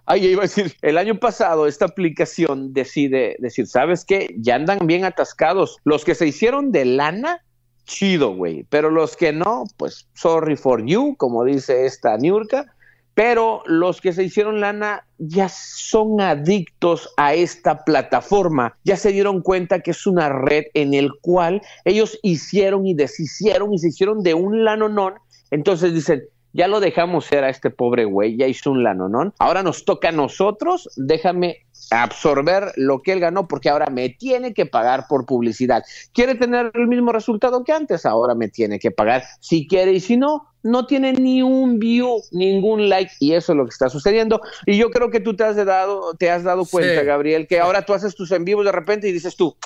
ay, 0.08 0.26
iba 0.26 0.42
a 0.42 0.46
decir, 0.46 0.74
el 0.80 0.96
año 0.96 1.20
pasado 1.20 1.66
esta 1.66 1.84
aplicación 1.84 2.72
decide 2.72 3.36
decir, 3.38 3.66
¿sabes 3.66 4.04
qué? 4.06 4.34
Ya 4.38 4.54
andan 4.54 4.78
bien 4.86 5.04
atascados. 5.04 5.76
Los 5.84 6.04
que 6.04 6.14
se 6.14 6.26
hicieron 6.26 6.72
de 6.72 6.86
lana, 6.86 7.44
chido, 7.84 8.34
güey. 8.34 8.64
Pero 8.70 8.90
los 8.90 9.16
que 9.16 9.32
no, 9.32 9.64
pues 9.76 10.08
sorry 10.14 10.56
for 10.56 10.84
you, 10.84 11.14
como 11.18 11.44
dice 11.44 11.84
esta 11.84 12.16
Niurka. 12.16 12.66
Pero 13.12 13.62
los 13.66 14.00
que 14.00 14.12
se 14.12 14.22
hicieron 14.22 14.60
lana 14.60 15.04
ya 15.18 15.48
son 15.48 16.20
adictos 16.20 17.12
a 17.16 17.34
esta 17.34 17.84
plataforma. 17.84 18.78
Ya 18.84 18.96
se 18.96 19.12
dieron 19.12 19.42
cuenta 19.42 19.80
que 19.80 19.90
es 19.90 20.06
una 20.06 20.28
red 20.28 20.64
en 20.72 20.94
el 20.94 21.10
cual 21.20 21.60
ellos 21.84 22.18
hicieron 22.22 22.86
y 22.86 22.94
deshicieron 22.94 23.74
y 23.74 23.78
se 23.78 23.88
hicieron 23.88 24.22
de 24.22 24.34
un 24.34 24.64
lanonón. 24.64 25.14
Entonces 25.50 25.92
dicen, 25.92 26.22
ya 26.58 26.66
lo 26.66 26.80
dejamos 26.80 27.24
ser 27.24 27.44
a 27.44 27.50
este 27.50 27.70
pobre 27.70 28.04
güey, 28.04 28.36
ya 28.36 28.48
hizo 28.48 28.72
un 28.72 28.82
lanonón. 28.82 29.32
Ahora 29.38 29.62
nos 29.62 29.84
toca 29.84 30.08
a 30.08 30.12
nosotros, 30.12 30.90
déjame 30.96 31.58
absorber 31.92 32.72
lo 32.74 33.00
que 33.00 33.12
él 33.12 33.20
ganó 33.20 33.46
porque 33.46 33.68
ahora 33.68 33.86
me 33.92 34.08
tiene 34.08 34.52
que 34.52 34.66
pagar 34.66 35.06
por 35.08 35.24
publicidad. 35.24 35.84
¿Quiere 36.12 36.34
tener 36.34 36.72
el 36.74 36.88
mismo 36.88 37.12
resultado 37.12 37.62
que 37.62 37.70
antes? 37.70 38.04
Ahora 38.04 38.34
me 38.34 38.48
tiene 38.48 38.80
que 38.80 38.90
pagar 38.90 39.22
si 39.38 39.68
quiere 39.68 39.92
y 39.92 40.00
si 40.00 40.16
no, 40.16 40.48
no 40.64 40.84
tiene 40.84 41.12
ni 41.12 41.42
un 41.42 41.78
view, 41.78 42.22
ningún 42.32 42.88
like 42.88 43.12
y 43.20 43.34
eso 43.34 43.52
es 43.52 43.56
lo 43.56 43.64
que 43.64 43.70
está 43.70 43.88
sucediendo. 43.88 44.40
Y 44.66 44.76
yo 44.76 44.90
creo 44.90 45.10
que 45.10 45.20
tú 45.20 45.36
te 45.36 45.44
has 45.44 45.54
dado, 45.64 46.14
te 46.14 46.28
has 46.28 46.42
dado 46.42 46.64
cuenta, 46.66 47.02
Sí. 47.02 47.06
Gabriel, 47.06 47.46
que 47.46 47.60
ahora 47.60 47.82
tú 47.82 47.94
haces 47.94 48.16
tus 48.16 48.32
en 48.32 48.44
vivos 48.44 48.64
de 48.64 48.72
repente 48.72 49.08
y 49.08 49.12
dices 49.12 49.36
tú, 49.36 49.56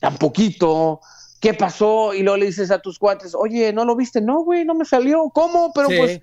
tan 0.00 0.16
poquito, 0.16 1.00
¿qué 1.42 1.52
pasó? 1.52 2.14
Y 2.14 2.22
luego 2.22 2.38
le 2.38 2.46
dices 2.46 2.70
a 2.70 2.78
tus 2.78 2.98
cuates, 2.98 3.34
oye, 3.34 3.72
¿no 3.72 3.84
lo 3.84 3.96
viste? 3.96 4.20
No, 4.22 4.44
güey, 4.44 4.64
no 4.64 4.74
me 4.74 4.84
salió. 4.84 5.28
¿Cómo? 5.34 5.72
Pero 5.74 5.88
Sí. 5.88 5.96
pues, 5.98 6.20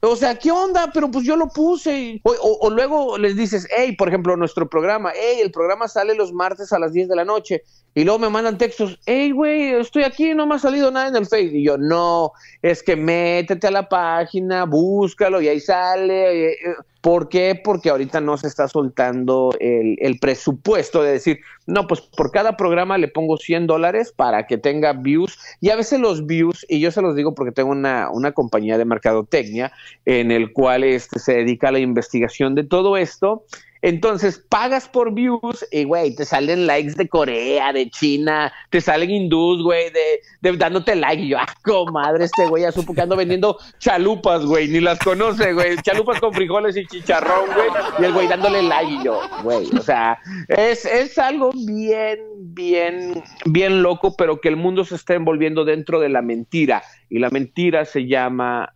o 0.00 0.16
sea, 0.16 0.34
¿qué 0.36 0.50
onda? 0.50 0.90
Pero 0.92 1.10
pues 1.10 1.24
yo 1.26 1.36
lo 1.36 1.48
puse. 1.48 2.20
O, 2.24 2.30
o- 2.32 2.66
o 2.66 2.70
luego 2.70 3.18
les 3.18 3.36
dices, 3.36 3.68
hey, 3.76 3.94
por 3.96 4.08
ejemplo, 4.08 4.34
nuestro 4.36 4.68
programa, 4.68 5.12
hey, 5.14 5.40
el 5.42 5.52
programa 5.52 5.86
sale 5.88 6.14
los 6.14 6.32
martes 6.32 6.72
a 6.72 6.78
las 6.78 6.92
10 6.94 7.06
de 7.08 7.16
la 7.16 7.24
noche. 7.26 7.62
Y 7.94 8.04
luego 8.04 8.18
me 8.18 8.30
mandan 8.30 8.56
textos, 8.56 8.98
hey, 9.04 9.32
güey, 9.32 9.74
estoy 9.74 10.04
aquí, 10.04 10.34
no 10.34 10.46
me 10.46 10.54
ha 10.54 10.58
salido 10.58 10.90
nada 10.90 11.08
en 11.08 11.16
el 11.16 11.26
Facebook. 11.26 11.56
Y 11.56 11.64
yo, 11.64 11.76
no, 11.76 12.32
es 12.62 12.82
que 12.82 12.96
métete 12.96 13.66
a 13.66 13.70
la 13.70 13.88
página, 13.88 14.64
búscalo 14.64 15.40
y 15.42 15.48
ahí 15.48 15.60
sale. 15.60 16.46
eh, 16.46 16.52
eh, 16.52 16.74
¿Por 17.02 17.28
qué? 17.28 17.60
Porque 17.62 17.90
ahorita 17.90 18.20
no 18.20 18.36
se 18.36 18.46
está 18.46 18.68
soltando 18.68 19.52
el, 19.58 19.96
el 19.98 20.20
presupuesto 20.20 21.02
de 21.02 21.10
decir, 21.10 21.40
no, 21.66 21.88
pues 21.88 22.00
por 22.00 22.30
cada 22.30 22.56
programa 22.56 22.96
le 22.96 23.08
pongo 23.08 23.36
100 23.36 23.66
dólares 23.66 24.14
para 24.14 24.46
que 24.46 24.56
tenga 24.56 24.92
views. 24.92 25.36
Y 25.60 25.70
a 25.70 25.76
veces 25.76 25.98
los 25.98 26.26
views, 26.26 26.64
y 26.68 26.78
yo 26.78 26.92
se 26.92 27.02
los 27.02 27.16
digo 27.16 27.34
porque 27.34 27.50
tengo 27.50 27.72
una, 27.72 28.08
una 28.08 28.30
compañía 28.30 28.78
de 28.78 28.84
mercadotecnia 28.84 29.72
en 30.04 30.30
el 30.30 30.52
cual 30.52 30.84
este, 30.84 31.18
se 31.18 31.34
dedica 31.34 31.68
a 31.68 31.72
la 31.72 31.80
investigación 31.80 32.54
de 32.54 32.62
todo 32.62 32.96
esto. 32.96 33.44
Entonces 33.82 34.38
pagas 34.48 34.88
por 34.88 35.12
views 35.12 35.66
y, 35.72 35.84
güey, 35.84 36.14
te 36.14 36.24
salen 36.24 36.68
likes 36.68 36.94
de 36.94 37.08
Corea, 37.08 37.72
de 37.72 37.90
China, 37.90 38.52
te 38.70 38.80
salen 38.80 39.10
hindús, 39.10 39.62
güey, 39.62 39.90
de, 39.90 40.20
de 40.40 40.56
dándote 40.56 40.94
like. 40.94 41.22
Y 41.22 41.28
yo, 41.28 41.38
ah, 41.38 41.46
comadre, 41.64 42.24
este 42.24 42.46
güey 42.46 42.62
ya 42.62 42.70
supo 42.70 42.94
que 42.94 43.00
ando 43.00 43.16
vendiendo 43.16 43.58
chalupas, 43.78 44.46
güey, 44.46 44.68
ni 44.68 44.80
las 44.80 45.00
conoce, 45.00 45.52
güey. 45.52 45.76
Chalupas 45.78 46.20
con 46.20 46.32
frijoles 46.32 46.76
y 46.76 46.86
chicharrón, 46.86 47.46
güey. 47.52 47.68
Y 47.98 48.04
el 48.04 48.12
güey 48.12 48.28
dándole 48.28 48.62
like 48.62 48.92
y 48.92 49.04
yo, 49.04 49.20
güey, 49.42 49.68
o 49.76 49.82
sea, 49.82 50.16
es, 50.48 50.84
es 50.84 51.18
algo 51.18 51.50
bien, 51.52 52.20
bien, 52.38 53.22
bien 53.46 53.82
loco, 53.82 54.14
pero 54.16 54.40
que 54.40 54.48
el 54.48 54.56
mundo 54.56 54.84
se 54.84 54.94
está 54.94 55.14
envolviendo 55.14 55.64
dentro 55.64 55.98
de 55.98 56.08
la 56.08 56.22
mentira. 56.22 56.84
Y 57.08 57.18
la 57.18 57.30
mentira 57.30 57.84
se 57.84 58.06
llama 58.06 58.74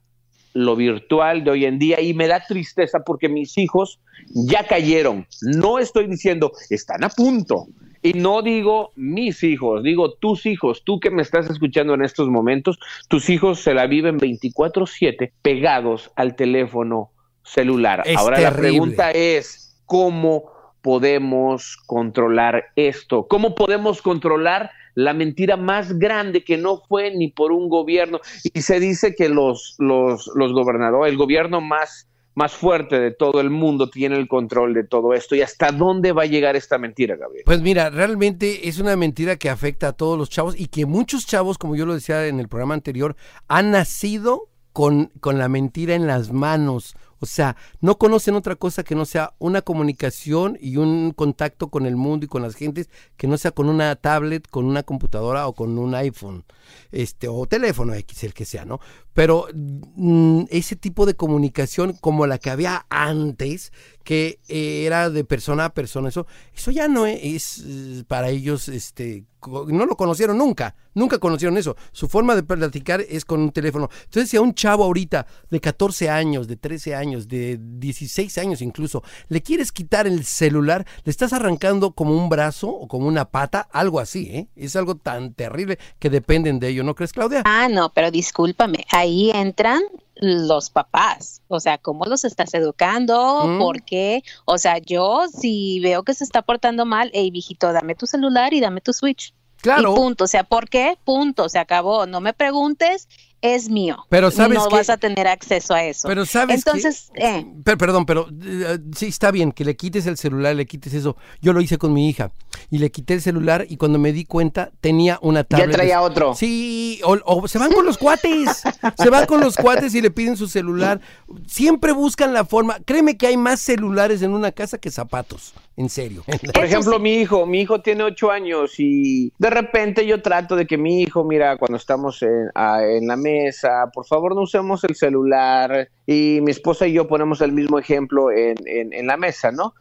lo 0.56 0.74
virtual 0.74 1.44
de 1.44 1.50
hoy 1.50 1.64
en 1.66 1.78
día 1.78 2.00
y 2.00 2.14
me 2.14 2.28
da 2.28 2.40
tristeza 2.40 3.00
porque 3.04 3.28
mis 3.28 3.58
hijos 3.58 4.00
ya 4.34 4.66
cayeron. 4.66 5.26
No 5.42 5.78
estoy 5.78 6.06
diciendo 6.06 6.52
están 6.70 7.04
a 7.04 7.10
punto. 7.10 7.66
Y 8.02 8.14
no 8.14 8.40
digo 8.40 8.92
mis 8.94 9.42
hijos, 9.42 9.82
digo 9.82 10.14
tus 10.14 10.46
hijos, 10.46 10.82
tú 10.84 10.98
que 11.00 11.10
me 11.10 11.22
estás 11.22 11.50
escuchando 11.50 11.92
en 11.94 12.02
estos 12.02 12.28
momentos, 12.28 12.78
tus 13.08 13.28
hijos 13.28 13.60
se 13.60 13.74
la 13.74 13.86
viven 13.86 14.18
24/7 14.18 15.32
pegados 15.42 16.10
al 16.16 16.36
teléfono 16.36 17.10
celular. 17.42 18.02
Es 18.06 18.16
Ahora 18.16 18.40
la 18.40 18.54
pregunta 18.54 19.10
es, 19.10 19.82
¿cómo 19.84 20.44
podemos 20.82 21.76
controlar 21.86 22.66
esto? 22.76 23.26
¿Cómo 23.26 23.54
podemos 23.54 24.00
controlar 24.00 24.70
la 24.96 25.12
mentira 25.12 25.56
más 25.56 25.98
grande 25.98 26.42
que 26.42 26.56
no 26.56 26.82
fue 26.88 27.14
ni 27.14 27.28
por 27.28 27.52
un 27.52 27.68
gobierno? 27.68 28.18
Y 28.42 28.62
se 28.62 28.80
dice 28.80 29.14
que 29.14 29.28
los, 29.28 29.76
los, 29.78 30.28
los 30.34 30.52
gobernadores, 30.52 31.12
el 31.12 31.18
gobierno 31.18 31.60
más, 31.60 32.08
más 32.34 32.54
fuerte 32.54 32.98
de 32.98 33.10
todo 33.10 33.40
el 33.40 33.50
mundo 33.50 33.90
tiene 33.90 34.16
el 34.16 34.26
control 34.26 34.74
de 34.74 34.84
todo 34.84 35.12
esto. 35.12 35.36
¿Y 35.36 35.42
hasta 35.42 35.70
dónde 35.70 36.12
va 36.12 36.22
a 36.22 36.26
llegar 36.26 36.56
esta 36.56 36.78
mentira, 36.78 37.14
Gabriel? 37.14 37.44
Pues 37.44 37.60
mira, 37.60 37.90
realmente 37.90 38.68
es 38.68 38.78
una 38.78 38.96
mentira 38.96 39.36
que 39.36 39.50
afecta 39.50 39.88
a 39.88 39.92
todos 39.92 40.18
los 40.18 40.30
chavos 40.30 40.58
y 40.58 40.68
que 40.68 40.86
muchos 40.86 41.26
chavos, 41.26 41.58
como 41.58 41.76
yo 41.76 41.84
lo 41.84 41.94
decía 41.94 42.26
en 42.26 42.40
el 42.40 42.48
programa 42.48 42.74
anterior, 42.74 43.16
han 43.48 43.70
nacido 43.72 44.48
con, 44.72 45.12
con 45.20 45.38
la 45.38 45.48
mentira 45.48 45.94
en 45.94 46.06
las 46.06 46.32
manos. 46.32 46.96
O 47.20 47.26
sea, 47.26 47.56
no 47.80 47.98
conocen 47.98 48.34
otra 48.34 48.56
cosa 48.56 48.82
que 48.82 48.94
no 48.94 49.04
sea 49.04 49.34
una 49.38 49.62
comunicación 49.62 50.58
y 50.60 50.76
un 50.76 51.12
contacto 51.12 51.68
con 51.68 51.86
el 51.86 51.96
mundo 51.96 52.26
y 52.26 52.28
con 52.28 52.42
las 52.42 52.54
gentes 52.54 52.90
que 53.16 53.26
no 53.26 53.38
sea 53.38 53.50
con 53.52 53.68
una 53.68 53.94
tablet, 53.96 54.48
con 54.48 54.64
una 54.66 54.82
computadora 54.82 55.46
o 55.46 55.54
con 55.54 55.78
un 55.78 55.94
iPhone, 55.94 56.44
este 56.92 57.28
o 57.28 57.46
teléfono 57.46 57.94
X, 57.94 58.24
el 58.24 58.34
que 58.34 58.44
sea, 58.44 58.64
¿no? 58.64 58.80
Pero 59.14 59.46
mm, 59.54 60.44
ese 60.50 60.76
tipo 60.76 61.06
de 61.06 61.14
comunicación 61.14 61.94
como 61.94 62.26
la 62.26 62.38
que 62.38 62.50
había 62.50 62.86
antes, 62.90 63.72
que 64.04 64.38
era 64.48 65.10
de 65.10 65.24
persona 65.24 65.66
a 65.66 65.74
persona, 65.74 66.10
eso, 66.10 66.26
eso 66.54 66.70
ya 66.70 66.86
no 66.88 67.06
es, 67.06 67.20
es, 67.22 67.64
eh, 67.66 68.04
para 68.06 68.28
ellos, 68.28 68.68
este, 68.68 69.24
no 69.46 69.86
lo 69.86 69.96
conocieron 69.96 70.38
nunca, 70.38 70.74
nunca 70.94 71.18
conocieron 71.18 71.56
eso. 71.56 71.76
Su 71.92 72.08
forma 72.08 72.34
de 72.34 72.42
platicar 72.42 73.00
es 73.00 73.24
con 73.24 73.40
un 73.40 73.50
teléfono. 73.52 73.88
Entonces, 74.04 74.30
si 74.30 74.36
a 74.36 74.40
un 74.40 74.54
chavo 74.54 74.84
ahorita 74.84 75.26
de 75.50 75.60
14 75.60 76.10
años, 76.10 76.48
de 76.48 76.56
13 76.56 76.94
años, 76.94 77.28
de 77.28 77.58
16 77.60 78.38
años 78.38 78.62
incluso, 78.62 79.02
le 79.28 79.42
quieres 79.42 79.72
quitar 79.72 80.06
el 80.06 80.24
celular, 80.24 80.86
le 81.04 81.10
estás 81.10 81.32
arrancando 81.32 81.92
como 81.92 82.16
un 82.16 82.28
brazo 82.28 82.68
o 82.68 82.88
como 82.88 83.06
una 83.06 83.26
pata, 83.26 83.68
algo 83.72 84.00
así, 84.00 84.28
¿eh? 84.32 84.48
Es 84.56 84.76
algo 84.76 84.96
tan 84.96 85.34
terrible 85.34 85.78
que 85.98 86.10
dependen 86.10 86.58
de 86.60 86.68
ello, 86.68 86.84
¿no 86.84 86.94
crees, 86.94 87.12
Claudia? 87.12 87.42
Ah, 87.44 87.68
no, 87.68 87.92
pero 87.92 88.10
discúlpame, 88.10 88.84
ahí 88.90 89.30
entran 89.30 89.82
los 90.18 90.70
papás, 90.70 91.42
o 91.48 91.60
sea, 91.60 91.76
cómo 91.76 92.06
los 92.06 92.24
estás 92.24 92.54
educando, 92.54 93.44
Mm. 93.46 93.58
por 93.58 93.82
qué, 93.82 94.22
o 94.46 94.56
sea, 94.56 94.78
yo 94.78 95.26
si 95.28 95.78
veo 95.80 96.04
que 96.04 96.14
se 96.14 96.24
está 96.24 96.40
portando 96.42 96.86
mal, 96.86 97.10
hey, 97.12 97.30
viejito, 97.30 97.72
dame 97.72 97.94
tu 97.94 98.06
celular 98.06 98.54
y 98.54 98.60
dame 98.60 98.80
tu 98.80 98.92
switch. 98.94 99.34
Claro. 99.74 99.92
Y 99.92 99.96
punto, 99.96 100.24
o 100.24 100.28
sea, 100.28 100.44
¿por 100.44 100.68
qué? 100.68 100.96
Punto, 101.04 101.48
se 101.48 101.58
acabó, 101.58 102.06
no 102.06 102.20
me 102.20 102.32
preguntes, 102.32 103.08
es 103.42 103.68
mío. 103.68 103.98
Pero 104.08 104.30
¿sabes 104.30 104.58
no 104.58 104.68
vas 104.70 104.88
a 104.90 104.96
tener 104.96 105.28
acceso 105.28 105.74
a 105.74 105.84
eso. 105.84 106.08
Pero 106.08 106.24
sabes? 106.24 106.56
Entonces, 106.56 107.10
eh, 107.14 107.46
Per- 107.64 107.76
perdón, 107.76 108.06
pero 108.06 108.28
eh, 108.42 108.78
sí 108.96 109.06
está 109.06 109.30
bien 109.30 109.52
que 109.52 109.64
le 109.64 109.76
quites 109.76 110.06
el 110.06 110.16
celular, 110.16 110.56
le 110.56 110.66
quites 110.66 110.94
eso. 110.94 111.16
Yo 111.42 111.52
lo 111.52 111.60
hice 111.60 111.76
con 111.78 111.92
mi 111.92 112.08
hija 112.08 112.32
y 112.70 112.78
le 112.78 112.90
quité 112.90 113.14
el 113.14 113.20
celular 113.22 113.66
y 113.68 113.76
cuando 113.76 113.98
me 113.98 114.12
di 114.12 114.24
cuenta 114.24 114.70
tenía 114.80 115.18
una 115.22 115.44
tablet. 115.44 115.70
traía 115.72 116.00
otro. 116.00 116.34
Sí, 116.34 117.00
o, 117.04 117.18
o 117.24 117.46
se 117.46 117.58
van 117.58 117.70
con 117.72 117.84
los 117.84 117.98
cuates, 117.98 118.62
se 118.98 119.10
van 119.10 119.26
con 119.26 119.40
los 119.40 119.56
cuates 119.56 119.94
y 119.94 120.00
le 120.00 120.10
piden 120.10 120.36
su 120.36 120.48
celular. 120.48 121.00
Siempre 121.46 121.92
buscan 121.92 122.32
la 122.32 122.44
forma. 122.46 122.78
Créeme 122.84 123.16
que 123.16 123.26
hay 123.26 123.36
más 123.36 123.60
celulares 123.60 124.22
en 124.22 124.32
una 124.32 124.50
casa 124.50 124.78
que 124.78 124.90
zapatos, 124.90 125.52
en 125.76 125.88
serio. 125.88 126.22
Por 126.54 126.64
ejemplo, 126.64 126.98
mi 126.98 127.14
hijo, 127.14 127.44
mi 127.46 127.60
hijo 127.60 127.80
tiene 127.80 128.02
ocho 128.04 128.30
años 128.30 128.74
y 128.78 129.32
de 129.38 129.50
repente 129.50 130.06
yo 130.06 130.22
trato 130.22 130.56
de 130.56 130.66
que 130.66 130.78
mi 130.78 131.02
hijo, 131.02 131.22
mira, 131.24 131.56
cuando 131.58 131.76
estamos 131.76 132.22
en, 132.22 132.50
a- 132.54 132.84
en 132.84 133.06
la 133.06 133.16
mesa, 133.16 133.90
por 133.92 134.06
favor 134.06 134.34
no 134.34 134.42
usemos 134.42 134.82
el 134.84 134.94
celular 134.96 135.88
y 136.06 136.40
mi 136.42 136.50
esposa 136.50 136.86
y 136.86 136.92
yo 136.94 137.06
ponemos 137.06 137.40
el 137.42 137.52
mismo 137.52 137.78
ejemplo 137.78 138.30
en, 138.30 138.56
en- 138.66 138.92
en 138.92 139.06
la 139.06 139.16
mesa, 139.16 139.50
¿no? 139.52 139.74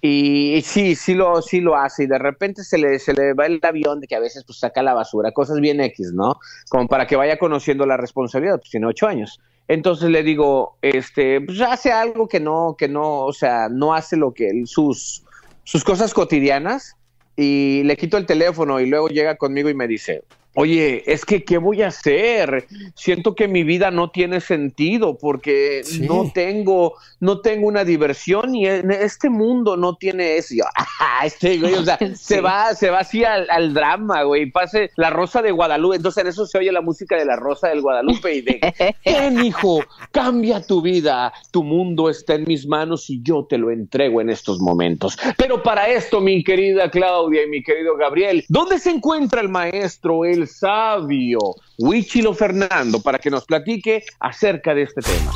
Y, 0.00 0.54
y 0.54 0.62
sí, 0.62 0.94
sí 0.94 1.14
lo, 1.14 1.42
sí 1.42 1.60
lo 1.60 1.74
hace 1.76 2.04
y 2.04 2.06
de 2.06 2.18
repente 2.18 2.62
se 2.62 2.78
le, 2.78 3.00
se 3.00 3.12
le 3.14 3.32
va 3.34 3.46
el 3.46 3.58
avión 3.62 3.98
de 3.98 4.06
que 4.06 4.14
a 4.14 4.20
veces 4.20 4.44
pues 4.44 4.58
saca 4.60 4.80
la 4.82 4.94
basura, 4.94 5.32
cosas 5.32 5.58
bien 5.60 5.80
X, 5.80 6.12
¿no? 6.12 6.38
Como 6.68 6.86
para 6.86 7.06
que 7.06 7.16
vaya 7.16 7.36
conociendo 7.36 7.84
la 7.84 7.96
responsabilidad, 7.96 8.58
pues 8.60 8.70
tiene 8.70 8.86
ocho 8.86 9.08
años. 9.08 9.40
Entonces 9.66 10.08
le 10.10 10.22
digo, 10.22 10.76
este, 10.82 11.40
pues 11.40 11.60
hace 11.62 11.90
algo 11.90 12.28
que 12.28 12.38
no, 12.38 12.76
que 12.78 12.86
no, 12.88 13.24
o 13.24 13.32
sea, 13.32 13.68
no 13.68 13.92
hace 13.92 14.16
lo 14.16 14.32
que 14.32 14.48
él- 14.48 14.66
sus, 14.68 15.24
sus 15.68 15.84
cosas 15.84 16.14
cotidianas 16.14 16.96
y 17.36 17.82
le 17.82 17.98
quito 17.98 18.16
el 18.16 18.24
teléfono 18.24 18.80
y 18.80 18.86
luego 18.86 19.08
llega 19.08 19.36
conmigo 19.36 19.68
y 19.68 19.74
me 19.74 19.86
dice, 19.86 20.22
oye, 20.54 21.04
es 21.06 21.24
que, 21.24 21.44
¿qué 21.44 21.58
voy 21.58 21.82
a 21.82 21.88
hacer? 21.88 22.66
Siento 22.94 23.34
que 23.34 23.48
mi 23.48 23.62
vida 23.64 23.90
no 23.90 24.10
tiene 24.10 24.40
sentido 24.40 25.16
porque 25.18 25.82
Sí. 25.84 26.00
no 26.06 26.30
tengo, 26.34 26.94
no 27.20 27.40
tengo 27.40 27.68
una 27.68 27.84
diversión 27.84 28.54
y 28.54 28.66
en 28.66 28.90
este 28.90 29.30
mundo 29.30 29.76
no 29.76 29.94
tiene 29.96 30.36
eso. 30.36 30.54
Yo, 30.56 30.64
"Ah, 31.00 31.24
este 31.24 31.58
güey, 31.58 31.74
o 31.74 31.84
sea, 31.84 31.98
se 32.16 32.40
va, 32.40 32.74
se 32.74 32.90
va 32.90 33.00
así 33.00 33.24
al, 33.24 33.48
al 33.50 33.72
drama, 33.74 34.22
güey, 34.24 34.50
pase 34.50 34.90
la 34.96 35.10
Rosa 35.10 35.42
de 35.42 35.50
Guadalupe, 35.52 35.96
entonces 35.96 36.22
en 36.22 36.28
eso 36.28 36.46
se 36.46 36.58
oye 36.58 36.72
la 36.72 36.80
música 36.80 37.16
de 37.16 37.24
la 37.24 37.36
Rosa 37.36 37.68
del 37.68 37.80
Guadalupe 37.80 38.34
y 38.34 38.40
de, 38.42 38.60
hijo, 39.44 39.80
cambia 40.10 40.60
tu 40.62 40.82
vida. 40.82 41.32
Tu 41.52 41.62
mundo 41.62 42.08
está 42.10 42.34
en 42.34 42.44
mis 42.44 42.66
manos 42.66 43.08
y 43.10 43.20
yo 43.22 43.46
te 43.48 43.58
lo 43.58 43.70
entrego 43.70 44.20
en 44.20 44.30
estos 44.30 44.58
momentos. 44.60 45.16
Pero 45.36 45.62
para 45.62 45.88
esto, 45.88 46.20
mi 46.20 46.42
querida 46.42 46.90
Claudia 46.90 47.44
y 47.44 47.48
mi 47.48 47.62
querido 47.62 47.96
Gabriel, 47.96 48.44
¿dónde 48.48 48.78
se 48.78 48.90
encuentra 48.90 49.40
el 49.40 49.48
maestro, 49.48 50.24
el 50.24 50.37
sabio, 50.46 51.38
Huichilo 51.78 52.34
Fernando, 52.34 53.00
para 53.00 53.18
que 53.18 53.30
nos 53.30 53.44
platique 53.44 54.04
acerca 54.20 54.74
de 54.74 54.82
este 54.82 55.00
tema? 55.00 55.32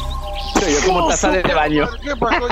Soy 0.55 0.73
yo 0.73 0.87
como 0.87 1.09
taza 1.09 1.31
de 1.31 1.43
baño. 1.43 1.89
¿Qué 2.03 2.15
pasó? 2.17 2.47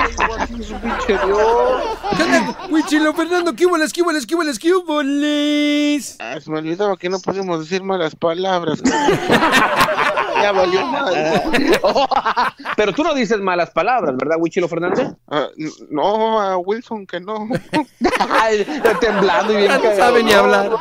Huichilo, 2.69 3.13
Fernando, 3.13 3.55
¿qué 3.55 3.65
hubo, 3.65 3.77
qué 3.93 4.01
hubo, 4.01 4.11
qué 4.27 4.35
hubo, 4.35 4.43
qué 4.59 4.73
hubo, 4.73 5.03
les? 5.03 6.17
Ah, 6.19 6.39
se 6.39 6.49
me 6.51 6.59
olvidaba 6.59 6.97
que 6.97 7.09
no 7.09 7.19
podemos 7.19 7.59
decir 7.59 7.83
malas 7.83 8.15
palabras. 8.15 8.81
ya 10.41 10.51
valió 10.51 10.85
mal. 10.85 11.13
Pero 12.77 12.93
tú 12.93 13.03
no 13.03 13.13
dices 13.13 13.39
malas 13.39 13.71
palabras, 13.71 14.15
¿verdad, 14.17 14.37
Huichilo 14.39 14.67
Fernández? 14.67 15.09
Ah, 15.27 15.47
no, 15.89 16.39
a 16.39 16.57
Wilson 16.57 17.05
que 17.05 17.19
no. 17.19 17.47
Ay, 18.29 18.65
temblando 18.99 19.53
y 19.53 19.57
bien 19.57 19.69
Ya 19.69 19.77
no 19.77 19.95
sabe 19.95 20.23
ni 20.23 20.31
hablar. 20.31 20.71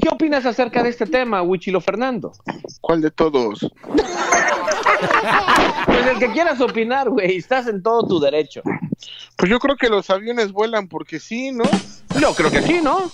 ¿Qué 0.00 0.08
opinas 0.10 0.46
acerca 0.46 0.82
de 0.82 0.90
este 0.90 1.06
tema, 1.06 1.42
Huichilo 1.42 1.80
Fernando? 1.80 2.32
¿Cuál 2.80 3.00
de 3.00 3.10
todos? 3.10 3.70
Pues 5.86 6.06
el 6.06 6.18
que 6.18 6.30
quieras 6.32 6.60
opinar, 6.60 7.08
güey, 7.10 7.36
estás 7.36 7.66
en 7.66 7.82
todo 7.82 8.06
tu 8.06 8.20
derecho. 8.20 8.62
Pues 9.36 9.50
yo 9.50 9.58
creo 9.58 9.76
que 9.76 9.88
los 9.88 10.08
aviones 10.10 10.52
vuelan 10.52 10.88
porque 10.88 11.18
sí, 11.18 11.50
¿no? 11.52 11.64
Yo 12.20 12.34
creo 12.34 12.50
que 12.50 12.62
sí, 12.62 12.80
¿no? 12.82 13.10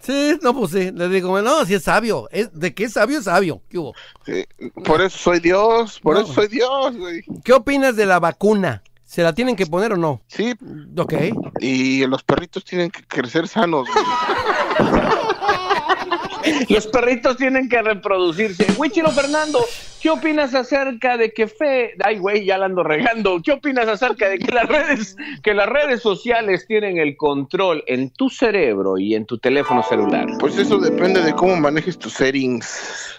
Sí, 0.00 0.38
no, 0.42 0.54
pues 0.54 0.70
sí. 0.72 0.90
Le 0.92 1.08
digo, 1.08 1.40
no, 1.42 1.64
si 1.64 1.74
es 1.74 1.84
sabio. 1.84 2.28
Es, 2.30 2.52
¿De 2.58 2.74
qué 2.74 2.84
es 2.84 2.92
sabio 2.92 3.18
es 3.18 3.24
sabio? 3.24 3.62
¿Qué 3.68 3.78
hubo? 3.78 3.94
Sí, 4.26 4.44
por 4.84 5.00
eso 5.00 5.18
soy 5.18 5.40
Dios, 5.40 5.98
por 6.00 6.14
No. 6.14 6.20
eso 6.22 6.32
soy 6.34 6.48
Dios, 6.48 6.96
güey. 6.96 7.24
¿Qué 7.44 7.52
opinas 7.52 7.96
de 7.96 8.06
la 8.06 8.20
vacuna? 8.20 8.82
¿Se 9.04 9.22
la 9.22 9.34
tienen 9.34 9.56
que 9.56 9.66
poner 9.66 9.92
o 9.92 9.96
no? 9.96 10.22
Sí, 10.28 10.54
Ok. 10.96 11.14
y 11.60 12.06
los 12.06 12.22
perritos 12.22 12.64
tienen 12.64 12.90
que 12.90 13.02
crecer 13.04 13.46
sanos. 13.48 13.86
güey. 13.92 14.04
Los 16.68 16.86
perritos 16.86 17.36
tienen 17.36 17.68
que 17.68 17.82
reproducirse. 17.82 18.66
Huichilo 18.76 19.10
Fernando, 19.10 19.64
¿qué 20.00 20.10
opinas 20.10 20.54
acerca 20.54 21.16
de 21.16 21.32
que 21.32 21.46
fe... 21.46 21.94
Ay, 22.02 22.18
güey, 22.18 22.44
ya 22.44 22.58
la 22.58 22.66
ando 22.66 22.82
regando. 22.82 23.40
¿Qué 23.42 23.52
opinas 23.52 23.88
acerca 23.88 24.28
de 24.28 24.38
que 24.38 24.52
las 24.52 24.66
redes, 24.68 25.16
que 25.42 25.54
las 25.54 25.68
redes 25.68 26.02
sociales 26.02 26.66
tienen 26.66 26.98
el 26.98 27.16
control 27.16 27.84
en 27.86 28.10
tu 28.10 28.28
cerebro 28.28 28.98
y 28.98 29.14
en 29.14 29.26
tu 29.26 29.38
teléfono 29.38 29.82
celular? 29.82 30.26
Pues 30.38 30.58
eso 30.58 30.78
depende 30.78 31.22
de 31.22 31.32
cómo 31.34 31.56
manejes 31.56 31.98
tus 31.98 32.14
settings. 32.14 33.18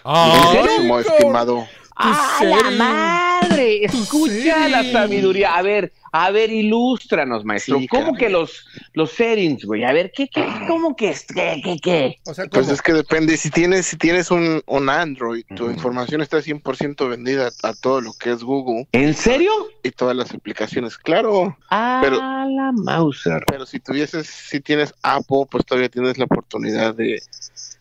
Queridísimo, 0.52 0.98
estimado. 0.98 1.66
¡Ah, 1.96 2.40
la 2.42 2.70
madre! 2.70 3.84
Escucha 3.84 4.68
la 4.68 4.82
sabiduría. 4.84 5.54
A 5.54 5.62
ver, 5.62 5.92
a 6.16 6.30
ver, 6.30 6.52
ilústranos, 6.52 7.44
maestro. 7.44 7.80
Sí, 7.80 7.88
¿Cómo 7.88 8.14
que 8.14 8.28
los, 8.28 8.64
los 8.92 9.10
settings, 9.10 9.64
güey? 9.64 9.82
A 9.82 9.92
ver, 9.92 10.12
¿qué, 10.14 10.28
qué, 10.28 10.46
cómo 10.68 10.94
que 10.94 11.08
es? 11.10 11.24
¿Qué, 11.26 11.60
qué, 11.64 11.76
qué? 11.82 12.20
O 12.24 12.32
sea, 12.32 12.46
Pues 12.46 12.68
es 12.68 12.80
que 12.80 12.92
depende, 12.92 13.36
si 13.36 13.50
tienes, 13.50 13.86
si 13.86 13.96
tienes 13.96 14.30
un, 14.30 14.62
un 14.66 14.88
Android, 14.88 15.44
tu 15.56 15.68
información 15.68 16.20
está 16.20 16.38
100% 16.38 17.08
vendida 17.08 17.50
a 17.64 17.74
todo 17.74 18.00
lo 18.00 18.12
que 18.12 18.30
es 18.30 18.44
Google 18.44 18.86
¿En 18.92 19.12
serio? 19.14 19.50
y 19.82 19.90
todas 19.90 20.14
las 20.14 20.32
aplicaciones, 20.32 20.96
claro. 20.98 21.56
Ah, 21.68 21.98
Pero- 22.00 22.18
la 22.18 22.70
Mauser. 22.72 23.42
Pero 23.48 23.66
si 23.66 23.80
tuvieses, 23.80 24.28
si 24.28 24.60
tienes 24.60 24.94
Apple, 25.02 25.46
pues 25.50 25.64
todavía 25.66 25.88
tienes 25.88 26.16
la 26.16 26.26
oportunidad 26.26 26.94
de... 26.94 27.20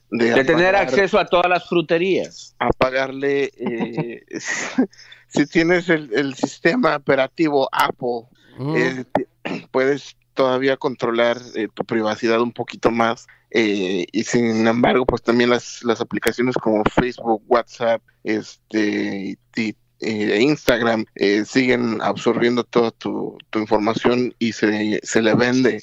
De, 0.09 0.31
De 0.31 0.43
tener 0.43 0.75
acceso 0.75 1.17
a 1.19 1.25
todas 1.25 1.49
las 1.49 1.67
fruterías. 1.67 2.55
a 2.59 2.69
pagarle, 2.69 3.51
eh, 3.57 4.23
si 5.33 5.45
tienes 5.45 5.89
el, 5.89 6.09
el 6.13 6.33
sistema 6.35 6.95
operativo 6.95 7.67
Apple, 7.71 8.27
Mm. 8.57 8.75
eh, 8.75 9.05
puedes 9.71 10.15
todavía 10.33 10.77
controlar 10.77 11.37
eh, 11.55 11.67
tu 11.73 11.83
privacidad 11.85 12.41
un 12.41 12.51
poquito 12.51 12.91
más 12.91 13.27
eh, 13.51 14.05
y 14.11 14.23
sin 14.23 14.65
embargo 14.67 15.05
pues 15.05 15.21
también 15.21 15.51
las, 15.51 15.83
las 15.83 16.01
aplicaciones 16.01 16.55
como 16.55 16.83
Facebook, 16.85 17.43
WhatsApp, 17.47 18.01
este 18.23 19.37
y, 19.55 19.75
eh, 19.99 20.41
Instagram 20.41 21.05
eh, 21.15 21.45
siguen 21.45 22.01
absorbiendo 22.01 22.63
toda 22.63 22.91
tu, 22.91 23.37
tu 23.51 23.59
información 23.59 24.33
y 24.39 24.51
se, 24.53 24.99
se 25.03 25.21
le 25.21 25.33
vende 25.35 25.81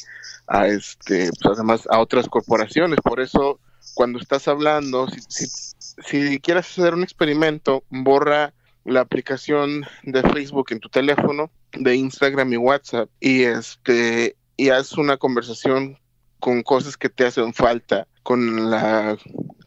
a 0.48 0.66
este 0.66 1.30
pues, 1.40 1.56
además 1.56 1.88
a 1.90 2.00
otras 2.00 2.28
corporaciones 2.28 2.98
por 3.02 3.20
eso 3.20 3.60
cuando 3.94 4.18
estás 4.18 4.48
hablando 4.48 5.06
si, 5.08 5.20
si, 5.28 5.74
si 6.04 6.40
quieres 6.40 6.66
hacer 6.66 6.92
un 6.94 7.02
experimento 7.04 7.84
borra 7.88 8.52
la 8.84 9.00
aplicación 9.00 9.84
de 10.02 10.22
Facebook 10.22 10.68
en 10.70 10.80
tu 10.80 10.88
teléfono, 10.88 11.50
de 11.72 11.94
Instagram 11.96 12.52
y 12.52 12.56
WhatsApp 12.56 13.08
y 13.20 13.42
este 13.44 14.36
y 14.56 14.70
haz 14.70 14.92
una 14.98 15.16
conversación 15.16 15.98
con 16.38 16.62
cosas 16.62 16.96
que 16.96 17.08
te 17.08 17.26
hacen 17.26 17.52
falta 17.54 18.06
con 18.22 18.70
la 18.70 19.16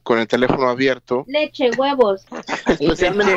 con 0.04 0.20
el 0.20 0.28
teléfono 0.28 0.68
abierto, 0.68 1.24
Leche, 1.28 1.70
huevos. 1.78 2.26
especialmente 2.68 3.34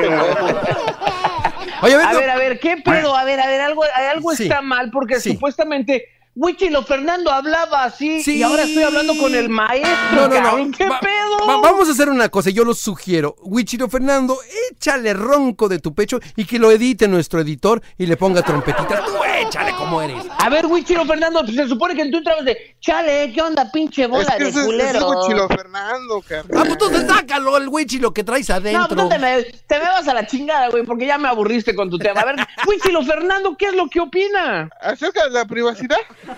Oye, 1.82 1.94
a 1.94 1.98
ver, 1.98 2.06
A 2.06 2.12
ver, 2.14 2.30
a 2.30 2.36
ver, 2.36 2.58
¿qué 2.58 2.78
pedo? 2.78 3.14
A 3.14 3.24
ver, 3.24 3.38
a 3.38 3.46
ver, 3.46 3.60
algo, 3.60 3.82
algo 4.12 4.32
Sí. 4.32 4.44
está 4.44 4.62
mal 4.62 4.90
porque 4.90 5.20
Sí. 5.20 5.34
supuestamente 5.34 6.06
Huichilo 6.39 6.84
Fernando 6.84 7.30
hablaba 7.32 7.84
así 7.84 8.22
Sí. 8.22 8.37
y 8.37 8.43
ahora 8.43 8.64
estoy 8.64 8.82
hablando 8.82 9.16
con 9.16 9.34
el 9.34 9.49
maestro. 9.49 9.89
No, 10.14 10.28
no, 10.28 10.59
no. 10.59 10.70
¿Qué 10.76 10.87
Va- 10.87 11.01
pedo? 11.01 11.47
va- 11.49 11.61
vamos 11.62 11.89
a 11.89 11.93
hacer 11.93 12.11
una 12.11 12.28
cosa, 12.28 12.51
yo 12.51 12.62
lo 12.62 12.74
sugiero. 12.74 13.37
Wichiro 13.43 13.89
Fernando, 13.89 14.39
échale 14.70 15.14
ronco 15.14 15.66
de 15.68 15.78
tu 15.78 15.95
pecho 15.95 16.20
y 16.37 16.45
que 16.45 16.59
lo 16.59 16.70
edite 16.70 17.09
nuestro 17.09 17.41
editor 17.41 17.80
y 17.97 18.05
le 18.05 18.18
ponga 18.18 18.43
trompetita. 18.43 19.03
Tú 19.43 19.49
échale 19.49 19.72
como 19.76 20.01
eres. 20.03 20.24
A 20.39 20.49
ver, 20.49 20.66
Huichilo 20.66 21.05
Fernando, 21.05 21.41
pues 21.45 21.55
se 21.57 21.68
supone 21.68 21.95
que 21.95 22.09
tú 22.11 22.18
entrabas 22.18 22.45
de, 22.45 22.76
chale, 22.80 23.32
¿qué 23.32 23.43
onda, 23.43 23.70
pinche 23.70 24.03
es 24.05 24.09
bola 24.09 24.37
que 24.37 24.45
de 24.45 24.51
ese, 24.51 24.61
ese 24.61 24.61
es 24.61 24.66
culero? 24.66 25.09
Huichilo 25.11 25.49
Fernando, 25.49 26.18
Ah, 26.18 26.24
carnal. 26.28 26.47
pues 26.49 26.68
entonces 26.70 27.07
sácalo 27.07 27.57
el 27.57 27.68
Wichilo 27.68 28.12
que 28.14 28.24
traes 28.24 28.49
No, 28.49 28.55
adentro. 28.57 28.87
pues 28.89 28.97
no 28.99 29.09
te 29.09 29.18
me, 29.18 29.43
te 29.43 29.78
me 29.78 29.84
vas 29.84 30.07
a 30.09 30.14
la 30.14 30.26
chingada, 30.26 30.68
güey, 30.70 30.84
porque 30.84 31.07
ya 31.07 31.18
me 31.18 31.28
aburriste 31.28 31.74
con 31.74 31.91
tu 31.91 31.99
tema. 31.99 32.20
A 32.20 32.24
ver, 32.24 32.37
Huichilo 32.66 33.03
Fernando, 33.03 33.57
¿qué 33.59 33.66
es 33.66 33.74
lo 33.74 33.89
que 33.89 34.01
opina? 34.01 34.68
Acerca 34.80 35.24
de 35.24 35.30
la 35.30 35.45
privacidad, 35.45 35.99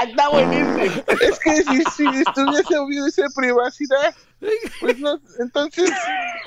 Está 0.00 0.28
buenísimo. 0.28 1.02
Es 1.20 1.38
que 1.40 1.62
si, 1.64 1.82
si 1.84 2.06
estuviese 2.20 2.78
hubiese 2.78 3.24
privacidad, 3.34 4.14
pues 4.80 4.96
no, 5.00 5.18
entonces 5.40 5.90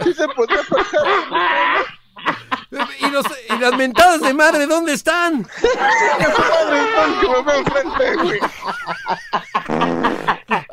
sí 0.04 0.14
se 0.14 0.26
podría 0.30 0.62
pasar. 0.70 1.02
¿Y, 2.99 3.09
los, 3.09 3.26
¿Y 3.49 3.57
las 3.57 3.76
mentadas 3.76 4.22
de 4.22 4.34
madre 4.34 4.65
dónde 4.65 4.93
están? 4.93 5.45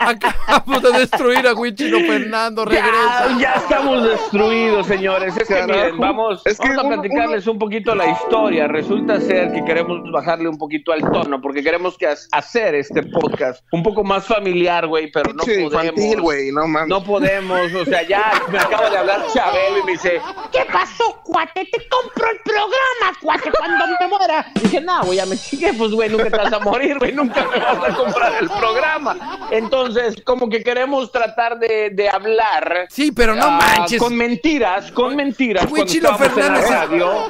Acabamos 0.01 0.82
de 0.82 0.92
destruir 1.01 1.46
a 1.46 1.55
Huichilo 1.55 2.01
Fernando, 2.01 2.64
regresa. 2.64 3.28
Ya, 3.32 3.38
ya 3.38 3.53
estamos 3.55 4.05
destruidos, 4.05 4.86
señores. 4.86 5.36
Es 5.36 5.49
que 5.49 5.62
miren, 5.64 5.99
vamos, 5.99 6.42
Es 6.44 6.59
que 6.59 6.68
vamos 6.68 6.84
a 6.84 6.86
uno- 6.86 7.03
platicarles 7.03 7.46
un 7.46 7.59
poquito 7.59 7.94
la 7.94 8.07
historia. 8.09 8.68
Resulta 8.68 9.20
ser 9.20 9.53
que 9.53 9.64
queremos 9.64 9.99
bajarle 10.12 10.49
un 10.49 10.59
poquito 10.59 10.92
al 10.92 11.01
tono 11.11 11.40
porque 11.40 11.62
queremos 11.62 11.96
que 11.99 12.07
hacer 12.32 12.74
este 12.74 13.03
podcast 13.03 13.64
un 13.72 13.82
poco 13.82 14.05
más 14.05 14.26
familiar, 14.26 14.86
güey, 14.86 15.11
pero 15.11 15.32
no 15.32 15.42
podemos. 15.42 15.72
infantil, 15.72 16.20
güey, 16.20 16.53
no 16.53 16.66
mames. 16.66 16.88
No 16.88 17.03
podemos, 17.03 17.72
o 17.74 17.84
sea, 17.84 18.03
ya 18.07 18.32
me 18.51 18.59
acaba 18.59 18.90
de 18.90 18.99
hablar 18.99 19.26
Chabelo 19.32 19.78
y 19.78 19.84
me 19.84 19.92
dice, 19.92 20.20
¿Qué 20.53 20.61
pasó, 20.72 21.20
cuate? 21.24 21.64
Te 21.70 21.88
compro 21.88 22.30
el 22.30 22.38
programa, 22.44 23.18
cuate, 23.20 23.51
cuando 23.59 23.84
me 24.01 24.07
muera. 24.09 24.46
Dije, 24.62 24.80
no, 24.80 25.03
güey, 25.05 25.18
ya 25.18 25.26
me 25.26 25.36
chingué, 25.36 25.72
pues, 25.74 25.90
güey, 25.92 26.09
nunca 26.09 26.30
te 26.30 26.36
vas 26.36 26.53
a 26.53 26.59
morir, 26.61 26.99
güey, 26.99 27.12
nunca 27.12 27.44
me 27.46 27.59
vas 27.59 27.90
a 27.90 27.94
comprar 27.96 28.32
el 28.40 28.49
programa. 28.49 29.16
Entonces, 29.51 29.88
como 30.24 30.49
que 30.49 30.62
queremos 30.62 31.11
tratar 31.12 31.59
de, 31.59 31.91
de 31.91 32.09
hablar. 32.09 32.86
Sí, 32.91 33.12
pero 33.12 33.34
no 33.34 33.45
ah, 33.45 33.59
manches. 33.59 33.99
Con 34.01 34.16
mentiras, 34.16 34.91
con 34.93 35.14
mentiras. 35.16 35.66
Chilo 35.86 36.09
en 36.09 36.12
la 36.12 36.18
Fernández. 36.18 36.64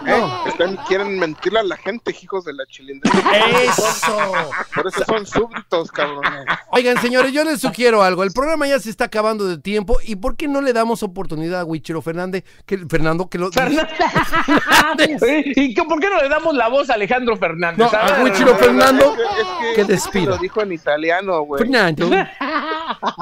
¿Eh? 0.06 0.28
Están- 0.46 0.76
quieren 0.88 1.18
mentirle 1.18 1.60
a 1.60 1.62
la 1.62 1.76
gente, 1.76 2.14
hijos 2.22 2.44
de 2.44 2.52
la 2.54 2.64
chilindrina. 2.66 3.22
Eso. 3.62 4.32
Por 4.74 4.86
eso 4.86 5.04
son 5.06 5.26
súbditos, 5.26 5.90
cabrones. 5.92 6.44
Oigan, 6.70 7.00
señores, 7.00 7.32
yo 7.32 7.44
les 7.44 7.60
sugiero 7.60 8.02
algo. 8.02 8.22
El 8.22 8.32
programa 8.32 8.66
ya 8.66 8.78
se 8.78 8.90
está 8.90 9.04
acabando 9.04 9.46
de 9.46 9.58
tiempo. 9.58 9.98
¿Y 10.04 10.16
por 10.16 10.36
qué 10.36 10.48
no 10.48 10.60
le 10.60 10.72
damos 10.72 11.02
oportunidad 11.02 11.60
a 11.60 11.64
Huichilo 11.64 12.02
Fernández? 12.02 12.44
Que, 12.66 12.78
Fernando, 12.88 13.28
que 13.28 13.38
lo. 13.38 13.48
¿Y 15.56 15.74
qué- 15.74 15.82
por 15.84 16.00
qué 16.00 16.08
no 16.08 16.20
le 16.20 16.28
damos 16.28 16.54
la 16.54 16.68
voz 16.68 16.90
a 16.90 16.94
Alejandro 16.94 17.36
Fernández? 17.36 17.78
No, 17.78 17.98
a 17.98 18.04
ver, 18.04 18.22
Huichilo 18.24 18.54
Fernando. 18.56 19.04
Es 19.04 19.16
que, 19.16 19.74
Que 19.74 19.80
es 19.80 19.86
que 19.86 19.92
despida. 19.92 20.30
Lo 20.30 20.38
dijo 20.38 20.62
en 20.62 20.72
italiano, 20.72 21.42
güey. 21.42 21.62
Fernando. 21.62 22.08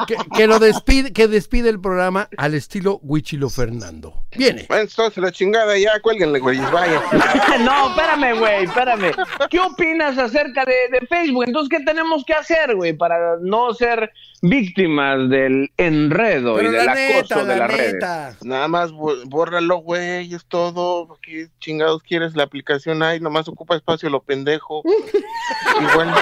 Que, 0.07 0.17
que 0.37 0.47
lo 0.47 0.59
despide, 0.59 1.13
que 1.13 1.29
despide 1.29 1.69
el 1.69 1.81
programa 1.81 2.29
al 2.37 2.55
estilo 2.55 3.01
Huichilo 3.03 3.51
Fernando. 3.51 4.25
Viene. 4.37 4.67
Bueno, 4.69 4.85
entonces 4.85 5.17
la 5.23 5.33
chingada 5.33 5.77
ya, 5.79 6.01
cuélguenle, 6.01 6.39
güey, 6.39 6.59
vaya. 6.59 7.03
no, 7.65 7.91
espérame, 7.91 8.39
güey, 8.39 8.65
espérame. 8.65 9.13
¿Qué 9.51 9.59
opinas 9.61 10.19
acerca 10.19 10.65
de, 10.65 10.75
de 10.99 11.07
Facebook? 11.07 11.45
Entonces, 11.47 11.79
¿qué 11.79 11.85
tenemos 11.85 12.25
que 12.25 12.35
hacer, 12.35 12.75
güey, 12.77 12.93
para 12.93 13.37
no 13.41 13.73
ser 13.75 14.13
víctimas 14.43 15.29
del 15.31 15.71
enredo 15.77 16.57
Pero 16.57 16.69
y 16.71 16.73
del 16.75 16.87
la 16.87 16.93
acoso 16.93 17.35
neta, 17.37 17.45
de 17.45 17.47
la 17.47 17.57
las 17.57 17.77
redes? 17.77 17.95
neta. 17.95 18.37
Nada 18.43 18.69
más 18.69 18.93
bórralo, 18.93 19.79
güey, 19.79 20.33
es 20.35 20.45
todo. 20.47 21.19
¿Qué 21.23 21.49
chingados 21.61 22.03
quieres? 22.03 22.37
La 22.37 22.45
aplicación 22.45 23.03
hay, 23.03 23.21
nomás 23.21 23.49
ocupa 23.49 23.77
espacio 23.77 24.11
lo 24.11 24.23
pendejo. 24.23 24.83
y 25.81 25.95
bueno, 25.95 26.15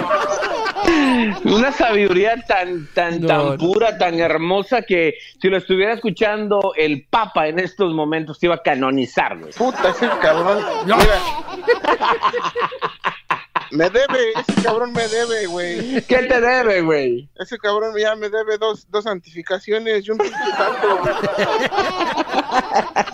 Una 1.45 1.73
sabiduría 1.73 2.37
tan, 2.47 2.87
tan, 2.95 3.21
No, 3.21 3.27
tan 3.39 3.59
pura, 3.59 3.99
tan 3.99 4.19
hermosa 4.21 4.83
que 4.83 5.15
si 5.41 5.49
lo 5.49 5.57
estuviera 5.57 5.93
escuchando 5.95 6.73
el 6.77 7.07
Papa 7.09 7.49
en 7.49 7.59
estos 7.59 7.93
momentos 7.95 8.39
te 8.39 8.47
iba 8.47 8.55
a 8.57 8.63
canonizar, 8.63 9.39
güey. 9.39 9.53
puta, 9.53 9.91
ese 9.91 10.09
cabrón. 10.21 10.65
No. 10.87 10.97
Mira. 10.97 11.19
Me 13.71 13.91
debe, 13.91 14.31
ese 14.37 14.63
cabrón 14.63 14.93
me 14.93 15.09
debe, 15.09 15.47
güey. 15.47 16.01
¿Qué 16.03 16.19
te 16.19 16.41
debe, 16.41 16.83
güey? 16.83 17.29
Ese 17.37 17.59
cabrón 17.59 17.93
ya 17.99 18.15
me 18.15 18.29
debe 18.29 18.57
dos, 18.59 18.87
dos 18.91 19.03
santificaciones 19.05 20.07
y 20.07 20.11
un 20.13 20.19
pinche 20.19 20.37
santo. 20.57 20.99
güey. 21.01 21.15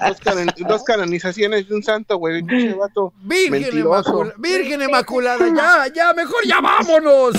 dos, 0.09 0.21
canon- 0.21 0.55
dos 0.69 0.83
canonizaciones 0.85 1.65
y 1.69 1.73
un 1.73 1.83
santo, 1.83 2.17
güey. 2.19 2.43
Virgen. 2.43 2.73
Inmaculada. 3.79 4.35
Virgen 4.39 4.83
Inmaculada. 4.83 5.49
Ya, 5.49 5.87
ya, 5.95 6.13
mejor 6.13 6.45
ya 6.45 6.61
vámonos. 6.61 7.35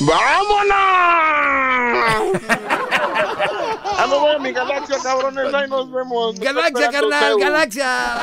¡Vámonos! 0.00 1.81
¡A 3.98 4.06
no 4.08 4.24
ver 4.24 4.40
mi 4.40 4.52
galaxia, 4.52 4.96
cabrones! 5.02 5.52
Ahí 5.54 5.68
nos 5.68 5.90
vemos. 5.92 6.38
Me 6.38 6.44
Galaxia, 6.44 6.90
carnal, 6.90 7.38
galaxia. 7.38 8.16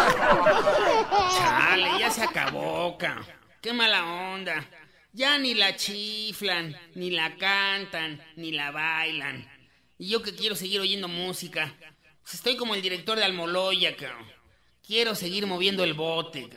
Chale, 1.38 2.00
ya 2.00 2.12
se 2.12 2.24
acabó, 2.24 2.98
ca. 2.98 3.22
Qué 3.62 3.74
mala 3.74 4.04
onda. 4.34 4.66
Ya 5.14 5.38
ni 5.38 5.54
la 5.54 5.76
chiflan, 5.76 6.76
ni 6.96 7.12
la 7.12 7.36
cantan, 7.38 8.22
ni 8.36 8.52
la 8.52 8.72
bailan. 8.72 9.50
Y 9.98 10.10
yo 10.10 10.22
que 10.22 10.36
quiero 10.36 10.56
seguir 10.56 10.80
oyendo 10.82 11.08
música. 11.08 11.74
Pues 12.22 12.36
estoy 12.36 12.58
como 12.58 12.76
el 12.76 12.82
director 12.82 13.18
de 13.18 13.26
Almoloya, 13.26 13.96
ca. 13.96 14.16
Quiero 14.86 15.16
seguir 15.16 15.46
moviendo 15.46 15.84
el 15.84 15.94
bote. 15.94 16.50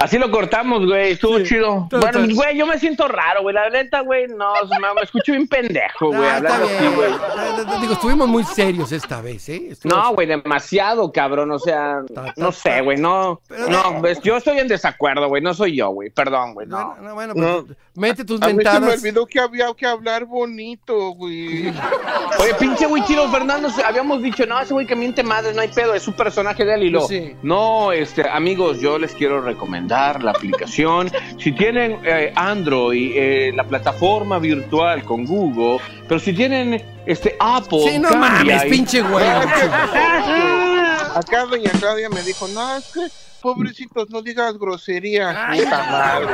Así 0.00 0.16
lo 0.18 0.30
cortamos, 0.30 0.86
güey, 0.86 1.12
estuvo 1.12 1.38
chido. 1.40 1.86
Todo 1.90 2.00
Bueno, 2.00 2.20
güey, 2.34 2.56
yo 2.56 2.66
me 2.66 2.78
siento 2.78 3.06
raro, 3.06 3.42
güey, 3.42 3.54
la 3.54 3.68
neta, 3.68 4.00
güey, 4.00 4.28
no, 4.28 4.54
me, 4.80 4.94
me 4.94 5.02
escucho 5.02 5.32
bien 5.32 5.46
pendejo, 5.46 6.06
güey, 6.06 6.22
está 6.22 6.54
hablando 6.54 6.66
así, 6.66 6.86
güey. 6.96 7.80
Digo, 7.82 7.92
estuvimos 7.92 8.26
muy 8.26 8.42
serios 8.44 8.92
esta 8.92 9.20
vez, 9.20 9.46
¿eh? 9.50 9.68
Estuvimos- 9.72 10.02
No, 10.02 10.14
güey, 10.14 10.26
demasiado, 10.26 11.12
cabrón, 11.12 11.50
o 11.50 11.58
sea, 11.58 11.98
Ta, 12.14 12.24
ta, 12.24 12.34
no 12.38 12.50
sé, 12.50 12.80
güey, 12.80 12.96
no, 12.96 13.42
Pero- 13.46 13.68
no, 13.68 14.00
ves, 14.00 14.20
yo 14.22 14.38
estoy 14.38 14.58
en 14.60 14.68
desacuerdo, 14.68 15.28
güey, 15.28 15.42
no 15.42 15.52
soy 15.52 15.76
yo, 15.76 15.90
güey, 15.90 16.08
perdón, 16.08 16.54
güey, 16.54 16.66
no. 16.66 16.94
Bueno, 16.96 17.02
no, 17.08 17.14
bueno, 17.14 17.34
pues, 17.34 17.46
No. 17.46 17.66
mete 17.94 18.24
tus 18.24 18.40
A 18.40 18.48
mí 18.48 18.64
se 18.64 18.80
me 18.80 18.92
olvidó 18.94 19.26
que 19.26 19.38
había 19.38 19.66
que 19.76 19.86
hablar 19.86 20.24
bonito, 20.24 21.10
güey. 21.10 21.68
Oye, 22.40 22.54
pinche 22.58 22.86
güey 22.86 23.04
Chilo 23.04 23.28
Fernando, 23.28 23.68
habíamos 23.84 24.22
dicho, 24.22 24.46
no, 24.46 24.58
ese 24.58 24.72
güey 24.72 24.86
que 24.86 24.96
miente 24.96 25.22
madre, 25.22 25.52
no 25.52 25.60
hay 25.60 25.68
pedo, 25.68 25.92
es 25.94 26.02
su 26.02 26.14
personaje 26.14 26.64
de 26.64 26.74
él 26.74 26.84
y 26.84 26.90
lo. 26.90 27.02
Sí. 27.06 27.36
No, 27.42 27.92
este, 27.92 28.26
amigos, 28.26 28.80
yo 28.80 28.98
les 28.98 29.14
quiero 29.14 29.42
recomendar 29.42 29.89
la 29.90 30.30
aplicación. 30.30 31.10
Si 31.38 31.50
tienen 31.52 31.98
eh, 32.04 32.32
Android, 32.36 33.12
eh, 33.16 33.52
la 33.54 33.64
plataforma 33.64 34.38
virtual 34.38 35.02
con 35.04 35.24
Google, 35.26 35.80
pero 36.06 36.20
si 36.20 36.32
tienen 36.32 36.80
este 37.06 37.36
Apple. 37.40 37.80
Sí, 37.90 37.98
no 37.98 38.10
mames, 38.14 38.64
y- 38.66 38.70
pinche 38.70 39.02
güey. 39.02 39.26
Acá 41.14 41.44
doña 41.50 41.70
Claudia 41.80 42.08
me 42.08 42.22
dijo, 42.22 42.46
no, 42.48 42.76
es 42.76 42.84
que, 42.92 43.00
pobrecitos, 43.42 44.08
no 44.10 44.22
digas 44.22 44.56
grosería. 44.58 45.48
Ay, 45.48 45.62
Puta 45.64 45.82
madre. 45.90 46.26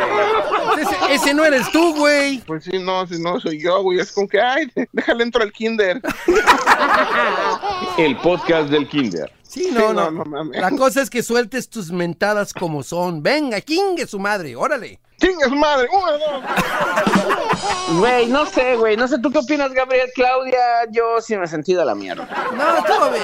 Ese, 0.83 1.15
ese 1.15 1.35
no 1.35 1.45
eres 1.47 1.71
tú, 1.73 1.95
güey. 1.97 2.41
Pues 2.47 2.65
sí, 2.65 2.79
no, 2.79 3.07
si 3.07 3.19
no 3.23 3.41
soy 3.41 3.63
yo, 3.63 3.83
güey. 3.83 4.01
Es 4.01 4.13
como 4.13 4.29
que, 4.29 4.39
ay, 4.41 4.71
déjale 4.93 5.23
entro 5.25 5.43
al 5.43 5.53
kinder. 5.53 6.03
El 7.99 8.17
podcast 8.19 8.69
del 8.69 8.87
Kinder. 8.87 9.33
Sí, 9.49 9.68
no, 9.72 9.88
Sí, 9.90 9.94
no. 9.94 10.11
no. 10.11 10.44
La 10.53 10.70
cosa 10.72 11.03
es 11.03 11.11
que 11.11 11.22
sueltes 11.22 11.68
tus 11.68 11.90
mentadas 11.92 12.53
como 12.53 12.82
son. 12.82 13.22
Venga, 13.22 13.61
chingue 13.61 14.07
su 14.07 14.18
madre, 14.18 14.57
órale. 14.57 15.01
¡Chinga 15.19 15.49
su 15.49 15.55
madre! 15.57 15.89
Güey, 17.99 18.27
no 18.27 18.45
sé, 18.47 18.77
güey, 18.77 18.97
no 18.97 19.07
sé, 19.09 19.19
¿tú 19.19 19.31
qué 19.31 19.39
opinas, 19.39 19.73
Gabriel? 19.73 20.11
Claudia, 20.14 20.59
yo 20.91 21.21
sí 21.21 21.37
me 21.37 21.45
he 21.45 21.49
sentido 21.49 21.83
a 21.83 21.85
la 21.85 21.95
mierda. 21.95 22.29
No, 22.57 22.85
todo 22.85 23.11
bien. 23.11 23.23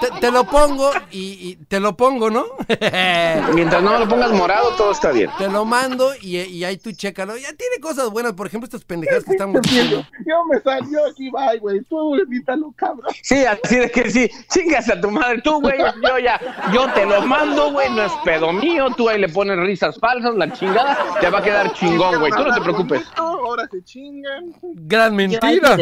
Te, 0.00 0.06
te- 0.08 0.20
te 0.20 0.30
lo 0.30 0.44
pongo 0.44 0.90
y, 1.10 1.50
y 1.50 1.56
te 1.66 1.78
lo 1.78 1.96
pongo, 1.96 2.30
¿no? 2.30 2.44
Mientras 3.54 3.82
no 3.82 3.92
me 3.92 3.98
lo 4.00 4.08
pongas 4.08 4.32
morado, 4.32 4.70
todo 4.76 4.92
está 4.92 5.12
bien. 5.12 5.30
te 5.38 5.48
lo 5.48 5.64
mando 5.64 6.12
y, 6.20 6.38
y 6.38 6.64
ahí 6.64 6.76
tú 6.78 6.90
chécalo. 6.92 7.36
Ya 7.36 7.52
tiene 7.52 7.76
cosas 7.80 8.08
buenas, 8.10 8.32
por 8.32 8.46
ejemplo, 8.46 8.64
estas 8.64 8.84
pendejadas 8.84 9.24
que 9.24 9.32
estamos 9.32 9.60
diciendo. 9.62 10.04
Yo 10.26 10.44
me 10.46 10.58
salió 10.60 11.06
aquí, 11.06 11.30
bye, 11.30 11.58
güey. 11.60 11.80
Tú, 11.84 12.14
evítalo, 12.16 12.72
cabrón. 12.76 13.12
Sí, 13.22 13.44
así 13.44 13.76
de 13.76 13.90
que 13.90 14.10
sí, 14.10 14.30
chingas 14.50 14.88
a 14.88 15.00
tu 15.00 15.10
madre, 15.10 15.40
tú, 15.42 15.60
güey, 15.60 15.78
yo 15.78 16.18
ya, 16.18 16.40
yo 16.72 16.90
te 16.92 17.04
lo 17.06 17.22
mando, 17.22 17.70
güey, 17.72 17.90
no 17.90 18.02
es 18.04 18.12
pedo 18.24 18.52
mío, 18.52 18.88
tú 18.96 19.08
ahí 19.08 19.20
le 19.20 19.28
pones 19.28 19.56
risas 19.58 19.98
falsas, 19.98 20.34
la 20.34 20.50
chingada, 20.52 20.96
te 21.20 21.30
va 21.30 21.38
a 21.38 21.42
quedar 21.42 21.72
chingón, 21.74 22.18
güey, 22.20 22.32
tú 22.32 22.42
no 22.44 22.54
te 22.54 22.60
preocupes. 22.60 23.02
Ahora 23.16 23.68
se 23.70 23.82
chingan. 23.84 24.54
Gran 24.62 25.14
mentira. 25.16 25.76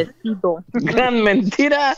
Gran 0.72 1.22
mentira, 1.22 1.94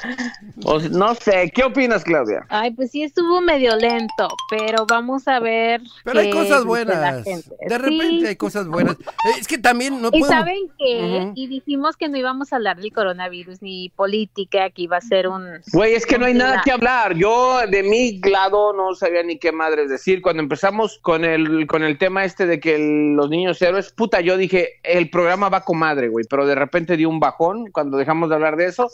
o 0.65 0.79
no 0.81 1.15
sé, 1.15 1.51
¿qué 1.55 1.65
opinas, 1.65 2.05
Claudia? 2.05 2.45
Ay, 2.49 2.71
pues 2.73 2.91
sí 2.91 3.03
estuvo 3.03 3.41
medio 3.41 3.77
lento, 3.77 4.29
pero 4.51 4.87
vamos 4.87 5.27
a 5.29 5.41
ver. 5.41 5.81
Pero 6.05 6.21
hay 6.21 6.31
cosas 6.31 6.65
buenas. 6.65 7.25
De 7.25 7.79
repente 7.79 8.21
Sí. 8.21 8.27
hay 8.27 8.37
cosas 8.37 8.67
buenas. 8.69 8.97
Eh, 9.01 9.39
Es 9.41 9.47
que 9.49 9.59
también 9.59 10.01
no 10.03 10.09
Y 10.09 10.21
podemos... 10.21 10.29
saben 10.29 10.59
qué, 10.79 11.33
y 11.35 11.47
dijimos 11.47 11.97
que 11.97 12.09
no 12.09 12.17
íbamos 12.17 12.53
a 12.53 12.57
hablar 12.57 12.77
del 12.79 12.93
coronavirus 12.93 13.63
ni 13.63 13.91
política, 13.91 14.71
que 14.71 14.83
iba 14.83 14.97
a 14.97 15.01
ser 15.01 15.29
un... 15.29 15.61
Güey, 15.73 15.95
es 15.95 16.07
que 16.07 16.19
no 16.19 16.27
hay 16.27 16.35
nada 16.35 16.63
que 16.65 16.73
hablar. 16.73 17.15
Yo 17.15 17.61
de 17.69 17.83
mi 17.83 18.19
lado 18.21 18.73
no 18.73 18.95
sabía 18.95 19.23
ni 19.23 19.39
qué 19.39 19.53
madres 19.53 19.89
decir. 19.89 20.21
Cuando 20.23 20.43
empezamos 20.43 20.99
con 21.03 21.25
el, 21.25 21.67
con 21.67 21.83
el 21.83 21.99
tema 21.99 22.25
este 22.25 22.47
de 22.47 22.61
que 22.61 22.75
el- 22.75 23.17
los 23.23 23.31
niños 23.31 23.63
héroes, 23.63 23.93
puta, 23.93 24.21
yo 24.21 24.37
dije, 24.37 24.81
el 24.83 25.09
programa 25.11 25.49
va 25.49 25.65
con 25.65 25.79
madre, 25.79 26.09
güey. 26.09 26.25
Pero 26.29 26.47
de 26.47 26.55
repente 26.55 26.97
dio 26.97 27.09
un 27.09 27.21
bajón 27.21 27.71
cuando 27.73 27.97
dejamos 27.97 28.29
de 28.29 28.35
hablar 28.35 28.57
de 28.57 28.67
eso. 28.67 28.91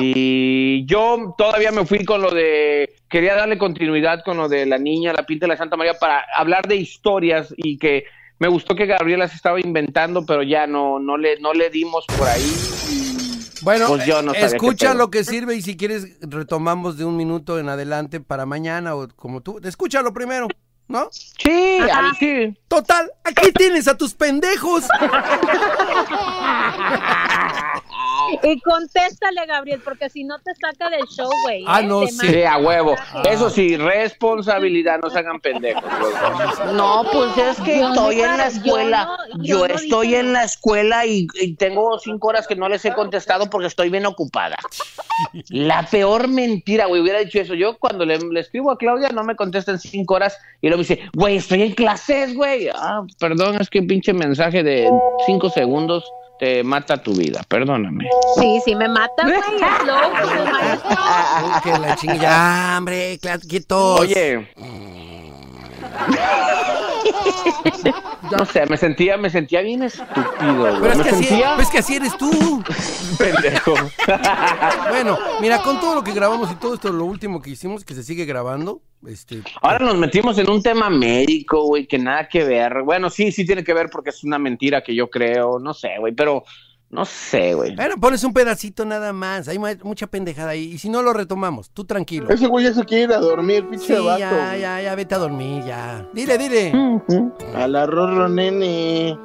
Y 0.00 0.84
yo 0.86 1.34
todavía 1.36 1.72
me 1.72 1.86
fui 1.86 2.04
con 2.04 2.22
lo 2.22 2.30
de 2.30 2.40
que 3.08 3.20
quería 3.20 3.34
darle 3.34 3.58
continuidad 3.58 4.22
con 4.24 4.36
lo 4.36 4.48
de 4.48 4.66
la 4.66 4.78
niña, 4.78 5.12
la 5.12 5.26
pinta 5.26 5.44
de 5.44 5.48
la 5.48 5.56
Santa 5.56 5.76
María, 5.76 5.94
para 5.94 6.24
hablar 6.36 6.66
de 6.66 6.76
historias 6.76 7.52
y 7.56 7.78
que 7.78 8.04
me 8.38 8.48
gustó 8.48 8.74
que 8.74 8.86
Gabriela 8.86 9.28
se 9.28 9.36
estaba 9.36 9.60
inventando, 9.60 10.24
pero 10.24 10.42
ya 10.42 10.66
no, 10.66 10.98
no, 10.98 11.16
le, 11.16 11.38
no 11.40 11.52
le 11.52 11.70
dimos 11.70 12.04
por 12.06 12.26
ahí. 12.28 12.50
Bueno, 13.62 13.88
Pues 13.88 14.06
yo 14.06 14.22
no 14.22 14.32
escucha 14.32 14.94
lo 14.94 15.10
que 15.10 15.24
sirve 15.24 15.54
y 15.54 15.62
si 15.62 15.76
quieres 15.76 16.18
retomamos 16.22 16.96
de 16.96 17.04
un 17.04 17.16
minuto 17.16 17.58
en 17.58 17.68
adelante 17.68 18.20
para 18.20 18.46
mañana 18.46 18.94
o 18.94 19.08
como 19.08 19.42
tú. 19.42 19.60
Escúchalo 19.62 20.14
primero, 20.14 20.48
¿no? 20.90 21.08
Sí, 21.12 21.50
ahí 21.50 22.10
sí. 22.18 22.54
Total, 22.68 23.10
aquí 23.24 23.50
tienes 23.52 23.88
a 23.88 23.96
tus 23.96 24.12
pendejos. 24.12 24.84
Y 28.42 28.60
contéstale, 28.60 29.46
Gabriel, 29.46 29.80
porque 29.84 30.08
si 30.10 30.24
no 30.24 30.38
te 30.38 30.52
saca 30.54 30.90
del 30.90 31.06
show, 31.08 31.30
güey. 31.44 31.64
Ah, 31.66 31.80
¿eh? 31.80 31.84
no, 31.84 32.06
sí. 32.06 32.16
Sí, 32.28 32.42
a 32.42 32.58
huevo. 32.58 32.96
Eso 33.28 33.50
sí, 33.50 33.76
responsabilidad, 33.76 35.00
no 35.02 35.10
se 35.10 35.18
hagan 35.18 35.40
pendejos. 35.40 35.82
luego. 35.98 36.72
No, 36.74 37.04
pues 37.12 37.36
es 37.38 37.60
que 37.60 37.78
Yo 37.78 37.88
no 37.88 37.94
estoy 37.94 38.20
en 38.20 38.36
la 38.36 38.46
escuela. 38.46 39.08
yo 39.08 39.36
no- 39.36 39.44
Yo, 39.44 39.58
yo 39.60 39.68
no 39.68 39.74
estoy 39.74 40.06
dije 40.08 40.20
en 40.20 40.32
la 40.32 40.44
escuela 40.44 41.06
y, 41.06 41.26
y 41.40 41.54
tengo 41.54 41.98
cinco 41.98 42.28
horas 42.28 42.46
que 42.46 42.56
no 42.56 42.68
les 42.68 42.84
he 42.84 42.92
contestado 42.92 43.48
porque 43.50 43.66
estoy 43.66 43.90
bien 43.90 44.06
ocupada. 44.06 44.56
La 45.48 45.86
peor 45.86 46.28
mentira, 46.28 46.86
güey, 46.86 47.00
hubiera 47.02 47.18
dicho 47.20 47.40
eso. 47.40 47.54
Yo 47.54 47.78
cuando 47.78 48.04
le, 48.04 48.18
le 48.18 48.40
escribo 48.40 48.70
a 48.70 48.78
Claudia 48.78 49.08
no 49.10 49.24
me 49.24 49.36
contesta 49.36 49.70
en 49.72 49.78
cinco 49.78 50.14
horas 50.14 50.38
y 50.60 50.68
luego 50.68 50.78
me 50.82 50.88
dice, 50.88 51.00
güey, 51.14 51.36
estoy 51.36 51.62
en 51.62 51.72
clases, 51.74 52.34
güey. 52.34 52.68
Ah, 52.74 53.02
perdón, 53.18 53.56
es 53.60 53.68
que 53.68 53.80
un 53.80 53.86
pinche 53.86 54.12
mensaje 54.12 54.62
de 54.62 54.88
cinco 55.26 55.50
segundos 55.50 56.04
te 56.40 56.64
mata 56.64 56.96
tu 56.96 57.12
vida, 57.12 57.44
perdóname. 57.46 58.08
Sí, 58.40 58.62
sí, 58.64 58.74
me 58.74 58.88
mata, 58.88 59.22
güey. 59.24 59.36
es 59.36 59.86
loco, 59.86 60.32
el 60.32 60.50
maestro. 60.50 60.90
Uy, 61.44 61.60
que 61.62 61.78
la 61.78 61.96
chinga. 61.96 62.14
Ya, 62.20 62.74
hombre, 62.78 63.20
quietos. 63.46 64.00
Oye. 64.00 64.48
No 68.30 68.44
sé, 68.46 68.64
me 68.66 68.76
sentía, 68.76 69.16
me 69.16 69.28
sentía 69.28 69.60
bien 69.60 69.82
estúpido, 69.82 70.56
güey. 70.56 70.80
Pero 70.80 71.02
es 71.02 71.12
así, 71.12 71.42
pues 71.56 71.68
que 71.68 71.78
así 71.78 71.96
eres 71.96 72.16
tú. 72.16 72.62
pendejo. 73.18 73.74
Bueno, 74.88 75.18
mira, 75.40 75.60
con 75.62 75.80
todo 75.80 75.96
lo 75.96 76.04
que 76.04 76.12
grabamos 76.12 76.50
y 76.52 76.54
todo 76.54 76.74
esto, 76.74 76.92
lo 76.92 77.04
último 77.04 77.42
que 77.42 77.50
hicimos, 77.50 77.84
que 77.84 77.94
se 77.94 78.04
sigue 78.04 78.24
grabando, 78.26 78.82
este, 79.06 79.42
Ahora 79.62 79.78
nos 79.86 79.96
metimos 79.96 80.38
en 80.38 80.50
un 80.50 80.62
tema 80.62 80.90
médico, 80.90 81.64
güey, 81.64 81.86
que 81.86 81.98
nada 81.98 82.28
que 82.28 82.44
ver. 82.44 82.82
Bueno, 82.84 83.10
sí, 83.10 83.32
sí 83.32 83.44
tiene 83.46 83.64
que 83.64 83.74
ver 83.74 83.88
porque 83.90 84.10
es 84.10 84.22
una 84.24 84.38
mentira 84.38 84.82
que 84.82 84.94
yo 84.94 85.08
creo, 85.10 85.58
no 85.58 85.72
sé, 85.74 85.90
güey, 85.98 86.14
pero 86.14 86.44
no 86.90 87.04
sé, 87.04 87.54
güey. 87.54 87.76
bueno, 87.76 87.94
pones 88.00 88.24
un 88.24 88.32
pedacito 88.32 88.84
nada 88.84 89.12
más, 89.12 89.46
hay 89.46 89.60
mu- 89.60 89.68
mucha 89.84 90.08
pendejada 90.08 90.50
ahí, 90.50 90.72
y 90.72 90.78
si 90.78 90.88
no 90.88 91.02
lo 91.02 91.12
retomamos, 91.12 91.70
tú 91.70 91.84
tranquilo. 91.84 92.28
Ese 92.30 92.48
güey 92.48 92.64
ya 92.64 92.74
se 92.74 92.84
quiere 92.84 93.04
ir 93.04 93.12
a 93.12 93.18
dormir, 93.18 93.64
pinche 93.68 93.86
Sí, 93.96 94.04
vato. 94.04 94.18
ya, 94.18 94.56
ya, 94.56 94.82
ya, 94.82 94.94
vete 94.96 95.14
a 95.14 95.18
dormir, 95.18 95.62
ya. 95.64 96.04
Dile, 96.12 96.36
dile. 96.36 96.72
Al 97.54 97.76
arroz, 97.76 98.28
nene. 98.30 99.16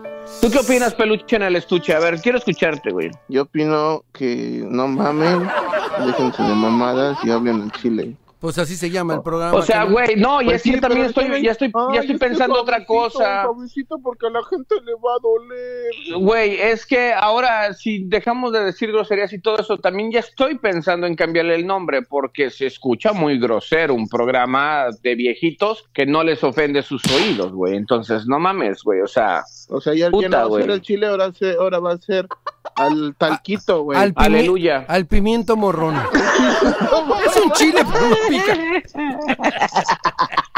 ¿Tú 0.42 0.50
qué 0.52 0.60
opinas, 0.60 0.94
peluche 0.96 1.36
en 1.36 1.44
el 1.44 1.56
estuche? 1.56 1.94
A 1.96 2.00
ver, 2.00 2.20
quiero 2.22 2.38
escucharte, 2.38 2.92
güey. 2.92 3.10
Yo 3.30 3.44
opino 3.44 4.04
que 4.14 4.64
no 4.70 4.88
mamen, 4.88 5.48
déjense 6.06 6.42
de 6.44 6.54
mamadas 6.54 7.18
y 7.24 7.30
hablen 7.32 7.62
en 7.62 7.72
Chile. 7.72 8.16
Pues 8.40 8.58
así 8.60 8.76
se 8.76 8.90
llama 8.92 9.16
el 9.16 9.22
programa. 9.22 9.58
O 9.58 9.62
sea, 9.62 9.86
güey, 9.86 10.16
no, 10.18 10.42
y 10.42 10.46
Pues 10.46 10.58
es 10.58 10.64
que 10.64 10.74
sí, 10.74 10.82
también 10.82 11.06
estoy, 11.08 11.42
ya 11.42 11.52
estoy, 11.52 11.72
Ay, 11.74 11.96
ya 11.96 12.00
estoy 12.02 12.18
pensando 12.18 12.62
otra 12.62 12.86
cosa. 12.86 13.48
Porque 14.04 14.28
a 14.28 14.30
la 14.30 14.44
gente 14.44 14.76
le 14.84 14.94
va 14.94 15.16
a 15.16 15.20
doler. 15.22 15.92
Güey, 16.24 16.62
es 16.62 16.86
que 16.86 17.14
ahora 17.14 17.74
si 17.74 18.04
dejamos 18.04 18.52
de 18.52 18.64
decir 18.64 18.92
groserías 18.92 19.34
y 19.34 19.40
todo 19.40 19.58
eso, 19.58 19.78
también 19.78 20.12
ya 20.12 20.20
estoy 20.20 20.58
pensando 20.58 21.08
en 21.08 21.16
cambiarle 21.16 21.56
el 21.56 21.66
nombre 21.66 22.02
porque 22.04 22.50
se 22.50 22.68
escucha 22.68 23.14
muy 23.14 23.40
grosero 23.40 23.94
un 23.96 24.08
programa 24.08 24.88
de 25.02 25.16
viejitos 25.16 25.90
que 25.94 26.06
no 26.06 26.24
les 26.24 26.44
ofende 26.44 26.84
sus 26.84 27.02
oídos, 27.06 27.52
güey. 27.52 27.76
Entonces, 27.76 28.28
no 28.28 28.38
mames, 28.40 28.84
güey, 28.84 29.02
o 29.02 29.08
sea, 29.08 29.44
O 29.70 29.82
sea, 29.82 29.94
ya, 29.94 30.06
ya 30.06 30.12
Puta, 30.12 30.30
no 30.30 30.50
va 30.52 30.58
a 30.58 30.62
ser 30.62 30.72
el 30.72 30.82
chile, 30.82 31.08
ahora, 31.08 31.32
se- 31.34 31.54
ahora 31.54 31.80
va 31.80 31.94
a 31.94 31.98
ser 31.98 32.28
al 32.76 33.16
talquito, 33.18 33.84
güey. 33.84 33.98
al, 34.00 34.14
aleluya. 34.16 34.86
al 34.88 35.06
pimiento 35.06 35.56
morrón. 35.56 35.96
es 37.26 37.44
un 37.44 37.52
chile, 37.52 37.86
pero 37.92 38.10
no 38.10 38.16
pica. 38.28 38.58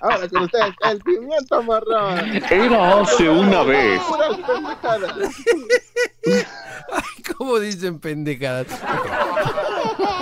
Ahora 0.00 0.28
con 0.28 0.42
ustedes, 0.42 0.74
el 0.90 0.98
pimiento 1.00 1.62
marrón. 1.62 2.42
Era 2.50 3.00
hace 3.00 3.28
una 3.28 3.62
vez. 3.62 4.00
Puras 4.02 4.36
pendejadas. 4.38 5.34
¿Cómo 7.36 7.58
dicen 7.58 7.98
pendejadas? 7.98 8.66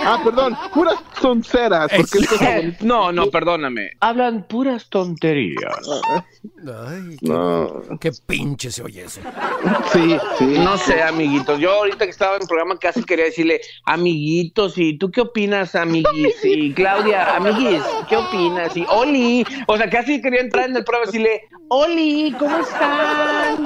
Ah, 0.03 0.19
perdón, 0.23 0.57
puras 0.73 0.95
sonceras. 1.21 1.91
Porque 1.95 2.19
esto 2.19 2.35
es 2.43 2.81
no, 2.81 3.11
no, 3.11 3.27
perdóname. 3.29 3.91
Hablan 3.99 4.47
puras 4.47 4.89
tonterías. 4.89 5.87
Ay, 6.87 7.17
qué, 7.19 7.27
No, 7.27 7.81
qué 7.99 8.11
pinche 8.25 8.71
se 8.71 8.83
oye 8.83 9.03
eso. 9.03 9.21
sí, 9.93 10.17
sí. 10.37 10.45
No 10.59 10.77
sé, 10.77 11.01
amiguitos. 11.03 11.59
Yo 11.59 11.71
ahorita 11.71 12.05
que 12.05 12.11
estaba 12.11 12.35
en 12.35 12.43
el 12.43 12.47
programa 12.47 12.77
casi 12.77 13.03
quería 13.03 13.25
decirle, 13.25 13.61
amiguitos, 13.85 14.77
¿y 14.77 14.97
tú 14.97 15.11
qué 15.11 15.21
opinas, 15.21 15.75
amiguis? 15.75 16.35
Y 16.43 16.73
Claudia, 16.73 17.35
amiguis, 17.35 17.83
¿qué 18.09 18.17
opinas? 18.17 18.75
Y 18.75 18.85
Oli, 18.89 19.40
o 19.67 19.77
sea, 19.77 19.89
casi 19.89 20.21
quería 20.21 20.41
entrar 20.41 20.69
en 20.69 20.75
el 20.75 20.83
programa 20.83 21.05
y 21.05 21.07
decirle, 21.07 21.41
Oli, 21.69 22.35
¿cómo 22.37 22.57
están? 22.57 23.65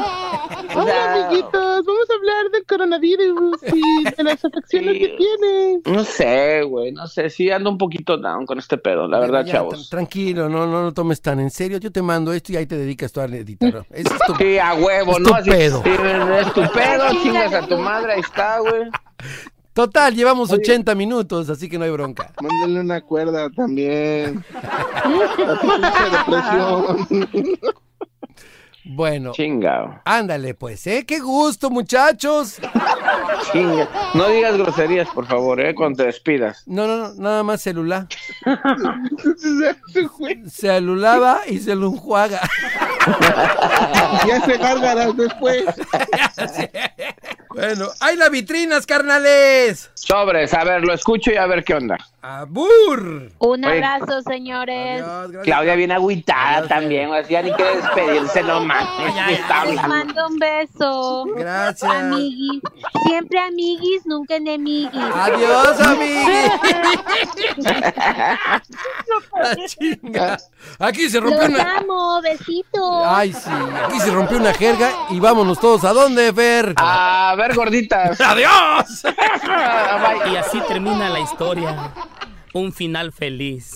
Hola, 0.76 1.14
amiguitos, 1.26 1.86
vamos 1.86 2.10
a 2.10 2.14
hablar 2.16 2.52
del 2.52 2.66
coronavirus 2.66 3.60
y 3.74 4.04
de 4.16 4.24
las 4.24 4.44
afecciones 4.46 4.94
Sí. 4.94 5.00
que 5.00 5.08
tiene. 5.18 5.80
No 5.86 6.04
sé, 6.04 6.64
güey, 6.64 6.92
no 6.92 7.08
sé, 7.08 7.30
sí 7.30 7.50
ando 7.50 7.70
un 7.70 7.78
poquito 7.78 8.18
down 8.18 8.46
con 8.46 8.60
este 8.60 8.78
pedo, 8.78 9.08
la 9.08 9.20
verdad, 9.20 9.46
Ya, 9.46 9.54
chavos. 9.54 9.88
tra- 9.88 9.90
Tranquilo, 9.90 10.50
no, 10.50 10.68
no 10.68 10.84
lo 10.84 10.94
tomes 10.94 11.22
tan 11.22 11.40
en 11.40 11.50
serio. 11.50 11.78
Yo 11.78 11.92
te 11.92 12.02
mando 12.02 12.34
esto 12.34 12.52
y 12.54 12.58
ahí 12.58 12.66
te 12.66 12.78
dedicas 12.78 13.12
tú 13.12 13.22
a 13.22 13.26
editarlo. 13.26 13.86
Ese 13.92 14.14
es 14.14 14.20
tu- 14.28 14.36
Sí, 14.36 14.58
a 14.60 14.74
huevo, 14.74 15.14
Es 15.14 15.20
¿no? 15.20 15.30
tu 15.30 15.36
Así, 15.36 15.50
pedo. 15.50 15.84
sí, 15.84 15.90
es 16.40 16.54
tu 16.54 16.62
pedo, 16.74 17.10
chingas 17.24 17.54
a 17.54 17.68
tu 17.68 17.78
madre, 17.78 18.14
ahí 18.14 18.20
está, 18.20 18.60
güey. 18.60 18.84
Total, 19.76 20.16
llevamos 20.16 20.54
80 20.54 20.96
minutos, 20.96 21.50
así 21.50 21.68
que 21.68 21.78
no 21.78 21.84
hay 21.84 21.92
bronca. 21.92 22.32
Mándale 22.42 22.80
una 22.80 23.02
cuerda 23.02 23.50
también. 23.50 24.42
Bueno, 28.88 29.32
Chingao. 29.32 30.00
ándale 30.06 30.54
pues, 30.54 30.86
¿eh? 30.86 31.06
¡Qué 31.08 31.20
gusto, 31.20 31.72
muchachos! 31.72 32.58
Chinga. 33.52 33.90
No 34.14 34.30
digas 34.30 34.56
groserías, 34.58 35.10
por 35.10 35.26
favor, 35.26 35.60
¿eh? 35.60 35.74
Cuando 35.74 35.98
te 35.98 36.06
despidas. 36.06 36.62
No, 36.68 36.86
no, 36.86 36.98
no, 36.98 37.14
nada 37.16 37.42
más 37.42 37.64
celular. 37.64 38.08
Se 40.46 40.70
alulaba 40.70 41.40
y 41.48 41.58
se 41.58 41.76
lo 41.76 41.88
enjuaga. 41.88 42.42
y 44.28 44.32
hace 44.32 44.58
gárgaras 44.58 45.18
después. 45.18 45.66
Bueno, 47.56 47.88
¡hay 48.02 48.18
las 48.18 48.30
vitrinas, 48.32 48.86
carnales! 48.86 49.90
Sobres, 49.94 50.54
a 50.54 50.64
ver, 50.66 50.84
lo 50.84 50.94
escucho 50.94 51.32
y 51.32 51.38
a 51.38 51.46
ver 51.48 51.64
qué 51.64 51.74
onda. 51.76 51.98
¡Abur! 52.22 53.32
Un 53.38 53.66
Oye. 53.66 53.86
abrazo, 53.86 54.22
señores. 54.24 55.02
Adiós. 55.02 55.44
Claudia 55.44 55.76
viene 55.76 55.94
agüitada 55.94 56.58
Adiós, 56.58 56.68
también, 56.70 57.10
o 57.12 57.24
sea, 57.24 57.42
ni 57.44 57.52
quiere 57.54 57.78
despedirse, 57.78 58.44
no 58.44 58.60
mames. 58.62 59.16
ya, 59.16 59.26
¿qué 59.28 59.34
ya. 59.36 59.40
está 59.40 59.66
Les 59.66 59.88
mando 59.88 60.28
un 60.28 60.38
beso. 60.40 61.26
Gracias. 61.36 61.92
Amiguis. 61.92 62.62
Siempre 63.08 63.40
amiguis, 63.40 64.06
nunca 64.06 64.36
enemiguis. 64.36 64.92
Adiós, 65.16 65.80
amigos. 65.82 66.52
La 69.34 69.56
chinga. 69.68 70.38
Aquí 70.80 71.10
se 71.10 71.20
rompió 71.20 71.42
Los 71.48 71.50
una. 71.50 71.78
amo, 71.78 72.22
besitos. 72.22 73.04
Ay, 73.06 73.34
sí. 73.34 73.50
Aquí 73.86 74.00
se 74.00 74.12
rompió 74.12 74.38
una 74.38 74.54
jerga 74.54 74.90
y 75.12 75.20
vámonos 75.20 75.60
todos. 75.60 75.84
¿A 75.84 75.94
dónde, 75.94 76.34
Fer? 76.34 76.74
A 76.78 77.36
ver, 77.38 77.45
gorditas. 77.54 78.20
¡Adiós! 78.22 79.04
Y 80.32 80.36
así 80.38 80.60
termina 80.68 81.10
la 81.10 81.20
historia. 81.20 81.92
Un 82.54 82.74
final 82.74 83.12
feliz. 83.12 83.76